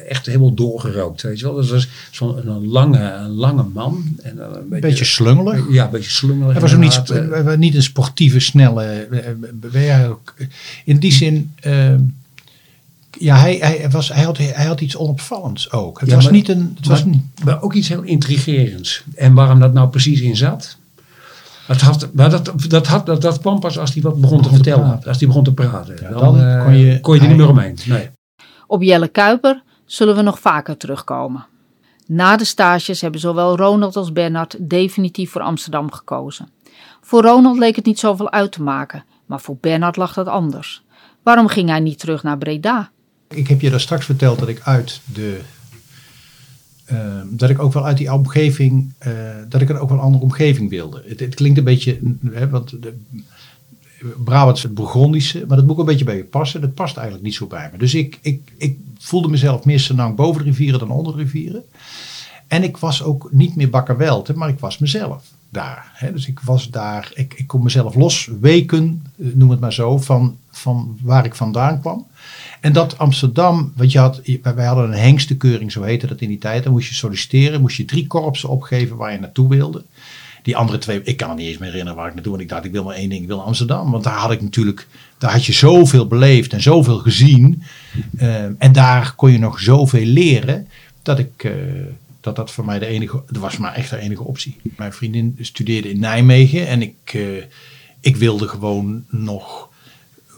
echt 0.08 0.26
helemaal 0.26 0.54
doorgerookt, 0.54 1.22
weet 1.22 1.38
je 1.38 1.44
wel. 1.44 1.54
Dat 1.54 1.68
was 1.68 1.88
zo'n 2.10 2.48
een 2.48 2.66
lange, 2.66 3.12
een 3.12 3.30
lange 3.30 3.62
man. 3.74 4.18
En 4.22 4.36
dan 4.36 4.54
een 4.54 4.68
beetje, 4.68 4.88
beetje 4.88 5.04
slungelig. 5.04 5.64
Ja, 5.70 5.84
een 5.84 5.90
beetje 5.90 6.10
slungelig. 6.10 6.52
Hij 6.52 6.60
was 6.60 6.74
ook 6.74 6.80
niet, 6.80 7.10
eh. 7.10 7.52
eh, 7.52 7.58
niet 7.58 7.74
een 7.74 7.82
sportieve, 7.82 8.40
snelle 8.40 8.84
eh, 8.84 10.00
eh, 10.02 10.10
ook. 10.10 10.34
In 10.84 10.98
die 10.98 11.12
zin, 11.12 11.52
eh, 11.60 11.94
ja, 13.18 13.36
hij, 13.36 13.56
hij, 13.60 13.90
was, 13.90 14.12
hij, 14.12 14.22
had, 14.24 14.38
hij 14.38 14.64
had 14.66 14.80
iets 14.80 14.96
onopvallends 14.96 15.70
ook. 15.72 16.00
Het 16.00 16.08
Ja, 16.08 16.14
was 16.14 16.24
maar- 16.24 16.32
niet 16.32 16.48
een. 16.48 16.72
Het 16.76 16.86
was 16.86 17.04
maar, 17.04 17.12
niet, 17.12 17.44
maar 17.44 17.62
ook 17.62 17.74
iets 17.74 17.88
heel 17.88 18.02
intrigerends. 18.02 19.02
En 19.14 19.34
waarom 19.34 19.60
dat 19.60 19.72
nou 19.72 19.88
precies 19.88 20.20
in 20.20 20.36
zat. 20.36 20.76
Dat, 21.66 21.80
had, 21.80 22.08
maar 22.12 22.30
dat, 22.30 22.52
dat, 22.68 22.86
had, 22.86 23.06
dat, 23.06 23.20
dat 23.22 23.40
kwam 23.40 23.60
pas 23.60 23.78
als 23.78 23.92
hij 23.94 24.02
wat 24.02 24.20
begon 24.20 24.36
te 24.42 24.42
Begon 24.48 24.62
te 24.62 24.70
vertellen. 24.70 25.00
als 25.06 25.18
hij 25.18 25.26
begon 25.26 25.44
te 25.44 25.52
praten. 25.54 25.96
Ja, 26.00 26.08
dan 26.08 26.38
dan 26.38 26.64
kon 26.64 26.76
je- 26.76 27.00
kon 27.00 27.14
je 27.14 27.20
er 27.20 27.28
niet 27.28 27.36
meer 27.36 27.48
omheen. 27.48 27.78
Nee. 27.86 28.10
Op 28.66 28.82
Jelle 28.82 29.08
Kuiper 29.08 29.62
zullen 29.84 30.16
we 30.16 30.22
nog 30.22 30.38
vaker 30.40 30.76
terugkomen. 30.76 31.46
Na 32.06 32.36
de 32.36 32.44
stages 32.44 33.00
hebben 33.00 33.20
zowel 33.20 33.56
Ronald 33.56 33.96
als 33.96 34.12
Bernard 34.12 34.56
definitief 34.60 35.30
voor 35.30 35.40
Amsterdam 35.42 35.92
gekozen. 35.92 36.48
Voor 37.00 37.22
Ronald 37.22 37.58
leek 37.58 37.76
het 37.76 37.84
niet 37.84 37.98
zoveel 37.98 38.30
uit 38.30 38.52
te 38.52 38.62
maken, 38.62 39.04
maar 39.26 39.40
voor 39.40 39.56
Bernard 39.60 39.96
lag 39.96 40.14
dat 40.14 40.26
anders. 40.26 40.82
Waarom 41.22 41.48
ging 41.48 41.68
hij 41.68 41.80
niet 41.80 41.98
terug 41.98 42.22
naar 42.22 42.38
Breda? 42.38 42.90
ik 43.28 43.48
heb 43.48 43.60
je 43.60 43.70
daar 43.70 43.80
straks 43.80 44.04
verteld 44.04 44.38
dat 44.38 44.48
ik 44.48 44.60
uit 44.64 45.00
de. 45.04 45.40
Eh, 46.86 47.20
dat 47.30 47.50
ik 47.50 47.58
ook 47.58 47.72
wel 47.72 47.84
uit 47.84 47.96
die 47.96 48.12
omgeving. 48.12 48.92
eh, 48.98 49.12
dat 49.48 49.60
ik 49.60 49.68
een 49.68 49.78
ook 49.78 49.88
wel 49.88 49.98
een 49.98 50.04
andere 50.04 50.24
omgeving 50.24 50.70
wilde. 50.70 51.02
Het, 51.06 51.20
het 51.20 51.34
klinkt 51.34 51.58
een 51.58 51.64
beetje. 51.64 51.98
Hè, 52.32 52.48
want 52.48 52.82
de, 52.82 52.94
Brabant 54.24 54.56
is 54.56 54.62
het 54.62 54.74
Burgondische, 54.74 55.44
maar 55.48 55.56
dat 55.56 55.66
moet 55.66 55.74
ook 55.74 55.80
een 55.80 55.86
beetje 55.86 56.04
bij 56.04 56.16
je 56.16 56.24
passen. 56.24 56.60
Dat 56.60 56.74
past 56.74 56.96
eigenlijk 56.96 57.26
niet 57.26 57.34
zo 57.34 57.46
bij 57.46 57.68
me. 57.72 57.78
Dus 57.78 57.94
ik, 57.94 58.18
ik, 58.22 58.52
ik 58.56 58.78
voelde 58.98 59.28
mezelf 59.28 59.64
meer 59.64 59.80
senang 59.80 60.16
boven 60.16 60.44
de 60.44 60.50
rivieren 60.50 60.78
dan 60.78 60.90
onder 60.90 61.16
de 61.16 61.22
rivieren. 61.22 61.64
En 62.46 62.62
ik 62.62 62.76
was 62.76 63.02
ook 63.02 63.28
niet 63.32 63.56
meer 63.56 63.70
bakkerwelte, 63.70 64.36
maar 64.36 64.48
ik 64.48 64.58
was 64.58 64.78
mezelf 64.78 65.22
daar. 65.50 65.90
Hè. 65.92 66.12
Dus 66.12 66.26
ik 66.26 66.40
was 66.40 66.70
daar, 66.70 67.10
ik, 67.14 67.34
ik 67.36 67.46
kon 67.46 67.62
mezelf 67.62 67.94
losweken, 67.94 69.02
eh, 69.18 69.26
noem 69.34 69.50
het 69.50 69.60
maar 69.60 69.72
zo, 69.72 69.98
van, 69.98 70.36
van 70.50 70.98
waar 71.02 71.24
ik 71.24 71.34
vandaan 71.34 71.80
kwam. 71.80 72.06
En 72.60 72.72
dat 72.72 72.98
Amsterdam, 72.98 73.72
want 73.76 73.92
je 73.92 73.98
had, 73.98 74.20
wij 74.54 74.66
hadden 74.66 74.84
een 74.84 74.98
hengstenkeuring, 74.98 75.72
zo 75.72 75.82
heette 75.82 76.06
dat 76.06 76.20
in 76.20 76.28
die 76.28 76.38
tijd. 76.38 76.62
Dan 76.62 76.72
moest 76.72 76.88
je 76.88 76.94
solliciteren, 76.94 77.60
moest 77.60 77.76
je 77.76 77.84
drie 77.84 78.06
korpsen 78.06 78.48
opgeven 78.48 78.96
waar 78.96 79.12
je 79.12 79.18
naartoe 79.18 79.48
wilde. 79.48 79.84
Die 80.42 80.56
andere 80.56 80.78
twee, 80.78 81.02
ik 81.02 81.16
kan 81.16 81.36
niet 81.36 81.46
eens 81.46 81.58
meer 81.58 81.68
herinneren 81.68 81.98
waar 81.98 82.08
ik 82.08 82.14
naartoe. 82.14 82.32
Want 82.32 82.44
ik 82.44 82.48
dacht, 82.50 82.64
ik 82.64 82.72
wil 82.72 82.84
maar 82.84 82.94
één 82.94 83.08
ding, 83.08 83.22
ik 83.22 83.28
wil 83.28 83.42
Amsterdam. 83.42 83.90
Want 83.90 84.04
daar 84.04 84.18
had 84.18 84.30
ik 84.30 84.42
natuurlijk, 84.42 84.86
daar 85.18 85.32
had 85.32 85.44
je 85.44 85.52
zoveel 85.52 86.06
beleefd 86.06 86.52
en 86.52 86.62
zoveel 86.62 86.98
gezien. 86.98 87.62
Eh, 88.16 88.44
en 88.44 88.72
daar 88.72 89.14
kon 89.14 89.32
je 89.32 89.38
nog 89.38 89.60
zoveel 89.60 90.04
leren. 90.04 90.68
Dat 91.02 91.18
ik, 91.18 91.44
eh, 91.44 91.52
dat 92.26 92.36
dat 92.36 92.50
voor 92.50 92.64
mij 92.64 92.78
de 92.78 92.86
enige, 92.86 93.22
dat 93.26 93.42
was 93.42 93.56
maar 93.56 93.74
echt 93.74 93.90
de 93.90 93.98
enige 93.98 94.22
optie. 94.22 94.56
Mijn 94.76 94.92
vriendin 94.92 95.36
studeerde 95.40 95.90
in 95.90 96.00
Nijmegen. 96.00 96.66
En 96.66 96.82
ik, 96.82 96.96
eh, 97.04 97.44
ik 98.00 98.16
wilde 98.16 98.48
gewoon 98.48 99.04
nog, 99.08 99.68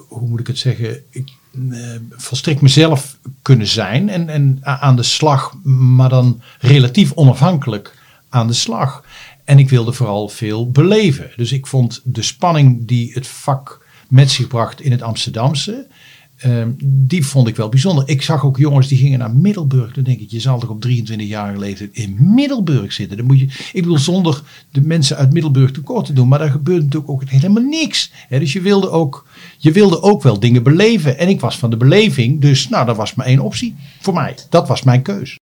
hoe 0.09 0.28
moet 0.28 0.41
ik 0.41 0.47
het 0.47 0.59
zeggen... 0.59 1.03
Ik, 1.11 1.32
eh, 1.70 1.80
volstrekt 2.11 2.61
mezelf 2.61 3.18
kunnen 3.43 3.66
zijn 3.66 4.09
en, 4.09 4.28
en 4.28 4.59
aan 4.62 4.97
de 4.97 5.03
slag, 5.03 5.55
maar 5.62 6.09
dan 6.09 6.41
relatief 6.59 7.12
onafhankelijk 7.12 7.99
aan 8.28 8.47
de 8.47 8.53
slag. 8.53 9.05
En 9.45 9.59
ik 9.59 9.68
wilde 9.68 9.93
vooral 9.93 10.28
veel 10.28 10.70
beleven. 10.70 11.30
Dus 11.36 11.53
ik 11.53 11.66
vond 11.66 12.01
de 12.05 12.22
spanning 12.22 12.86
die 12.86 13.12
het 13.12 13.26
vak 13.26 13.86
met 14.09 14.30
zich 14.30 14.47
bracht 14.47 14.80
in 14.80 14.91
het 14.91 15.03
Amsterdamse, 15.03 15.86
ehm, 16.39 16.70
die 16.84 17.26
vond 17.26 17.49
ik 17.49 17.57
wel 17.57 17.68
bijzonder. 17.68 18.09
Ik 18.09 18.22
zag 18.22 18.45
ook 18.45 18.59
jongens 18.59 18.89
die 18.89 18.99
gingen 18.99 19.18
naar 19.18 19.34
Middelburg. 19.34 19.95
Dan 19.95 20.05
denk 20.05 20.20
ik, 20.20 20.30
je 20.30 20.41
zal 20.41 20.59
toch 20.59 20.70
op 20.70 20.84
23-jarige 20.89 21.59
leeftijd 21.59 21.91
in 21.93 22.16
Middelburg 22.34 22.93
zitten. 22.93 23.16
Dan 23.16 23.26
moet 23.26 23.39
je, 23.39 23.45
ik 23.72 23.82
bedoel, 23.82 23.99
zonder 23.99 24.43
de 24.72 24.80
mensen 24.80 25.16
uit 25.16 25.32
Middelburg 25.32 25.70
tekort 25.70 26.07
te 26.07 26.12
doen. 26.12 26.28
Maar 26.28 26.39
daar 26.39 26.51
gebeurt 26.51 26.82
natuurlijk 26.82 27.11
ook 27.11 27.22
helemaal 27.24 27.62
niks. 27.62 28.12
Dus 28.28 28.53
je 28.53 28.61
wilde, 28.61 28.91
ook, 28.91 29.26
je 29.59 29.72
wilde 29.72 30.03
ook 30.03 30.22
wel 30.22 30.41
dingen 30.41 30.62
beleven. 30.62 31.18
En 31.18 31.28
ik 31.28 31.41
was 31.41 31.59
van 31.59 31.70
de 31.70 31.76
beleving. 31.76 32.41
Dus 32.41 32.68
nou, 32.68 32.86
dat 32.86 32.97
was 32.97 33.14
maar 33.14 33.26
één 33.26 33.41
optie 33.41 33.74
voor 34.01 34.14
mij. 34.14 34.34
Dat 34.51 34.68
was 34.68 34.82
mijn 34.82 35.03
keus. 35.03 35.36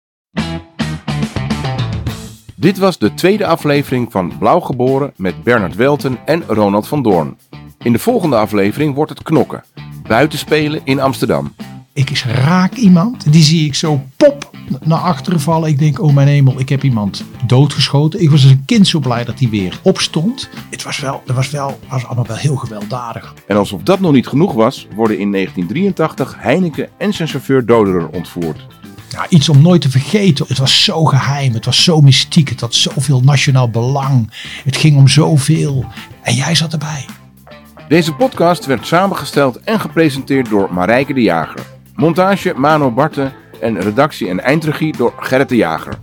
Dit 2.55 2.77
was 2.77 2.97
de 2.97 3.13
tweede 3.13 3.45
aflevering 3.45 4.11
van 4.11 4.37
Blauw 4.37 4.59
Geboren 4.59 5.13
met 5.15 5.43
Bernard 5.43 5.75
Welten 5.75 6.17
en 6.25 6.43
Ronald 6.47 6.87
van 6.87 7.03
Doorn. 7.03 7.37
In 7.79 7.91
de 7.91 7.99
volgende 7.99 8.35
aflevering 8.35 8.95
wordt 8.95 9.11
het 9.11 9.23
knokken. 9.23 9.63
Buitenspelen 10.07 10.81
in 10.83 10.99
Amsterdam. 10.99 11.55
Ik 11.93 12.09
is 12.09 12.25
raak 12.25 12.73
iemand. 12.73 13.31
Die 13.31 13.43
zie 13.43 13.65
ik 13.65 13.75
zo 13.75 14.03
pop 14.17 14.51
naar 14.83 14.99
achteren 14.99 15.39
vallen. 15.39 15.69
Ik 15.69 15.79
denk, 15.79 16.01
oh 16.01 16.13
mijn 16.13 16.27
hemel, 16.27 16.59
ik 16.59 16.69
heb 16.69 16.83
iemand 16.83 17.23
doodgeschoten. 17.45 18.21
Ik 18.21 18.29
was 18.29 18.41
als 18.43 18.51
een 18.51 18.65
kind 18.65 18.87
zo 18.87 18.99
blij 18.99 19.23
dat 19.23 19.39
hij 19.39 19.49
weer 19.49 19.79
opstond. 19.83 20.49
Het 20.69 20.83
was 20.83 20.99
wel, 20.99 21.21
het 21.25 21.35
was 21.35 21.49
wel, 21.49 21.79
was 21.89 22.05
allemaal 22.05 22.27
wel 22.27 22.35
heel 22.35 22.55
gewelddadig. 22.55 23.33
En 23.47 23.57
alsof 23.57 23.81
dat 23.81 23.99
nog 23.99 24.11
niet 24.11 24.27
genoeg 24.27 24.53
was, 24.53 24.87
worden 24.95 25.19
in 25.19 25.31
1983 25.31 26.35
Heineken 26.39 26.89
en 26.97 27.13
zijn 27.13 27.27
chauffeur 27.27 27.65
Doderer 27.65 28.09
ontvoerd. 28.09 28.67
Ja, 29.09 29.25
iets 29.29 29.49
om 29.49 29.61
nooit 29.61 29.81
te 29.81 29.89
vergeten. 29.89 30.45
Het 30.47 30.57
was 30.57 30.83
zo 30.83 31.05
geheim, 31.05 31.53
het 31.53 31.65
was 31.65 31.83
zo 31.83 32.01
mystiek, 32.01 32.49
het 32.49 32.59
had 32.59 32.73
zoveel 32.73 33.21
nationaal 33.21 33.69
belang. 33.69 34.31
Het 34.63 34.77
ging 34.77 34.97
om 34.97 35.07
zoveel. 35.07 35.85
En 36.21 36.35
jij 36.35 36.55
zat 36.55 36.71
erbij. 36.71 37.05
Deze 37.87 38.15
podcast 38.15 38.65
werd 38.65 38.87
samengesteld 38.87 39.59
en 39.59 39.79
gepresenteerd 39.79 40.49
door 40.49 40.73
Marijke 40.73 41.13
de 41.13 41.21
Jager. 41.21 41.59
Montage 41.95 42.53
Mano 42.55 42.91
Barten 42.91 43.33
en 43.61 43.81
redactie 43.81 44.29
en 44.29 44.39
eindregie 44.39 44.97
door 44.97 45.13
Gerrit 45.17 45.49
de 45.49 45.55
Jager. 45.55 45.93